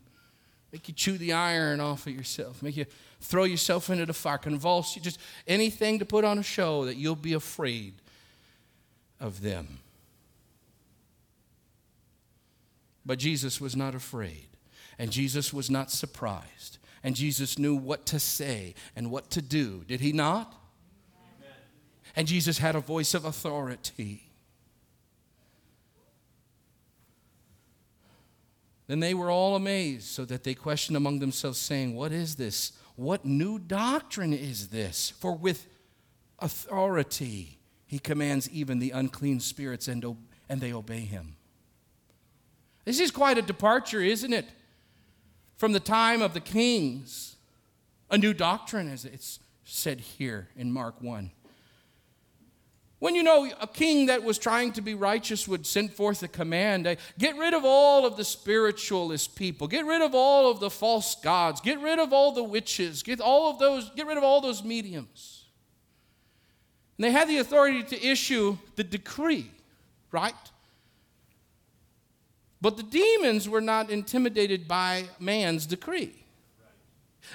make 0.71 0.87
you 0.87 0.93
chew 0.93 1.17
the 1.17 1.33
iron 1.33 1.81
off 1.81 2.07
of 2.07 2.13
yourself, 2.13 2.63
make 2.63 2.77
you 2.77 2.85
throw 3.19 3.43
yourself 3.43 3.89
into 3.89 4.05
the 4.05 4.13
fire, 4.13 4.37
convulse 4.37 4.95
you, 4.95 5.01
just 5.01 5.19
anything 5.47 5.99
to 5.99 6.05
put 6.05 6.23
on 6.23 6.37
a 6.37 6.43
show 6.43 6.85
that 6.85 6.95
you'll 6.95 7.17
be 7.17 7.33
afraid 7.33 7.95
of 9.19 9.41
them. 9.41 9.79
But 13.07 13.19
Jesus 13.19 13.61
was 13.61 13.73
not 13.73 13.95
afraid, 13.95 14.49
and 14.99 15.11
Jesus 15.11 15.53
was 15.53 15.71
not 15.71 15.89
surprised, 15.89 16.77
and 17.01 17.15
Jesus 17.15 17.57
knew 17.57 17.73
what 17.73 18.05
to 18.07 18.19
say 18.19 18.75
and 18.97 19.09
what 19.09 19.31
to 19.31 19.41
do. 19.41 19.85
Did 19.87 20.01
he 20.01 20.11
not? 20.11 20.53
Amen. 21.17 21.55
And 22.17 22.27
Jesus 22.27 22.57
had 22.57 22.75
a 22.75 22.81
voice 22.81 23.13
of 23.13 23.23
authority. 23.23 24.29
Then 28.87 28.99
they 28.99 29.13
were 29.13 29.31
all 29.31 29.55
amazed, 29.55 30.07
so 30.07 30.25
that 30.25 30.43
they 30.43 30.53
questioned 30.53 30.97
among 30.97 31.19
themselves, 31.19 31.59
saying, 31.59 31.95
What 31.95 32.11
is 32.11 32.35
this? 32.35 32.73
What 32.97 33.23
new 33.23 33.57
doctrine 33.57 34.33
is 34.33 34.67
this? 34.67 35.11
For 35.11 35.33
with 35.33 35.65
authority 36.39 37.59
he 37.85 37.99
commands 37.99 38.49
even 38.49 38.79
the 38.79 38.91
unclean 38.91 39.39
spirits, 39.39 39.87
and, 39.87 40.17
and 40.49 40.59
they 40.59 40.73
obey 40.73 41.01
him. 41.01 41.36
This 42.87 43.01
is 43.01 43.11
quite 43.11 43.37
a 43.37 43.41
departure, 43.41 43.99
isn't 43.99 44.31
it? 44.31 44.45
From 45.57 45.73
the 45.73 45.79
time 45.81 46.21
of 46.21 46.33
the 46.33 46.39
kings. 46.39 47.35
A 48.09 48.17
new 48.17 48.33
doctrine, 48.33 48.87
as 48.89 49.03
it's 49.03 49.39
said 49.65 49.99
here 49.99 50.47
in 50.55 50.71
Mark 50.71 51.01
1. 51.01 51.29
When 52.99 53.13
you 53.13 53.23
know 53.23 53.51
a 53.59 53.67
king 53.67 54.05
that 54.05 54.23
was 54.23 54.37
trying 54.37 54.71
to 54.71 54.81
be 54.81 54.93
righteous 54.95 55.49
would 55.49 55.65
send 55.65 55.91
forth 55.91 56.23
a 56.23 56.29
command 56.29 56.87
eh, 56.87 56.95
get 57.19 57.35
rid 57.35 57.53
of 57.53 57.65
all 57.65 58.05
of 58.05 58.15
the 58.15 58.23
spiritualist 58.23 59.35
people, 59.35 59.67
get 59.67 59.85
rid 59.85 60.01
of 60.01 60.15
all 60.15 60.49
of 60.49 60.61
the 60.61 60.69
false 60.69 61.13
gods, 61.15 61.59
get 61.59 61.81
rid 61.81 61.99
of 61.99 62.13
all 62.13 62.31
the 62.31 62.43
witches, 62.43 63.03
get 63.03 63.19
all 63.19 63.49
of 63.49 63.59
those, 63.59 63.91
get 63.97 64.07
rid 64.07 64.17
of 64.17 64.23
all 64.23 64.39
those 64.39 64.63
mediums. 64.63 65.43
And 66.97 67.03
they 67.03 67.11
had 67.11 67.27
the 67.27 67.39
authority 67.39 67.83
to 67.83 68.01
issue 68.01 68.57
the 68.77 68.85
decree, 68.85 69.51
right? 70.09 70.33
But 72.61 72.77
the 72.77 72.83
demons 72.83 73.47
were 73.47 73.61
not 73.61 73.89
intimidated 73.89 74.67
by 74.67 75.05
man's 75.19 75.65
decree. 75.65 76.13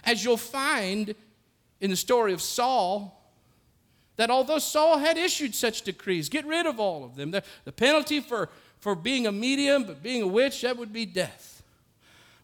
As 0.05 0.25
you'll 0.25 0.37
find 0.37 1.15
in 1.81 1.91
the 1.91 1.97
story 1.97 2.33
of 2.33 2.43
Saul, 2.43 3.19
that 4.17 4.31
although 4.31 4.59
Saul 4.59 4.99
had 4.99 5.17
issued 5.17 5.55
such 5.55 5.83
decrees, 5.83 6.29
get 6.29 6.45
rid 6.47 6.67
of 6.67 6.79
all 6.79 7.05
of 7.05 7.17
them, 7.17 7.31
the, 7.31 7.43
the 7.65 7.73
penalty 7.73 8.21
for, 8.21 8.49
for 8.79 8.95
being 8.95 9.27
a 9.27 9.33
medium, 9.33 9.85
but 9.85 10.03
being 10.03 10.23
a 10.23 10.27
witch, 10.27 10.63
that 10.63 10.77
would 10.77 10.93
be 10.93 11.07
death. 11.07 11.63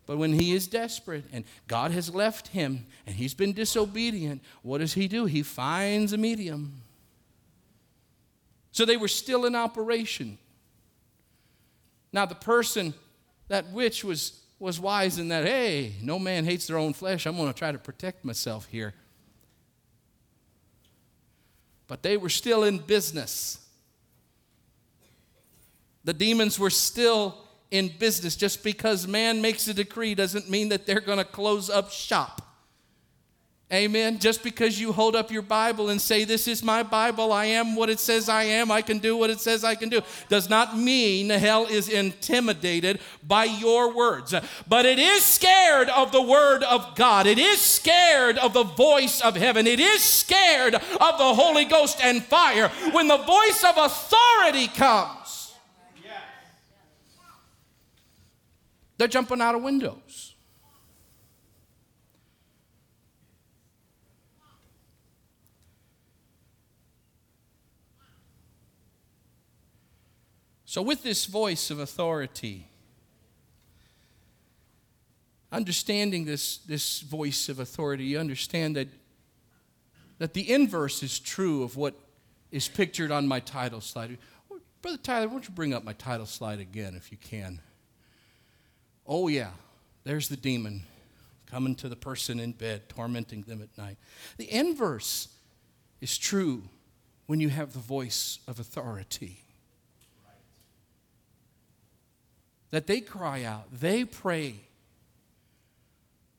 But 0.07 0.17
when 0.17 0.33
he 0.33 0.55
is 0.55 0.67
desperate 0.67 1.25
and 1.33 1.45
God 1.67 1.91
has 1.91 2.15
left 2.15 2.49
him 2.49 2.87
and 3.07 3.15
he's 3.15 3.35
been 3.35 3.53
disobedient, 3.53 4.43
what 4.63 4.79
does 4.79 4.95
he 4.95 5.07
do? 5.07 5.27
He 5.27 5.43
finds 5.43 6.15
a 6.15 6.17
medium. 6.17 6.81
So 8.73 8.87
they 8.87 8.97
were 8.97 9.09
still 9.09 9.45
in 9.45 9.55
operation. 9.55 10.39
Now, 12.13 12.27
the 12.27 12.35
person, 12.35 12.95
that 13.49 13.71
witch, 13.71 14.05
was, 14.05 14.41
was 14.59 14.81
wise 14.81 15.19
in 15.19 15.29
that, 15.29 15.45
hey, 15.45 15.95
no 16.03 16.19
man 16.19 16.45
hates 16.45 16.67
their 16.67 16.79
own 16.79 16.93
flesh. 16.93 17.27
I'm 17.27 17.37
going 17.37 17.53
to 17.53 17.59
try 17.59 17.73
to 17.73 17.79
protect 17.79 18.25
myself 18.25 18.67
here. 18.67 18.95
But 21.87 22.03
they 22.03 22.17
were 22.17 22.29
still 22.29 22.65
in 22.65 22.79
business. 22.79 23.65
The 26.05 26.13
demons 26.13 26.59
were 26.59 26.71
still 26.71 27.37
in 27.71 27.89
business. 27.99 28.37
Just 28.37 28.63
because 28.63 29.07
man 29.07 29.43
makes 29.43 29.69
a 29.69 29.75
decree 29.75 30.15
doesn't 30.15 30.49
mean 30.49 30.71
that 30.71 30.87
they're 30.87 31.01
going 31.01 31.19
to 31.19 31.25
close 31.25 31.69
up 31.69 31.91
shop. 31.91 32.48
Amen. 33.71 34.19
Just 34.19 34.43
because 34.43 34.81
you 34.81 34.93
hold 34.93 35.15
up 35.15 35.31
your 35.31 35.43
Bible 35.43 35.91
and 35.91 36.01
say, 36.01 36.25
This 36.25 36.49
is 36.49 36.63
my 36.63 36.83
Bible, 36.83 37.33
I 37.33 37.45
am 37.47 37.77
what 37.77 37.91
it 37.91 38.01
says 38.01 38.27
I 38.27 38.45
am, 38.45 38.71
I 38.71 38.81
can 38.81 38.99
do 38.99 39.15
what 39.15 39.29
it 39.29 39.41
says 39.41 39.63
I 39.63 39.75
can 39.75 39.91
do, 39.91 40.01
does 40.31 40.49
not 40.49 40.79
mean 40.79 41.29
hell 41.29 41.67
is 41.67 41.91
intimidated 41.91 42.99
by 43.23 43.45
your 43.45 43.95
words. 43.95 44.35
But 44.67 44.87
it 44.87 44.99
is 44.99 45.23
scared 45.23 45.91
of 45.91 46.13
the 46.13 46.23
Word 46.23 46.63
of 46.63 46.97
God. 46.97 47.27
It 47.27 47.39
is 47.39 47.61
scared 47.61 48.39
of 48.39 48.55
the 48.55 48.65
voice 48.65 49.21
of 49.21 49.37
heaven. 49.37 49.67
It 49.67 49.81
is 49.81 50.03
scared 50.03 50.75
of 50.75 51.19
the 51.19 51.35
Holy 51.35 51.67
Ghost 51.67 51.99
and 52.03 52.25
fire. 52.25 52.69
When 52.93 53.07
the 53.07 53.19
voice 53.19 53.65
of 53.65 53.77
authority 53.77 54.69
comes, 54.69 55.53
they're 58.97 59.09
jumping 59.09 59.43
out 59.43 59.55
of 59.55 59.63
windows. 59.63 60.28
So, 70.79 70.83
with 70.83 71.03
this 71.03 71.27
voice 71.27 71.73
of 71.73 71.81
authority, 71.81 72.69
understanding 75.51 76.25
this, 76.25 76.59
this 76.59 77.01
voice 77.01 77.49
of 77.49 77.59
authority, 77.59 78.05
you 78.05 78.21
understand 78.21 78.77
that, 78.77 78.87
that 80.19 80.35
the 80.35 80.49
inverse 80.49 81.03
is 81.03 81.19
true 81.19 81.65
of 81.65 81.77
what 81.77 81.97
is 82.53 82.69
pictured 82.69 83.11
on 83.11 83.27
my 83.27 83.41
title 83.41 83.81
slide. 83.81 84.19
Brother 84.81 84.99
Tyler, 84.99 85.27
won't 85.27 85.49
you 85.49 85.53
bring 85.53 85.75
up 85.75 85.83
my 85.83 85.95
title 85.95 86.27
slide 86.27 86.61
again 86.61 86.95
if 86.95 87.11
you 87.11 87.19
can? 87.19 87.61
Oh, 89.05 89.27
yeah, 89.27 89.51
there's 90.05 90.29
the 90.29 90.37
demon 90.37 90.85
coming 91.47 91.75
to 91.75 91.89
the 91.89 91.97
person 91.97 92.39
in 92.39 92.53
bed, 92.53 92.89
tormenting 92.89 93.43
them 93.43 93.63
at 93.63 93.77
night. 93.77 93.97
The 94.37 94.49
inverse 94.53 95.27
is 96.01 96.17
true 96.17 96.63
when 97.27 97.41
you 97.41 97.49
have 97.49 97.73
the 97.73 97.81
voice 97.81 98.39
of 98.47 98.61
authority. 98.61 99.43
That 102.71 102.87
they 102.87 103.01
cry 103.01 103.45
out, 103.45 103.67
they 103.73 104.05
pray. 104.05 104.57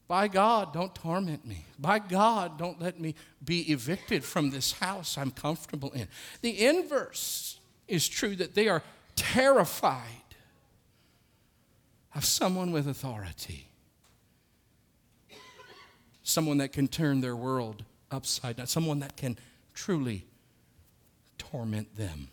By 0.07 0.27
God, 0.27 0.73
don't 0.73 0.93
torment 0.95 1.45
me. 1.45 1.65
By 1.77 1.99
God, 1.99 2.57
don't 2.57 2.81
let 2.81 2.99
me 2.99 3.13
be 3.43 3.61
evicted 3.71 4.23
from 4.23 4.49
this 4.49 4.71
house 4.73 5.17
I'm 5.17 5.31
comfortable 5.31 5.91
in. 5.91 6.07
The 6.41 6.65
inverse 6.65 7.59
is 7.87 8.07
true 8.07 8.35
that 8.37 8.55
they 8.55 8.67
are 8.67 8.81
terrified 9.15 10.03
of 12.15 12.25
someone 12.25 12.71
with 12.71 12.87
authority, 12.87 13.67
someone 16.23 16.57
that 16.57 16.73
can 16.73 16.87
turn 16.87 17.21
their 17.21 17.35
world 17.35 17.83
upside 18.09 18.55
down, 18.55 18.65
someone 18.65 18.99
that 18.99 19.15
can 19.15 19.37
truly 19.75 20.25
torment 21.37 21.95
them. 21.95 22.29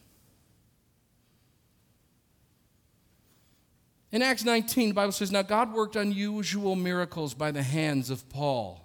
In 4.17 4.23
Acts 4.23 4.47
19, 4.47 4.89
the 4.89 4.95
Bible 4.95 5.13
says, 5.13 5.31
Now 5.31 5.43
God 5.43 5.75
worked 5.75 5.95
unusual 5.95 6.75
miracles 6.75 7.35
by 7.35 7.51
the 7.51 7.63
hands 7.63 8.09
of 8.09 8.27
Paul. 8.31 8.81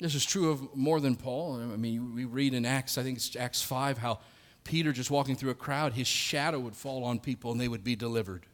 This 0.00 0.14
is 0.14 0.24
true 0.24 0.50
of 0.50 0.74
more 0.74 1.00
than 1.00 1.14
Paul. 1.14 1.60
I 1.60 1.76
mean, 1.76 2.14
we 2.14 2.24
read 2.24 2.54
in 2.54 2.64
Acts, 2.64 2.96
I 2.96 3.02
think 3.02 3.18
it's 3.18 3.36
Acts 3.36 3.60
5, 3.60 3.98
how 3.98 4.20
Peter 4.64 4.90
just 4.90 5.10
walking 5.10 5.36
through 5.36 5.50
a 5.50 5.54
crowd, 5.54 5.92
his 5.92 6.06
shadow 6.06 6.58
would 6.58 6.74
fall 6.74 7.04
on 7.04 7.18
people 7.18 7.52
and 7.52 7.60
they 7.60 7.68
would 7.68 7.84
be 7.84 7.94
delivered, 7.94 8.46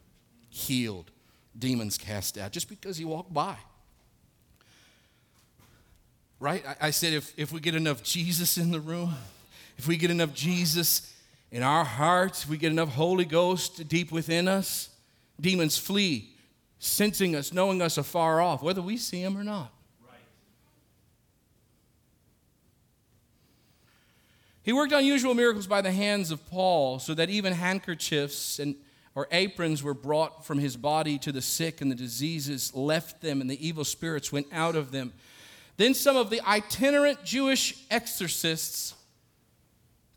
healed, 0.49 1.13
demons 1.57 1.97
cast 1.97 2.37
out, 2.37 2.51
just 2.51 2.69
because 2.69 2.97
he 2.97 3.05
walked 3.05 3.33
by. 3.33 3.57
Right? 6.41 6.65
I, 6.67 6.89
I 6.89 6.91
said, 6.91 7.13
if, 7.13 7.33
if 7.39 7.53
we 7.53 7.61
get 7.61 7.77
enough 7.77 8.03
Jesus 8.03 8.59
in 8.59 8.73
the 8.73 8.81
room, 8.81 9.15
if 9.79 9.87
we 9.87 9.97
get 9.97 10.11
enough 10.11 10.35
Jesus 10.35 11.15
in 11.53 11.63
our 11.63 11.85
hearts, 11.85 12.49
we 12.49 12.57
get 12.57 12.71
enough 12.71 12.91
Holy 12.91 13.25
Ghost 13.25 13.89
deep 13.89 14.13
within 14.13 14.47
us, 14.47 14.91
demons 15.41 15.77
flee, 15.77 16.31
sensing 16.79 17.35
us, 17.35 17.53
knowing 17.53 17.83
us 17.83 17.99
afar 17.99 18.41
off, 18.41 18.63
whether 18.63 18.81
we 18.81 18.97
see 18.97 19.23
them 19.23 19.37
or 19.37 19.43
not. 19.43 19.73
Right. 20.07 20.21
He 24.63 24.73
worked 24.73 24.93
unusual 24.93 25.35
miracles 25.35 25.67
by 25.67 25.81
the 25.81 25.93
hands 25.93 26.31
of 26.31 26.49
Paul, 26.49 26.99
so 27.01 27.15
that 27.15 27.31
even 27.31 27.53
handkerchiefs 27.53 28.59
and 28.59 28.77
or 29.17 29.27
aprons 29.33 29.83
were 29.83 29.93
brought 29.95 30.47
from 30.47 30.59
his 30.59 30.77
body 30.77 31.19
to 31.19 31.33
the 31.33 31.43
sick, 31.43 31.81
and 31.81 31.91
the 31.91 31.97
diseases 31.97 32.75
left 32.75 33.21
them, 33.21 33.41
and 33.41 33.51
the 33.51 33.67
evil 33.67 33.85
spirits 33.85 34.31
went 34.31 34.47
out 34.53 34.77
of 34.77 34.93
them. 34.93 35.13
Then 35.77 35.95
some 35.95 36.17
of 36.17 36.31
the 36.31 36.41
itinerant 36.49 37.25
Jewish 37.25 37.85
exorcists 37.91 38.95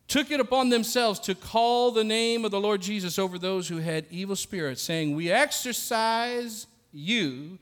took 0.08 0.32
it 0.32 0.40
upon 0.40 0.70
themselves 0.70 1.20
to 1.22 1.36
call 1.36 1.92
the 1.92 2.04
name 2.04 2.46
of 2.46 2.52
the 2.52 2.60
Lord 2.60 2.82
Jesus 2.82 3.18
over 3.18 3.40
those 3.40 3.68
who 3.68 3.78
had 3.78 4.06
evil 4.10 4.36
spirits, 4.36 4.82
saying, 4.82 5.16
We 5.16 5.32
exorcise 5.32 6.68
you 6.92 7.58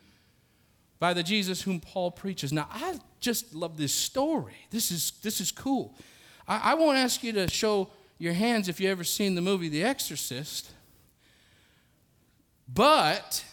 by 1.00 1.14
the 1.14 1.24
Jesus 1.24 1.62
whom 1.62 1.80
Paul 1.80 2.12
preaches. 2.12 2.52
Now, 2.54 2.68
I 2.72 3.00
just 3.20 3.56
love 3.56 3.78
this 3.78 3.94
story. 3.94 4.56
This 4.70 4.92
is, 4.92 5.12
this 5.24 5.42
is 5.42 5.52
cool. 5.52 5.96
I, 6.48 6.72
I 6.72 6.74
won't 6.76 6.98
ask 6.98 7.24
you 7.24 7.32
to 7.34 7.50
show 7.50 7.90
your 8.18 8.34
hands 8.34 8.68
if 8.68 8.80
you've 8.80 8.92
ever 8.92 9.04
seen 9.04 9.34
the 9.34 9.42
movie 9.42 9.70
The 9.70 9.84
Exorcist, 9.84 10.72
but 12.72 13.44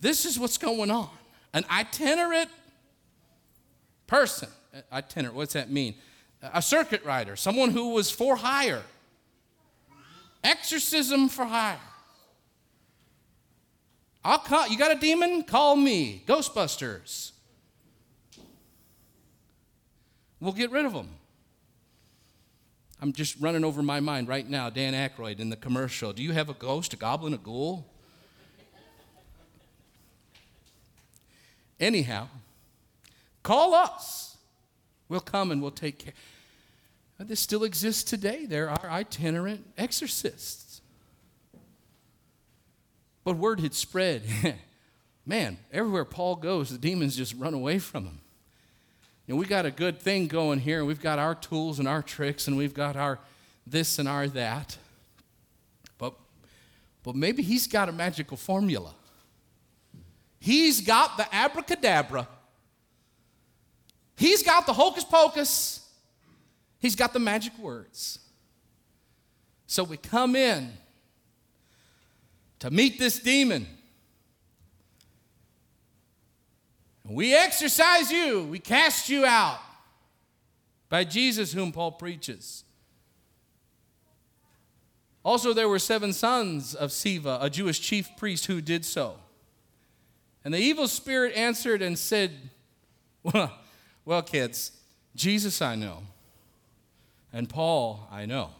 this 0.00 0.24
is 0.24 0.38
what's 0.38 0.58
going 0.58 0.90
on. 0.90 1.10
An 1.52 1.64
itinerant 1.70 2.50
person, 4.06 4.48
uh, 4.74 4.80
itinerant, 4.92 5.36
what's 5.36 5.52
that 5.52 5.70
mean? 5.70 5.94
A 6.42 6.62
circuit 6.62 7.04
rider, 7.04 7.36
someone 7.36 7.70
who 7.70 7.90
was 7.90 8.10
for 8.10 8.36
hire. 8.36 8.82
Exorcism 10.44 11.28
for 11.28 11.44
hire. 11.44 11.80
I'll 14.24 14.38
call, 14.38 14.68
you 14.68 14.76
got 14.76 14.90
a 14.90 14.98
demon? 14.98 15.44
Call 15.44 15.76
me. 15.76 16.22
Ghostbusters. 16.26 17.32
We'll 20.40 20.52
get 20.52 20.70
rid 20.70 20.84
of 20.84 20.92
them. 20.92 21.08
I'm 23.00 23.12
just 23.12 23.36
running 23.40 23.64
over 23.64 23.82
my 23.82 24.00
mind 24.00 24.28
right 24.28 24.48
now. 24.48 24.70
Dan 24.70 24.94
Aykroyd 24.94 25.38
in 25.38 25.50
the 25.50 25.56
commercial. 25.56 26.12
Do 26.12 26.22
you 26.22 26.32
have 26.32 26.48
a 26.48 26.54
ghost, 26.54 26.92
a 26.94 26.96
goblin, 26.96 27.34
a 27.34 27.38
ghoul? 27.38 27.86
Anyhow, 31.78 32.28
call 33.42 33.74
us. 33.74 34.35
We'll 35.08 35.20
come 35.20 35.50
and 35.50 35.62
we'll 35.62 35.70
take 35.70 35.98
care. 35.98 36.12
This 37.18 37.40
still 37.40 37.64
exists 37.64 38.02
today. 38.02 38.44
There 38.44 38.68
are 38.68 38.90
itinerant 38.90 39.66
exorcists. 39.78 40.80
But 43.24 43.36
word 43.36 43.60
had 43.60 43.74
spread. 43.74 44.22
Man, 45.26 45.58
everywhere 45.72 46.04
Paul 46.04 46.36
goes, 46.36 46.70
the 46.70 46.78
demons 46.78 47.16
just 47.16 47.34
run 47.34 47.54
away 47.54 47.78
from 47.78 48.04
him. 48.04 48.20
You 49.26 49.34
know, 49.34 49.40
we 49.40 49.46
got 49.46 49.66
a 49.66 49.72
good 49.72 50.00
thing 50.00 50.28
going 50.28 50.60
here. 50.60 50.84
We've 50.84 51.00
got 51.00 51.18
our 51.18 51.34
tools 51.34 51.80
and 51.80 51.88
our 51.88 52.02
tricks, 52.02 52.46
and 52.46 52.56
we've 52.56 52.74
got 52.74 52.96
our 52.96 53.18
this 53.66 53.98
and 53.98 54.08
our 54.08 54.28
that. 54.28 54.78
But, 55.98 56.14
but 57.02 57.16
maybe 57.16 57.42
he's 57.42 57.66
got 57.66 57.88
a 57.88 57.92
magical 57.92 58.36
formula. 58.36 58.94
He's 60.38 60.80
got 60.80 61.16
the 61.16 61.34
abracadabra. 61.34 62.28
He's 64.16 64.42
got 64.42 64.66
the 64.66 64.72
hocus 64.72 65.04
pocus. 65.04 65.80
He's 66.78 66.96
got 66.96 67.12
the 67.12 67.18
magic 67.18 67.58
words. 67.58 68.18
So 69.66 69.84
we 69.84 69.96
come 69.96 70.36
in 70.36 70.72
to 72.60 72.70
meet 72.70 72.98
this 72.98 73.18
demon. 73.18 73.66
We 77.04 77.34
exorcise 77.34 78.10
you, 78.10 78.44
we 78.44 78.58
cast 78.58 79.08
you 79.08 79.24
out 79.24 79.60
by 80.88 81.04
Jesus, 81.04 81.52
whom 81.52 81.72
Paul 81.72 81.92
preaches. 81.92 82.64
Also, 85.24 85.52
there 85.52 85.68
were 85.68 85.78
seven 85.78 86.12
sons 86.12 86.74
of 86.74 86.90
Sceva, 86.90 87.42
a 87.42 87.50
Jewish 87.50 87.80
chief 87.80 88.08
priest, 88.16 88.46
who 88.46 88.60
did 88.60 88.84
so. 88.84 89.16
And 90.44 90.54
the 90.54 90.58
evil 90.58 90.86
spirit 90.86 91.34
answered 91.34 91.82
and 91.82 91.98
said, 91.98 92.30
Well, 93.24 93.52
well 94.06 94.22
kids, 94.22 94.72
Jesus 95.14 95.60
I 95.60 95.74
know, 95.74 95.98
and 97.32 97.46
Paul 97.46 98.08
I 98.10 98.24
know, 98.24 98.50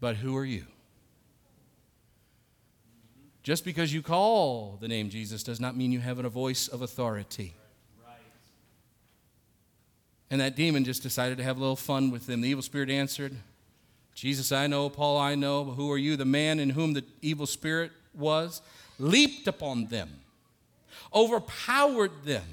but 0.00 0.16
who 0.16 0.36
are 0.36 0.44
you? 0.44 0.66
Just 3.42 3.64
because 3.64 3.94
you 3.94 4.02
call 4.02 4.76
the 4.78 4.88
name 4.88 5.08
Jesus 5.08 5.42
does 5.42 5.58
not 5.58 5.74
mean 5.74 5.90
you 5.90 6.00
have 6.00 6.18
a 6.18 6.28
voice 6.28 6.68
of 6.68 6.82
authority. 6.82 7.54
And 10.30 10.42
that 10.42 10.54
demon 10.54 10.84
just 10.84 11.02
decided 11.02 11.38
to 11.38 11.44
have 11.44 11.56
a 11.56 11.60
little 11.60 11.74
fun 11.74 12.10
with 12.10 12.26
them. 12.26 12.42
The 12.42 12.48
evil 12.50 12.62
spirit 12.62 12.90
answered, 12.90 13.34
Jesus 14.14 14.52
I 14.52 14.66
know, 14.66 14.90
Paul 14.90 15.16
I 15.16 15.34
know, 15.34 15.64
but 15.64 15.74
who 15.74 15.90
are 15.90 15.96
you? 15.96 16.16
The 16.16 16.26
man 16.26 16.60
in 16.60 16.70
whom 16.70 16.92
the 16.92 17.04
evil 17.22 17.46
spirit 17.46 17.92
was 18.12 18.60
leaped 18.98 19.46
upon 19.46 19.86
them, 19.86 20.10
overpowered 21.14 22.10
them, 22.24 22.44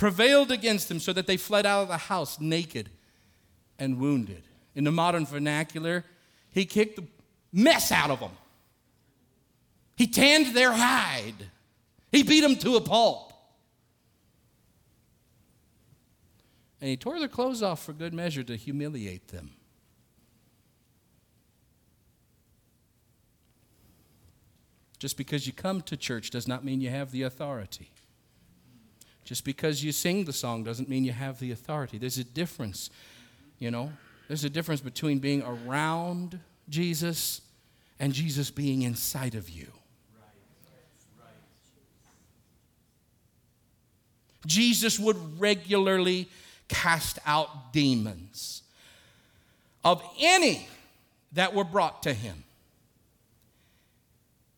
prevailed 0.00 0.50
against 0.50 0.88
them 0.88 0.98
so 0.98 1.12
that 1.12 1.26
they 1.26 1.36
fled 1.36 1.66
out 1.66 1.82
of 1.82 1.88
the 1.88 1.96
house 1.98 2.40
naked 2.40 2.88
and 3.78 3.98
wounded. 4.00 4.42
In 4.74 4.84
the 4.84 4.90
modern 4.90 5.26
vernacular, 5.26 6.06
he 6.48 6.64
kicked 6.64 6.96
the 6.96 7.04
mess 7.52 7.92
out 7.92 8.10
of 8.10 8.18
them. 8.18 8.30
He 9.96 10.06
tanned 10.06 10.56
their 10.56 10.72
hide. 10.72 11.50
He 12.10 12.22
beat 12.22 12.40
them 12.40 12.56
to 12.56 12.76
a 12.76 12.80
pulp. 12.80 13.34
And 16.80 16.88
he 16.88 16.96
tore 16.96 17.18
their 17.18 17.28
clothes 17.28 17.62
off 17.62 17.84
for 17.84 17.92
good 17.92 18.14
measure 18.14 18.42
to 18.42 18.56
humiliate 18.56 19.28
them. 19.28 19.50
Just 24.98 25.18
because 25.18 25.46
you 25.46 25.52
come 25.52 25.82
to 25.82 25.94
church 25.98 26.30
does 26.30 26.48
not 26.48 26.64
mean 26.64 26.80
you 26.80 26.88
have 26.88 27.10
the 27.10 27.20
authority. 27.20 27.90
Just 29.30 29.44
because 29.44 29.84
you 29.84 29.92
sing 29.92 30.24
the 30.24 30.32
song 30.32 30.64
doesn't 30.64 30.88
mean 30.88 31.04
you 31.04 31.12
have 31.12 31.38
the 31.38 31.52
authority. 31.52 31.98
There's 31.98 32.18
a 32.18 32.24
difference, 32.24 32.90
you 33.60 33.70
know. 33.70 33.92
There's 34.26 34.42
a 34.42 34.50
difference 34.50 34.80
between 34.80 35.20
being 35.20 35.40
around 35.44 36.40
Jesus 36.68 37.40
and 38.00 38.12
Jesus 38.12 38.50
being 38.50 38.82
inside 38.82 39.36
of 39.36 39.48
you. 39.48 39.68
Jesus 44.46 44.98
would 44.98 45.40
regularly 45.40 46.28
cast 46.66 47.20
out 47.24 47.72
demons 47.72 48.64
of 49.84 50.02
any 50.18 50.66
that 51.34 51.54
were 51.54 51.62
brought 51.62 52.02
to 52.02 52.12
him 52.12 52.42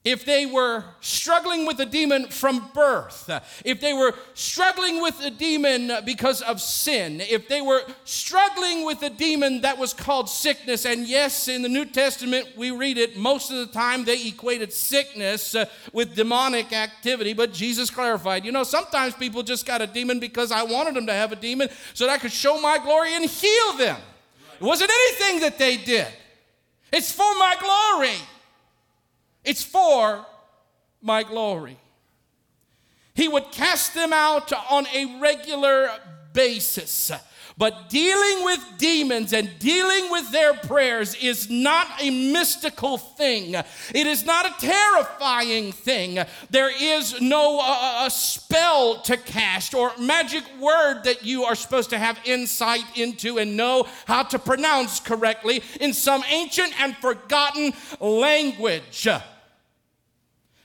if 0.04 0.24
they 0.24 0.46
were 0.46 0.82
struggling 1.00 1.64
with 1.64 1.78
a 1.78 1.86
demon 1.86 2.26
from 2.26 2.70
birth, 2.74 3.30
if 3.64 3.80
they 3.80 3.92
were 3.92 4.12
struggling 4.34 5.00
with 5.00 5.20
a 5.20 5.30
demon 5.30 5.92
because 6.04 6.42
of 6.42 6.60
sin, 6.60 7.20
if 7.20 7.46
they 7.46 7.60
were 7.60 7.82
struggling 8.04 8.84
with 8.84 9.00
a 9.02 9.10
demon 9.10 9.60
that 9.60 9.78
was 9.78 9.94
called 9.94 10.28
sickness, 10.28 10.84
and 10.86 11.06
yes, 11.06 11.46
in 11.46 11.62
the 11.62 11.68
New 11.68 11.84
Testament 11.84 12.48
we 12.56 12.72
read 12.72 12.98
it, 12.98 13.16
most 13.16 13.52
of 13.52 13.58
the 13.58 13.66
time 13.66 14.04
they 14.04 14.26
equated 14.26 14.72
sickness 14.72 15.54
uh, 15.54 15.66
with 15.92 16.16
demonic 16.16 16.72
activity, 16.72 17.32
but 17.32 17.52
Jesus 17.52 17.88
clarified, 17.88 18.44
you 18.44 18.50
know, 18.50 18.64
sometimes 18.64 19.14
people 19.14 19.44
just 19.44 19.66
got 19.66 19.82
a 19.82 19.86
demon 19.86 20.18
because 20.18 20.50
I 20.50 20.64
wanted 20.64 20.96
them 20.96 21.06
to 21.06 21.14
have 21.14 21.30
a 21.30 21.36
demon 21.36 21.68
so 21.94 22.06
that 22.06 22.12
I 22.12 22.18
could 22.18 22.32
show 22.32 22.60
my 22.60 22.78
glory 22.78 23.14
and 23.14 23.24
heal 23.24 23.76
them. 23.78 24.00
It 24.56 24.64
wasn't 24.64 24.90
anything 24.90 25.40
that 25.40 25.58
they 25.58 25.76
did, 25.76 26.08
it's 26.92 27.12
for 27.12 27.32
my 27.38 27.54
glory. 27.60 28.16
It's 29.44 29.62
for 29.62 30.24
my 31.00 31.22
glory. 31.22 31.78
He 33.14 33.28
would 33.28 33.50
cast 33.52 33.94
them 33.94 34.12
out 34.12 34.52
on 34.70 34.86
a 34.94 35.18
regular 35.20 35.90
basis. 36.32 37.12
But 37.58 37.90
dealing 37.90 38.44
with 38.44 38.64
demons 38.78 39.32
and 39.32 39.50
dealing 39.58 40.10
with 40.10 40.30
their 40.32 40.54
prayers 40.54 41.14
is 41.16 41.50
not 41.50 41.86
a 42.00 42.32
mystical 42.32 42.96
thing. 42.96 43.54
It 43.54 44.06
is 44.06 44.24
not 44.24 44.46
a 44.46 44.66
terrifying 44.66 45.72
thing. 45.72 46.18
There 46.50 46.70
is 46.70 47.20
no 47.20 47.60
uh, 47.60 48.06
uh 48.06 48.08
spell 48.08 49.02
to 49.02 49.16
cast 49.16 49.74
or 49.74 49.92
magic 49.98 50.44
word 50.58 51.02
that 51.04 51.24
you 51.24 51.44
are 51.44 51.54
supposed 51.54 51.90
to 51.90 51.98
have 51.98 52.18
insight 52.24 52.84
into 52.96 53.38
and 53.38 53.56
know 53.56 53.86
how 54.06 54.22
to 54.24 54.38
pronounce 54.38 54.98
correctly 54.98 55.62
in 55.80 55.92
some 55.92 56.24
ancient 56.30 56.72
and 56.80 56.96
forgotten 56.96 57.74
language. 58.00 59.08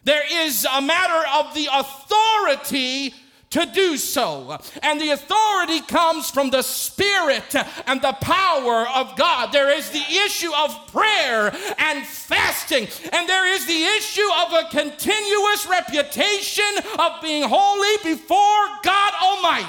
There 0.08 0.24
is 0.45 0.66
a 0.74 0.82
matter 0.82 1.28
of 1.36 1.53
the 1.53 1.68
authority 1.70 3.14
to 3.49 3.66
do 3.66 3.97
so. 3.97 4.58
And 4.82 5.01
the 5.01 5.10
authority 5.10 5.82
comes 5.82 6.32
from 6.32 6.49
the 6.49 6.62
Spirit 6.62 7.53
and 7.86 8.01
the 8.01 8.14
power 8.22 8.88
of 8.88 9.18
God. 9.18 9.51
There 9.51 9.70
is 9.70 9.89
the 9.89 10.05
issue 10.26 10.53
of 10.55 10.93
prayer 10.93 11.53
and 11.78 12.08
fasting, 12.08 12.88
and 13.12 13.28
there 13.28 13.53
is 13.53 13.66
the 13.66 13.84
issue 13.97 14.30
of 14.45 14.53
a 14.53 14.70
continuous 14.70 15.68
reputation 15.68 16.78
of 16.97 17.22
being 17.22 17.43
holy 17.45 17.97
before 18.01 18.66
God 18.84 19.14
Almighty. 19.22 19.68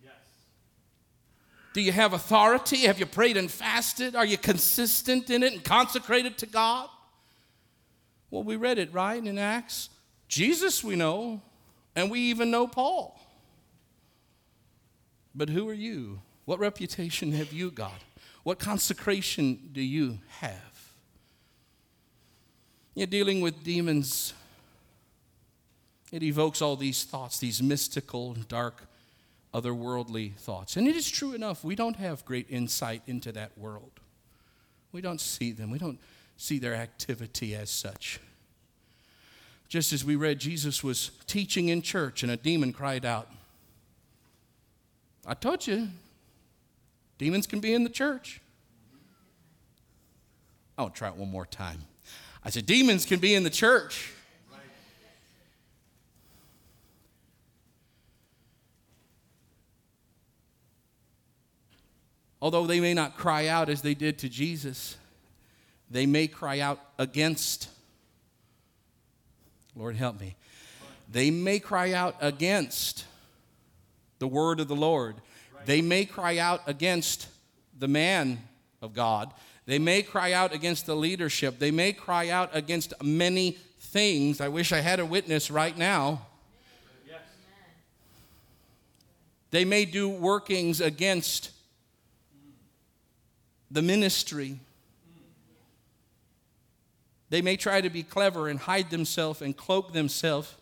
Yes. 0.00 0.12
Do 1.74 1.80
you 1.80 1.90
have 1.90 2.12
authority? 2.12 2.86
Have 2.86 3.00
you 3.00 3.06
prayed 3.06 3.36
and 3.36 3.50
fasted? 3.50 4.14
Are 4.14 4.24
you 4.24 4.38
consistent 4.38 5.28
in 5.28 5.42
it 5.42 5.54
and 5.54 5.64
consecrated 5.64 6.38
to 6.38 6.46
God? 6.46 6.88
Well, 8.30 8.42
we 8.42 8.56
read 8.56 8.78
it, 8.78 8.92
right, 8.92 9.24
in 9.24 9.38
Acts. 9.38 9.88
Jesus 10.28 10.82
we 10.82 10.96
know, 10.96 11.42
and 11.94 12.10
we 12.10 12.20
even 12.20 12.50
know 12.50 12.66
Paul. 12.66 13.20
But 15.34 15.50
who 15.50 15.68
are 15.68 15.74
you? 15.74 16.20
What 16.44 16.58
reputation 16.58 17.32
have 17.32 17.52
you 17.52 17.70
got? 17.70 18.02
What 18.42 18.58
consecration 18.58 19.70
do 19.72 19.80
you 19.80 20.18
have? 20.40 20.92
You're 22.94 23.06
dealing 23.06 23.40
with 23.40 23.62
demons. 23.62 24.32
It 26.12 26.22
evokes 26.22 26.62
all 26.62 26.76
these 26.76 27.04
thoughts, 27.04 27.38
these 27.38 27.62
mystical, 27.62 28.34
dark, 28.48 28.84
otherworldly 29.52 30.34
thoughts. 30.36 30.76
And 30.76 30.86
it 30.88 30.96
is 30.96 31.10
true 31.10 31.32
enough, 31.32 31.64
we 31.64 31.74
don't 31.74 31.96
have 31.96 32.24
great 32.24 32.46
insight 32.48 33.02
into 33.06 33.32
that 33.32 33.56
world. 33.58 34.00
We 34.92 35.00
don't 35.00 35.20
see 35.20 35.52
them. 35.52 35.70
We 35.70 35.78
don't 35.78 35.98
see 36.36 36.58
their 36.58 36.74
activity 36.74 37.54
as 37.54 37.70
such. 37.70 38.20
Just 39.68 39.92
as 39.92 40.04
we 40.04 40.16
read, 40.16 40.38
Jesus 40.38 40.84
was 40.84 41.10
teaching 41.26 41.68
in 41.68 41.82
church 41.82 42.22
and 42.22 42.30
a 42.30 42.36
demon 42.36 42.72
cried 42.72 43.04
out. 43.04 43.28
I 45.26 45.34
told 45.34 45.66
you, 45.66 45.88
demons 47.18 47.46
can 47.46 47.60
be 47.60 47.74
in 47.74 47.82
the 47.82 47.90
church. 47.90 48.40
I'll 50.78 50.90
try 50.90 51.08
it 51.08 51.16
one 51.16 51.30
more 51.30 51.46
time. 51.46 51.80
I 52.44 52.50
said, 52.50 52.66
demons 52.66 53.04
can 53.04 53.18
be 53.18 53.34
in 53.34 53.42
the 53.42 53.50
church. 53.50 54.12
Although 62.40 62.66
they 62.66 62.78
may 62.78 62.94
not 62.94 63.16
cry 63.16 63.48
out 63.48 63.68
as 63.68 63.82
they 63.82 63.94
did 63.94 64.18
to 64.18 64.28
Jesus, 64.28 64.96
they 65.90 66.06
may 66.06 66.26
cry 66.26 66.60
out 66.60 66.80
against. 66.98 67.68
Lord, 69.74 69.96
help 69.96 70.20
me. 70.20 70.36
They 71.10 71.30
may 71.30 71.58
cry 71.58 71.92
out 71.92 72.16
against 72.20 73.04
the 74.18 74.26
word 74.26 74.60
of 74.60 74.68
the 74.68 74.76
Lord. 74.76 75.16
They 75.64 75.82
may 75.82 76.04
cry 76.04 76.38
out 76.38 76.62
against 76.66 77.28
the 77.78 77.88
man 77.88 78.40
of 78.82 78.94
God. 78.94 79.32
They 79.66 79.78
may 79.78 80.02
cry 80.02 80.32
out 80.32 80.54
against 80.54 80.86
the 80.86 80.96
leadership. 80.96 81.58
They 81.58 81.70
may 81.70 81.92
cry 81.92 82.28
out 82.30 82.50
against 82.52 82.94
many 83.02 83.58
things. 83.80 84.40
I 84.40 84.48
wish 84.48 84.72
I 84.72 84.80
had 84.80 85.00
a 85.00 85.06
witness 85.06 85.50
right 85.50 85.76
now. 85.76 86.26
They 89.50 89.64
may 89.64 89.84
do 89.84 90.08
workings 90.08 90.80
against 90.80 91.50
the 93.70 93.82
ministry. 93.82 94.60
They 97.28 97.42
may 97.42 97.56
try 97.56 97.80
to 97.80 97.90
be 97.90 98.02
clever 98.02 98.48
and 98.48 98.58
hide 98.58 98.90
themselves 98.90 99.42
and 99.42 99.56
cloak 99.56 99.92
themselves, 99.92 100.54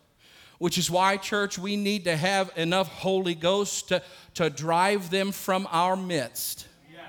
which 0.57 0.77
is 0.77 0.89
why, 0.89 1.17
church, 1.17 1.59
we 1.59 1.75
need 1.75 2.05
to 2.05 2.15
have 2.15 2.51
enough 2.55 2.87
Holy 2.87 3.35
Ghost 3.35 3.89
to, 3.89 4.01
to 4.35 4.49
drive 4.49 5.09
them 5.09 5.31
from 5.31 5.67
our 5.71 5.95
midst. 5.95 6.67
Yes. 6.91 7.03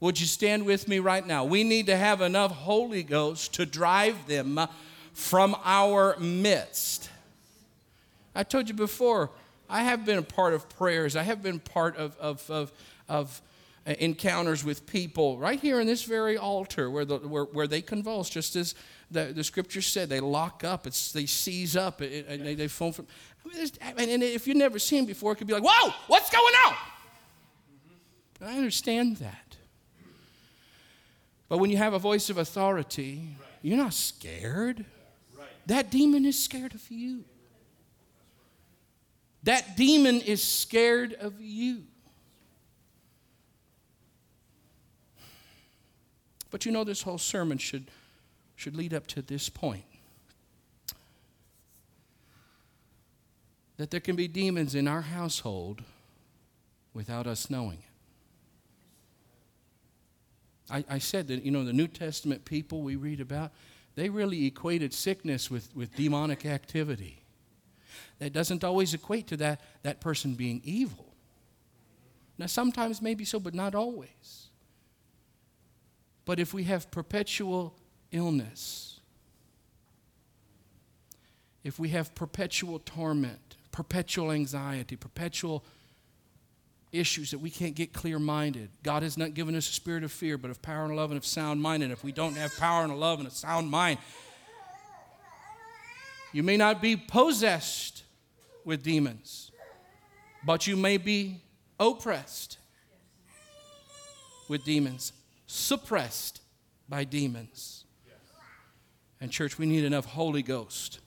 Would 0.00 0.20
you 0.20 0.26
stand 0.26 0.66
with 0.66 0.86
me 0.86 0.98
right 0.98 1.26
now? 1.26 1.44
We 1.44 1.64
need 1.64 1.86
to 1.86 1.96
have 1.96 2.20
enough 2.20 2.52
Holy 2.52 3.02
Ghost 3.02 3.54
to 3.54 3.66
drive 3.66 4.26
them 4.26 4.58
uh, 4.58 4.66
from 5.14 5.56
our 5.64 6.16
midst. 6.18 7.10
I 8.34 8.44
told 8.44 8.68
you 8.68 8.74
before, 8.74 9.30
I 9.68 9.82
have 9.82 10.04
been 10.04 10.18
a 10.18 10.22
part 10.22 10.54
of 10.54 10.68
prayers, 10.68 11.16
I 11.16 11.22
have 11.22 11.42
been 11.42 11.58
part 11.58 11.96
of, 11.96 12.16
of, 12.18 12.48
of, 12.50 12.72
of 13.08 13.42
Uh, 13.84 13.94
encounters 13.98 14.62
with 14.62 14.86
people 14.86 15.38
right 15.38 15.58
here 15.58 15.80
in 15.80 15.88
this 15.88 16.04
very 16.04 16.36
altar 16.36 16.88
where, 16.88 17.04
the, 17.04 17.18
where, 17.18 17.42
where 17.42 17.66
they 17.66 17.82
convulse, 17.82 18.30
just 18.30 18.54
as 18.54 18.76
the, 19.10 19.32
the 19.34 19.42
scripture 19.42 19.82
said, 19.82 20.08
they 20.08 20.20
lock 20.20 20.62
up, 20.62 20.86
it's, 20.86 21.10
they 21.10 21.26
seize 21.26 21.76
up, 21.76 22.00
and 22.00 22.46
they, 22.46 22.54
they 22.54 22.68
foam 22.68 22.92
from. 22.92 23.08
I 23.82 23.92
mean, 23.94 24.08
and 24.08 24.22
if 24.22 24.46
you've 24.46 24.56
never 24.56 24.78
seen 24.78 25.04
before, 25.04 25.32
it 25.32 25.36
could 25.36 25.48
be 25.48 25.52
like, 25.52 25.64
whoa, 25.66 25.92
what's 26.06 26.30
going 26.30 26.54
on? 26.64 26.76
And 28.40 28.50
I 28.50 28.56
understand 28.56 29.16
that. 29.16 29.56
But 31.48 31.58
when 31.58 31.68
you 31.70 31.76
have 31.76 31.92
a 31.92 31.98
voice 31.98 32.30
of 32.30 32.38
authority, 32.38 33.36
you're 33.62 33.78
not 33.78 33.94
scared. 33.94 34.84
That 35.66 35.90
demon 35.90 36.24
is 36.24 36.40
scared 36.40 36.74
of 36.76 36.88
you. 36.88 37.24
That 39.42 39.76
demon 39.76 40.20
is 40.20 40.40
scared 40.40 41.14
of 41.14 41.40
you. 41.40 41.82
But 46.52 46.64
you 46.66 46.70
know, 46.70 46.84
this 46.84 47.02
whole 47.02 47.18
sermon 47.18 47.58
should, 47.58 47.90
should 48.54 48.76
lead 48.76 48.94
up 48.94 49.08
to 49.08 49.22
this 49.22 49.48
point 49.48 49.82
that 53.78 53.90
there 53.90 53.98
can 54.00 54.14
be 54.14 54.28
demons 54.28 54.76
in 54.76 54.86
our 54.86 55.00
household 55.00 55.82
without 56.94 57.26
us 57.26 57.50
knowing 57.50 57.78
it. 57.78 57.84
I, 60.70 60.84
I 60.94 60.98
said 60.98 61.26
that, 61.28 61.42
you 61.44 61.50
know, 61.50 61.64
the 61.64 61.72
New 61.72 61.88
Testament 61.88 62.44
people 62.44 62.82
we 62.82 62.94
read 62.96 63.20
about, 63.20 63.50
they 63.96 64.08
really 64.08 64.46
equated 64.46 64.94
sickness 64.94 65.50
with, 65.50 65.74
with 65.74 65.96
demonic 65.96 66.46
activity. 66.46 67.24
That 68.20 68.32
doesn't 68.32 68.62
always 68.62 68.94
equate 68.94 69.26
to 69.28 69.36
that, 69.38 69.60
that 69.82 70.00
person 70.00 70.34
being 70.34 70.60
evil. 70.64 71.06
Now, 72.38 72.46
sometimes 72.46 73.02
maybe 73.02 73.24
so, 73.24 73.40
but 73.40 73.54
not 73.54 73.74
always. 73.74 74.41
But 76.24 76.38
if 76.38 76.54
we 76.54 76.64
have 76.64 76.90
perpetual 76.90 77.74
illness, 78.10 79.00
if 81.64 81.78
we 81.78 81.90
have 81.90 82.14
perpetual 82.14 82.78
torment, 82.80 83.56
perpetual 83.70 84.30
anxiety, 84.32 84.96
perpetual 84.96 85.64
issues 86.92 87.30
that 87.30 87.38
we 87.38 87.50
can't 87.50 87.74
get 87.74 87.92
clear 87.92 88.18
minded. 88.18 88.68
God 88.82 89.02
has 89.02 89.16
not 89.16 89.34
given 89.34 89.54
us 89.54 89.68
a 89.68 89.72
spirit 89.72 90.04
of 90.04 90.12
fear, 90.12 90.36
but 90.36 90.50
of 90.50 90.60
power 90.60 90.84
and 90.84 90.94
love 90.94 91.10
and 91.10 91.16
of 91.16 91.24
sound 91.24 91.60
mind. 91.60 91.82
And 91.82 91.90
if 91.90 92.04
we 92.04 92.12
don't 92.12 92.36
have 92.36 92.54
power 92.58 92.84
and 92.84 92.94
love 93.00 93.18
and 93.18 93.26
a 93.26 93.30
sound 93.30 93.70
mind, 93.70 93.98
you 96.32 96.42
may 96.42 96.56
not 96.56 96.82
be 96.82 96.96
possessed 96.96 98.04
with 98.64 98.82
demons, 98.82 99.50
but 100.44 100.66
you 100.66 100.76
may 100.76 100.98
be 100.98 101.40
oppressed 101.80 102.58
with 104.48 104.64
demons 104.64 105.12
suppressed 105.52 106.40
by 106.88 107.04
demons. 107.04 107.84
And, 109.20 109.30
church, 109.30 109.58
we 109.58 109.66
need 109.66 109.84
enough 109.84 110.06
Holy 110.06 110.42
Ghost. 110.42 110.98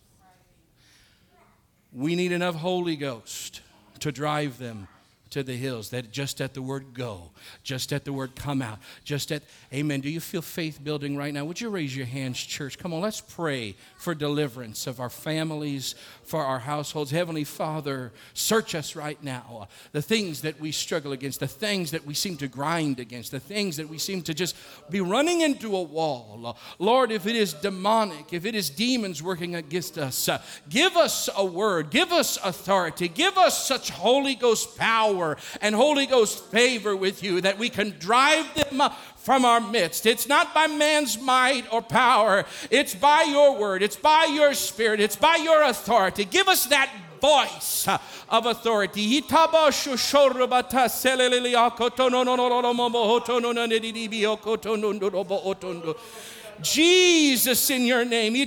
We 1.92 2.16
need 2.16 2.32
enough 2.32 2.56
Holy 2.56 2.96
Ghost 2.96 3.62
to 4.00 4.12
drive 4.12 4.58
them 4.58 4.88
to 5.36 5.44
the 5.44 5.54
hills, 5.54 5.90
that 5.90 6.12
just 6.14 6.40
at 6.40 6.54
the 6.54 6.62
word 6.62 6.94
go, 6.94 7.30
just 7.62 7.92
at 7.92 8.06
the 8.06 8.14
word 8.14 8.38
come 8.38 8.62
out, 8.62 8.80
just 9.04 9.34
at, 9.34 9.44
amen. 9.74 10.00
Do 10.00 10.10
you 10.10 10.22
feel 10.22 10.42
faith 10.42 10.82
building 10.82 11.18
right 11.18 11.34
now? 11.34 11.44
Would 11.44 11.60
you 11.60 11.70
raise 11.70 11.94
your 11.94 12.06
hands, 12.06 12.42
church? 12.42 12.78
Come 12.78 12.94
on, 12.94 13.02
let's 13.02 13.20
pray 13.20 13.76
for 13.98 14.16
deliverance 14.16 14.88
of 14.88 15.02
our 15.02 15.10
families, 15.10 15.96
for 16.24 16.42
our 16.42 16.60
households. 16.60 17.12
Heavenly 17.12 17.44
Father, 17.44 18.14
search 18.34 18.76
us 18.76 18.96
right 18.96 19.22
now. 19.22 19.68
The 19.92 20.02
things 20.02 20.40
that 20.44 20.58
we 20.62 20.72
struggle 20.72 21.12
against, 21.12 21.42
the 21.42 21.48
things 21.48 21.92
that 21.92 22.06
we 22.06 22.14
seem 22.14 22.38
to 22.38 22.48
grind 22.48 23.02
against, 23.02 23.32
the 23.32 23.42
things 23.42 23.76
that 23.76 23.90
we 23.90 23.98
seem 23.98 24.22
to 24.22 24.34
just 24.34 24.56
be 24.90 25.02
running 25.02 25.42
into 25.42 25.76
a 25.76 25.84
wall. 25.84 26.58
Lord, 26.80 27.12
if 27.12 27.28
it 27.28 27.36
is 27.36 27.52
demonic, 27.54 28.32
if 28.32 28.46
it 28.46 28.56
is 28.56 28.70
demons 28.70 29.22
working 29.22 29.56
against 29.56 29.98
us, 29.98 30.30
give 30.70 30.96
us 30.96 31.28
a 31.36 31.44
word, 31.44 31.90
give 31.90 32.14
us 32.14 32.38
authority, 32.42 33.10
give 33.10 33.38
us 33.38 33.68
such 33.68 33.90
Holy 33.90 34.36
Ghost 34.36 34.78
power 34.78 35.25
and 35.62 35.76
Holy 35.76 36.06
Ghost 36.06 36.46
favor 36.46 36.96
with 36.96 37.24
you 37.24 37.42
that 37.42 37.58
we 37.58 37.70
can 37.70 37.96
drive 38.00 38.46
them 38.56 38.82
from 39.18 39.46
our 39.46 39.60
midst. 39.60 40.06
It's 40.06 40.28
not 40.28 40.54
by 40.54 40.68
man's 40.68 41.20
might 41.20 41.66
or 41.72 41.82
power, 41.82 42.46
it's 42.70 42.94
by 42.94 43.24
your 43.24 43.58
word, 43.58 43.82
it's 43.82 43.96
by 43.96 44.26
your 44.26 44.54
spirit, 44.54 45.00
it's 45.00 45.16
by 45.16 45.38
your 45.38 45.64
authority. 45.64 46.26
Give 46.26 46.48
us 46.48 46.68
that 46.68 46.90
voice 47.22 47.88
of 48.30 48.46
authority. 48.46 49.20
Jesus 56.62 57.70
in 57.70 57.86
your 57.86 58.06
name. 58.06 58.34
They 58.34 58.46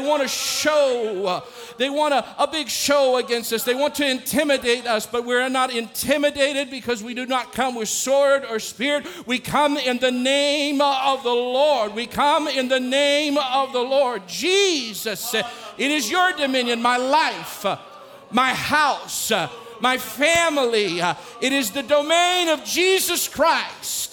want 0.00 0.22
to 0.22 0.28
show, 0.28 1.42
they 1.78 1.90
want 1.90 2.14
a, 2.14 2.42
a 2.42 2.46
big 2.46 2.68
show 2.68 3.16
against 3.16 3.52
us. 3.52 3.64
They 3.64 3.74
want 3.74 3.94
to 3.96 4.08
intimidate 4.08 4.86
us, 4.86 5.06
but 5.06 5.24
we're 5.24 5.48
not 5.48 5.74
intimidated 5.74 6.70
because 6.70 7.02
we 7.02 7.14
do 7.14 7.26
not 7.26 7.52
come 7.52 7.74
with 7.74 7.88
sword 7.88 8.44
or 8.48 8.58
spear. 8.58 9.02
We 9.26 9.38
come 9.38 9.76
in 9.76 9.98
the 9.98 10.10
name 10.10 10.80
of 10.80 11.22
the 11.22 11.30
Lord. 11.30 11.94
We 11.94 12.06
come 12.06 12.46
in 12.48 12.68
the 12.68 12.80
name 12.80 13.38
of 13.38 13.72
the 13.72 13.80
Lord. 13.80 14.28
Jesus, 14.28 15.34
it 15.34 15.46
is 15.78 16.10
your 16.10 16.32
dominion, 16.32 16.80
my 16.82 16.96
life, 16.96 17.64
my 18.30 18.54
house, 18.54 19.32
my 19.80 19.98
family. 19.98 21.00
It 21.00 21.52
is 21.52 21.70
the 21.72 21.82
domain 21.82 22.48
of 22.48 22.62
Jesus 22.64 23.26
Christ. 23.26 24.11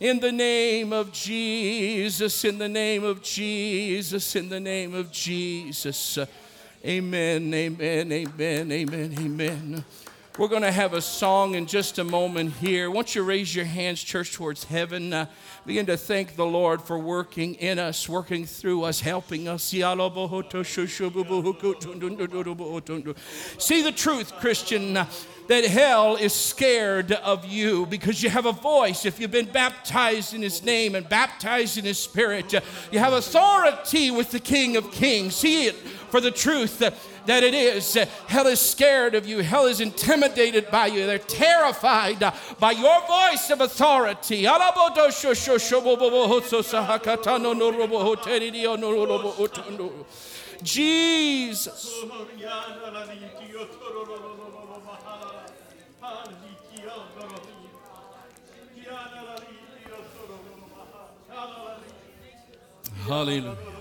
In 0.00 0.18
the 0.18 0.32
name 0.32 0.92
of 0.92 1.12
Jesus, 1.12 2.44
in 2.44 2.58
the 2.58 2.68
name 2.68 3.04
of 3.04 3.22
Jesus, 3.22 4.34
in 4.34 4.48
the 4.48 4.58
name 4.58 4.94
of 4.94 5.12
Jesus. 5.12 6.18
Amen, 6.84 7.54
amen, 7.54 8.12
amen, 8.12 8.72
amen, 8.72 9.14
amen. 9.16 9.84
We're 10.36 10.48
going 10.48 10.62
to 10.62 10.72
have 10.72 10.94
a 10.94 11.00
song 11.00 11.54
in 11.54 11.66
just 11.66 12.00
a 12.00 12.04
moment 12.04 12.54
here. 12.54 12.90
Won't 12.90 13.14
you 13.14 13.22
raise 13.22 13.54
your 13.54 13.66
hands, 13.66 14.02
church, 14.02 14.32
towards 14.32 14.64
heaven? 14.64 15.12
Uh, 15.12 15.26
begin 15.64 15.86
to 15.86 15.96
thank 15.96 16.34
the 16.34 16.44
Lord 16.44 16.82
for 16.82 16.98
working 16.98 17.54
in 17.54 17.78
us, 17.78 18.08
working 18.08 18.44
through 18.44 18.82
us, 18.82 18.98
helping 18.98 19.46
us. 19.46 19.62
See 19.62 19.80
the 23.82 23.92
truth, 23.94 24.32
Christian. 24.40 24.96
Uh, 24.96 25.06
that 25.46 25.64
hell 25.66 26.16
is 26.16 26.32
scared 26.32 27.12
of 27.12 27.44
you 27.44 27.84
because 27.86 28.22
you 28.22 28.30
have 28.30 28.46
a 28.46 28.52
voice. 28.52 29.04
If 29.04 29.20
you've 29.20 29.30
been 29.30 29.52
baptized 29.52 30.32
in 30.34 30.42
His 30.42 30.64
name 30.64 30.94
and 30.94 31.06
baptized 31.08 31.78
in 31.78 31.84
His 31.84 31.98
Spirit, 31.98 32.54
uh, 32.54 32.60
you 32.90 32.98
have 32.98 33.12
authority 33.12 34.10
with 34.10 34.30
the 34.32 34.40
King 34.40 34.76
of 34.76 34.90
Kings. 34.90 35.36
See 35.36 35.66
it 35.66 35.76
for 36.14 36.20
the 36.20 36.30
truth 36.30 36.78
that 36.78 37.42
it 37.42 37.54
is. 37.54 37.94
Hell 38.28 38.46
is 38.46 38.60
scared 38.60 39.16
of 39.16 39.26
you, 39.26 39.40
hell 39.40 39.66
is 39.66 39.80
intimidated 39.80 40.70
by 40.70 40.86
you, 40.86 41.06
they're 41.06 41.18
terrified 41.18 42.20
by 42.60 42.70
your 42.70 43.00
voice 43.08 43.50
of 43.50 43.60
authority. 43.60 44.46
Jesus. 50.62 52.04
Hallelujah. 63.04 63.73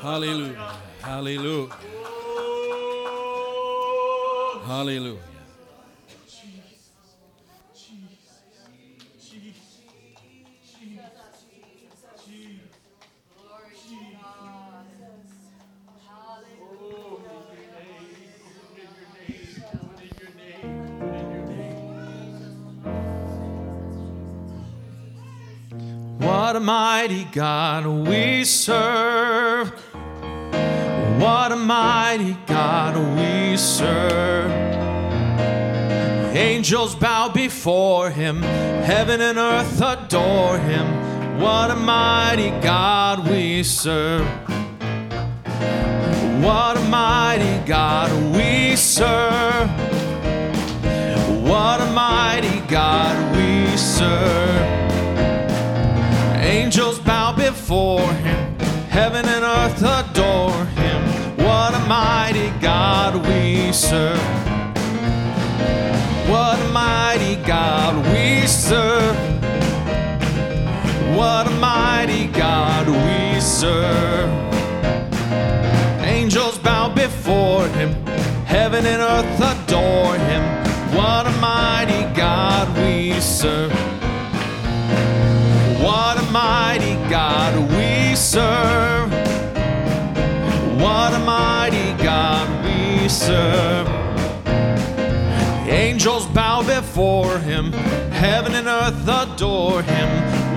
Hallelujah. 0.00 0.74
Hallelujah. 1.02 1.74
Hallelujah. 4.64 5.18
What 26.18 26.56
a 26.56 26.60
mighty 26.60 27.24
God 27.24 27.86
we 28.08 28.44
serve. 28.44 29.87
What 31.18 31.50
a 31.50 31.56
mighty 31.56 32.36
God 32.46 32.96
we 33.16 33.56
serve. 33.56 34.50
Angels 36.36 36.94
bow 36.94 37.28
before 37.28 38.10
him, 38.10 38.42
heaven 38.42 39.20
and 39.20 39.36
earth 39.36 39.82
adore 39.82 40.58
him. 40.58 41.40
What 41.40 41.72
a 41.72 41.74
mighty 41.74 42.50
God 42.60 43.28
we 43.28 43.64
serve. 43.64 44.26
What 46.42 46.76
a 46.76 46.84
mighty 46.88 47.66
God 47.66 48.12
we 48.36 48.76
serve. 48.76 49.68
What 51.42 51.80
a 51.80 51.90
mighty 51.92 52.60
God 52.68 53.36
we 53.36 53.76
serve. 53.76 54.66
Angels 56.40 57.00
bow 57.00 57.32
before 57.32 58.12
him, 58.12 58.58
heaven 58.88 59.26
and 59.26 59.44
earth 59.44 59.82
adore 59.82 60.64
him. 60.64 60.87
What 61.58 61.74
a 61.74 61.80
mighty 61.88 62.50
God 62.60 63.26
we 63.26 63.72
serve. 63.72 64.22
What 66.30 66.56
a 66.60 66.68
mighty 66.68 67.34
God 67.34 67.96
we 68.12 68.46
serve. 68.46 69.16
What 71.16 71.48
a 71.48 71.50
mighty 71.58 72.28
God 72.28 72.86
we 72.86 73.40
serve. 73.40 74.30
Angels 76.04 76.58
bow 76.58 76.90
before 76.94 77.66
him, 77.78 77.92
heaven 78.46 78.86
and 78.86 79.02
earth 79.02 79.40
adore 79.52 80.14
him. 80.30 80.44
What 80.96 81.26
a 81.26 81.32
mighty 81.40 82.04
God 82.14 82.68
we 82.78 83.20
serve. 83.20 83.72
What 85.82 86.18
a 86.18 86.26
mighty 86.30 86.94
God 87.10 87.52
we 87.72 88.14
serve. 88.14 88.77
We 93.28 93.34
serve. 93.34 93.88
Angels 95.68 96.26
bow 96.26 96.62
before 96.62 97.38
him, 97.38 97.72
heaven 98.12 98.54
and 98.54 98.66
earth 98.66 99.06
adore 99.06 99.82
him. 99.82 100.08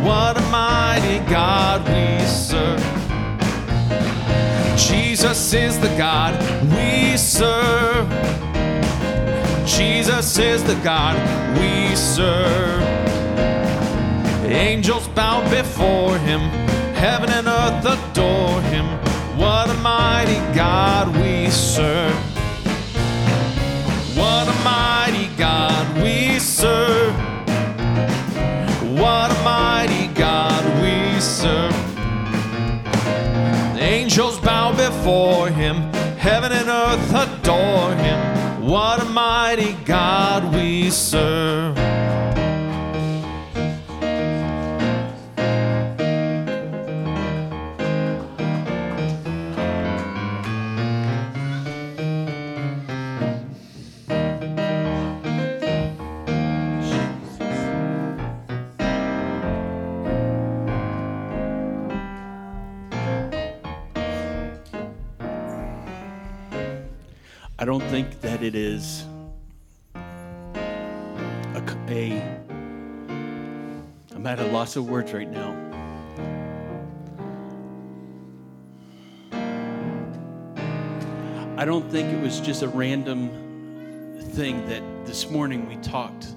What 0.04 0.38
a 0.38 0.42
mighty 0.50 1.20
God 1.30 1.82
we 1.88 2.26
serve. 2.26 2.80
Jesus 4.78 5.54
is 5.54 5.80
the 5.80 5.94
God 5.98 6.34
we 6.74 7.18
serve. 7.18 8.08
Jesus 9.66 10.38
is 10.38 10.64
the 10.64 10.76
God 10.84 11.16
we 11.60 11.96
serve. 11.96 12.82
Angels 14.46 15.08
bow 15.10 15.42
before 15.50 16.18
him, 16.20 16.42
heaven 16.96 17.30
and 17.30 17.48
earth 17.48 17.86
adore 17.86 18.62
him. 18.64 18.86
What 19.38 19.70
a 19.70 19.74
mighty 19.76 20.40
God 20.56 21.16
we 21.18 21.50
serve. 21.50 22.31
A 24.62 24.64
mighty 24.64 25.28
God 25.38 26.04
we 26.04 26.38
serve. 26.38 27.16
What 29.00 29.32
a 29.32 29.44
mighty 29.44 30.08
God 30.14 30.64
we 30.82 31.20
serve. 31.20 31.74
Angels 33.80 34.40
bow 34.40 34.72
before 34.74 35.50
him, 35.50 35.78
heaven 36.18 36.52
and 36.52 36.70
earth 36.70 37.10
adore 37.12 37.96
him. 37.96 38.62
What 38.64 39.02
a 39.02 39.06
mighty 39.06 39.74
God 39.86 40.54
we 40.54 40.92
serve. 40.92 41.76
I 67.62 67.64
don't 67.64 67.84
think 67.92 68.22
that 68.22 68.42
it 68.42 68.56
is 68.56 69.06
a, 69.94 70.00
a 71.54 71.62
I'm 74.16 74.26
at 74.26 74.40
a 74.40 74.48
loss 74.48 74.78
of 74.78 74.90
words 74.90 75.14
right 75.14 75.30
now. 75.30 75.52
I 81.56 81.64
don't 81.64 81.88
think 81.92 82.12
it 82.12 82.20
was 82.20 82.40
just 82.40 82.64
a 82.64 82.68
random 82.68 83.30
thing 84.32 84.68
that 84.68 84.82
this 85.06 85.30
morning 85.30 85.70
we 85.70 85.76
talked 85.84 86.30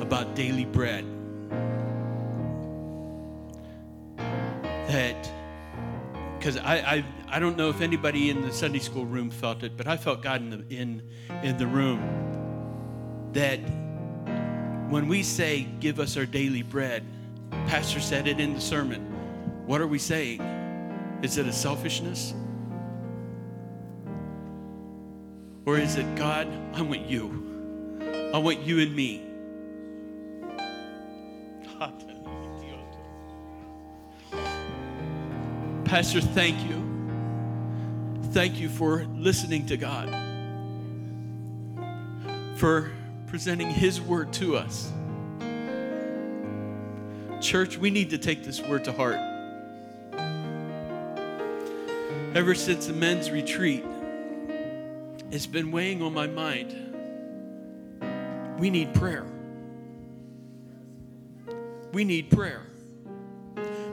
about 0.00 0.34
daily 0.34 0.64
bread. 0.64 1.04
That 4.16 5.30
because 6.44 6.58
I, 6.58 6.74
I 6.76 7.04
I 7.36 7.38
don't 7.38 7.56
know 7.56 7.70
if 7.70 7.80
anybody 7.80 8.28
in 8.28 8.42
the 8.42 8.52
Sunday 8.52 8.78
school 8.78 9.06
room 9.06 9.30
felt 9.30 9.62
it, 9.62 9.78
but 9.78 9.86
I 9.86 9.96
felt 9.96 10.20
God 10.20 10.42
in 10.42 10.50
the 10.50 10.76
in 10.76 11.02
in 11.42 11.56
the 11.56 11.66
room 11.66 12.02
that 13.32 13.56
when 14.90 15.08
we 15.08 15.22
say 15.22 15.62
give 15.80 15.98
us 15.98 16.18
our 16.18 16.26
daily 16.26 16.60
bread, 16.60 17.02
Pastor 17.66 17.98
said 17.98 18.28
it 18.28 18.40
in 18.40 18.52
the 18.52 18.60
sermon. 18.60 19.00
What 19.64 19.80
are 19.80 19.86
we 19.86 19.98
saying? 19.98 20.42
Is 21.22 21.38
it 21.38 21.46
a 21.46 21.52
selfishness? 21.52 22.34
Or 25.64 25.78
is 25.78 25.96
it 25.96 26.14
God, 26.14 26.46
I 26.74 26.82
want 26.82 27.08
you. 27.08 28.30
I 28.34 28.36
want 28.36 28.60
you 28.60 28.80
and 28.80 28.94
me. 28.94 29.22
Pastor, 35.94 36.20
thank 36.20 36.60
you. 36.68 36.82
Thank 38.32 38.58
you 38.58 38.68
for 38.68 39.04
listening 39.14 39.66
to 39.66 39.76
God, 39.76 40.10
for 42.56 42.90
presenting 43.28 43.70
His 43.70 44.00
word 44.00 44.32
to 44.32 44.56
us. 44.56 44.90
Church, 47.40 47.78
we 47.78 47.90
need 47.90 48.10
to 48.10 48.18
take 48.18 48.42
this 48.42 48.60
word 48.60 48.82
to 48.86 48.92
heart. 48.92 49.20
Ever 52.34 52.56
since 52.56 52.88
the 52.88 52.92
men's 52.92 53.30
retreat, 53.30 53.84
it's 55.30 55.46
been 55.46 55.70
weighing 55.70 56.02
on 56.02 56.12
my 56.12 56.26
mind. 56.26 56.74
We 58.58 58.68
need 58.68 58.92
prayer. 58.94 59.26
We 61.92 62.02
need 62.02 62.30
prayer. 62.32 62.62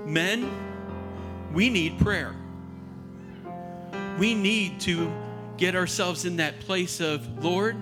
Men, 0.07 0.70
we 1.53 1.69
need 1.69 1.99
prayer. 1.99 2.35
We 4.17 4.33
need 4.33 4.79
to 4.81 5.11
get 5.57 5.75
ourselves 5.75 6.25
in 6.25 6.37
that 6.37 6.59
place 6.61 6.99
of, 6.99 7.43
Lord, 7.43 7.75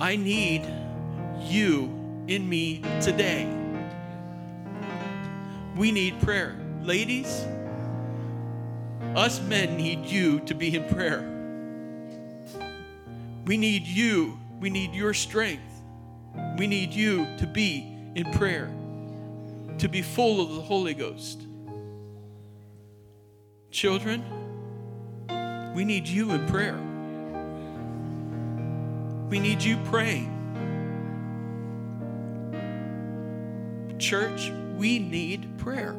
I 0.00 0.16
need 0.16 0.66
you 1.40 1.84
in 2.28 2.48
me 2.48 2.82
today. 3.00 3.48
We 5.76 5.90
need 5.90 6.20
prayer. 6.20 6.56
Ladies, 6.82 7.46
us 9.14 9.40
men 9.40 9.76
need 9.76 10.06
you 10.06 10.40
to 10.40 10.54
be 10.54 10.74
in 10.74 10.84
prayer. 10.88 11.28
We 13.44 13.56
need 13.56 13.86
you. 13.86 14.38
We 14.60 14.70
need 14.70 14.94
your 14.94 15.14
strength. 15.14 15.62
We 16.58 16.66
need 16.66 16.92
you 16.92 17.26
to 17.38 17.46
be 17.46 17.96
in 18.14 18.30
prayer, 18.32 18.70
to 19.78 19.88
be 19.88 20.02
full 20.02 20.40
of 20.40 20.54
the 20.54 20.60
Holy 20.60 20.94
Ghost. 20.94 21.42
Children, 23.72 24.22
we 25.74 25.86
need 25.86 26.06
you 26.06 26.30
in 26.32 26.46
prayer. 26.46 26.78
We 29.30 29.38
need 29.40 29.62
you 29.62 29.78
praying. 29.84 30.28
Church, 33.98 34.52
we 34.76 34.98
need 34.98 35.56
prayer. 35.56 35.96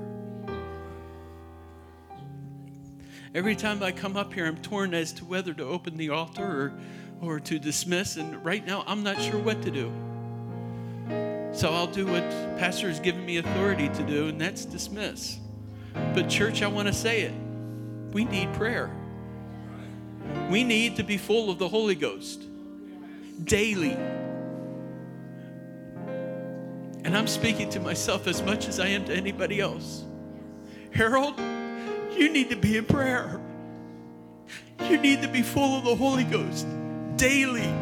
Every 3.33 3.55
time 3.55 3.81
I 3.81 3.91
come 3.91 4.15
up 4.17 4.31
here, 4.35 4.45
I'm 4.45 4.57
torn 4.57 4.93
as 4.93 5.11
to 5.13 5.25
whether 5.25 5.51
to 5.55 5.63
open 5.63 5.97
the 5.97 6.11
altar 6.11 6.43
or, 6.43 7.27
or 7.27 7.39
to 7.39 7.57
dismiss. 7.57 8.17
And 8.17 8.45
right 8.45 8.63
now, 8.63 8.83
I'm 8.85 9.01
not 9.01 9.19
sure 9.19 9.39
what 9.39 9.63
to 9.63 9.71
do. 9.71 9.91
So 11.53 11.73
I'll 11.73 11.87
do 11.87 12.05
what 12.05 12.29
Pastor 12.59 12.87
has 12.89 12.99
given 12.99 13.25
me 13.25 13.37
authority 13.37 13.89
to 13.89 14.03
do, 14.03 14.27
and 14.27 14.39
that's 14.39 14.63
dismiss. 14.63 15.39
But, 16.13 16.29
church, 16.29 16.61
I 16.61 16.67
want 16.67 16.87
to 16.87 16.93
say 16.93 17.21
it. 17.21 17.33
We 18.13 18.25
need 18.25 18.53
prayer. 18.53 18.91
We 20.49 20.63
need 20.63 20.95
to 20.97 21.03
be 21.03 21.17
full 21.17 21.49
of 21.49 21.57
the 21.57 21.67
Holy 21.67 21.95
Ghost 21.95 22.43
daily. 23.43 23.97
And 27.03 27.17
I'm 27.17 27.27
speaking 27.27 27.69
to 27.71 27.79
myself 27.79 28.27
as 28.27 28.41
much 28.43 28.67
as 28.67 28.79
I 28.79 28.87
am 28.87 29.03
to 29.05 29.13
anybody 29.13 29.59
else. 29.59 30.03
Harold, 30.93 31.39
you 32.15 32.29
need 32.29 32.51
to 32.51 32.55
be 32.55 32.77
in 32.77 32.85
prayer. 32.85 33.41
You 34.87 34.97
need 34.97 35.21
to 35.23 35.27
be 35.27 35.41
full 35.41 35.77
of 35.77 35.83
the 35.83 35.95
Holy 35.95 36.23
Ghost 36.23 36.67
daily. 37.15 37.73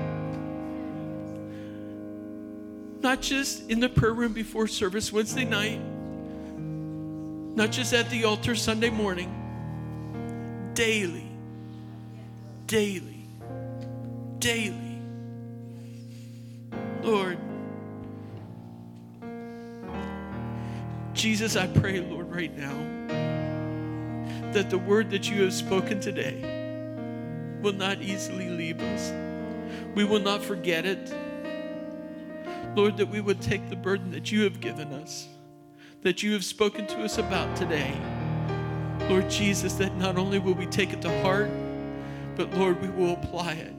Not 3.02 3.22
just 3.22 3.70
in 3.70 3.80
the 3.80 3.90
prayer 3.90 4.14
room 4.14 4.32
before 4.32 4.68
service 4.68 5.12
Wednesday 5.12 5.46
night, 5.46 5.82
not 7.56 7.72
just 7.72 7.94
at 7.94 8.10
the 8.10 8.24
altar 8.24 8.56
Sunday 8.56 8.90
morning, 8.90 9.41
daily, 10.74 11.30
daily, 12.68 13.26
daily. 14.40 15.02
Lord, 17.02 17.38
Jesus, 21.14 21.56
I 21.56 21.68
pray, 21.68 22.00
Lord, 22.00 22.34
right 22.34 22.56
now, 22.58 22.74
that 24.52 24.70
the 24.70 24.78
word 24.78 25.10
that 25.12 25.30
you 25.30 25.44
have 25.44 25.54
spoken 25.54 26.00
today 26.00 26.42
will 27.62 27.74
not 27.74 28.02
easily 28.02 28.50
leave 28.50 28.82
us. 28.82 29.12
We 29.96 30.04
will 30.04 30.20
not 30.20 30.42
forget 30.42 30.86
it. 30.86 31.14
Lord, 32.76 32.98
that 32.98 33.08
we 33.08 33.20
would 33.20 33.42
take 33.42 33.70
the 33.70 33.76
burden 33.76 34.12
that 34.12 34.32
you 34.32 34.44
have 34.44 34.62
given 34.62 34.94
us, 34.94 35.28
that 36.04 36.24
you 36.24 36.34
have 36.34 36.46
spoken 36.46 36.88
to 36.88 37.04
us 37.04 37.18
about 37.18 37.56
today. 37.58 37.94
Lord 39.12 39.30
Jesus, 39.30 39.74
that 39.74 39.94
not 39.98 40.18
only 40.18 40.40
will 40.40 40.54
we 40.54 40.66
take 40.66 40.94
it 40.94 41.02
to 41.02 41.22
heart, 41.22 41.52
but 42.38 42.50
Lord, 42.54 42.82
we 42.82 42.88
will 42.88 43.12
apply 43.12 43.56
it. 43.56 43.74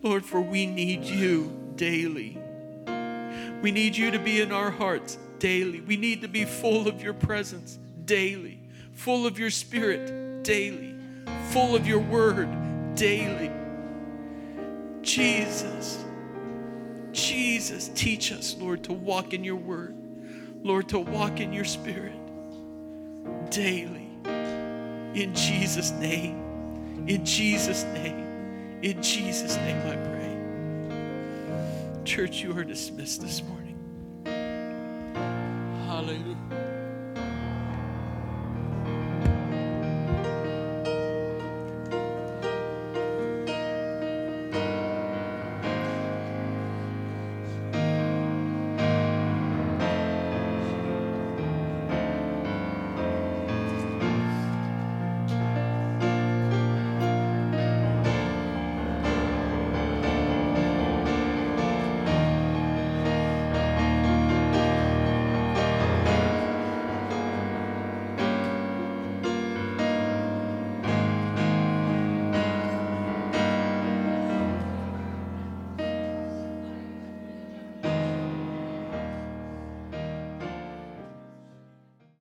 Lord, 0.00 0.24
for 0.24 0.40
we 0.40 0.64
need 0.64 1.02
you 1.02 1.52
daily. 1.74 2.38
We 3.62 3.72
need 3.72 3.96
you 3.96 4.12
to 4.12 4.20
be 4.20 4.40
in 4.40 4.52
our 4.52 4.70
hearts 4.70 5.18
daily. 5.40 5.80
We 5.80 5.96
need 5.96 6.20
to 6.20 6.28
be 6.28 6.44
full 6.44 6.86
of 6.86 7.02
your 7.02 7.14
presence 7.14 7.80
daily, 8.04 8.60
full 8.92 9.26
of 9.26 9.40
your 9.40 9.50
spirit 9.50 10.44
daily, 10.44 10.94
full 11.50 11.74
of 11.74 11.84
your 11.84 11.98
word 11.98 12.94
daily. 12.94 13.50
Jesus, 15.02 16.04
Jesus, 17.10 17.88
teach 17.88 18.30
us, 18.30 18.54
Lord, 18.56 18.84
to 18.84 18.92
walk 18.92 19.34
in 19.34 19.42
your 19.42 19.56
word, 19.56 19.96
Lord, 20.62 20.88
to 20.90 21.00
walk 21.00 21.40
in 21.40 21.52
your 21.52 21.64
spirit 21.64 22.14
daily. 23.50 24.01
In 25.14 25.34
Jesus' 25.34 25.90
name, 25.92 27.04
in 27.06 27.24
Jesus' 27.24 27.84
name, 27.84 28.80
in 28.82 29.02
Jesus' 29.02 29.56
name, 29.56 29.78
I 29.86 29.96
pray. 29.96 30.36
Church, 32.04 32.42
you 32.42 32.56
are 32.56 32.64
dismissed 32.64 33.20
this 33.20 33.42
morning. 33.42 33.76
Hallelujah. 35.86 36.61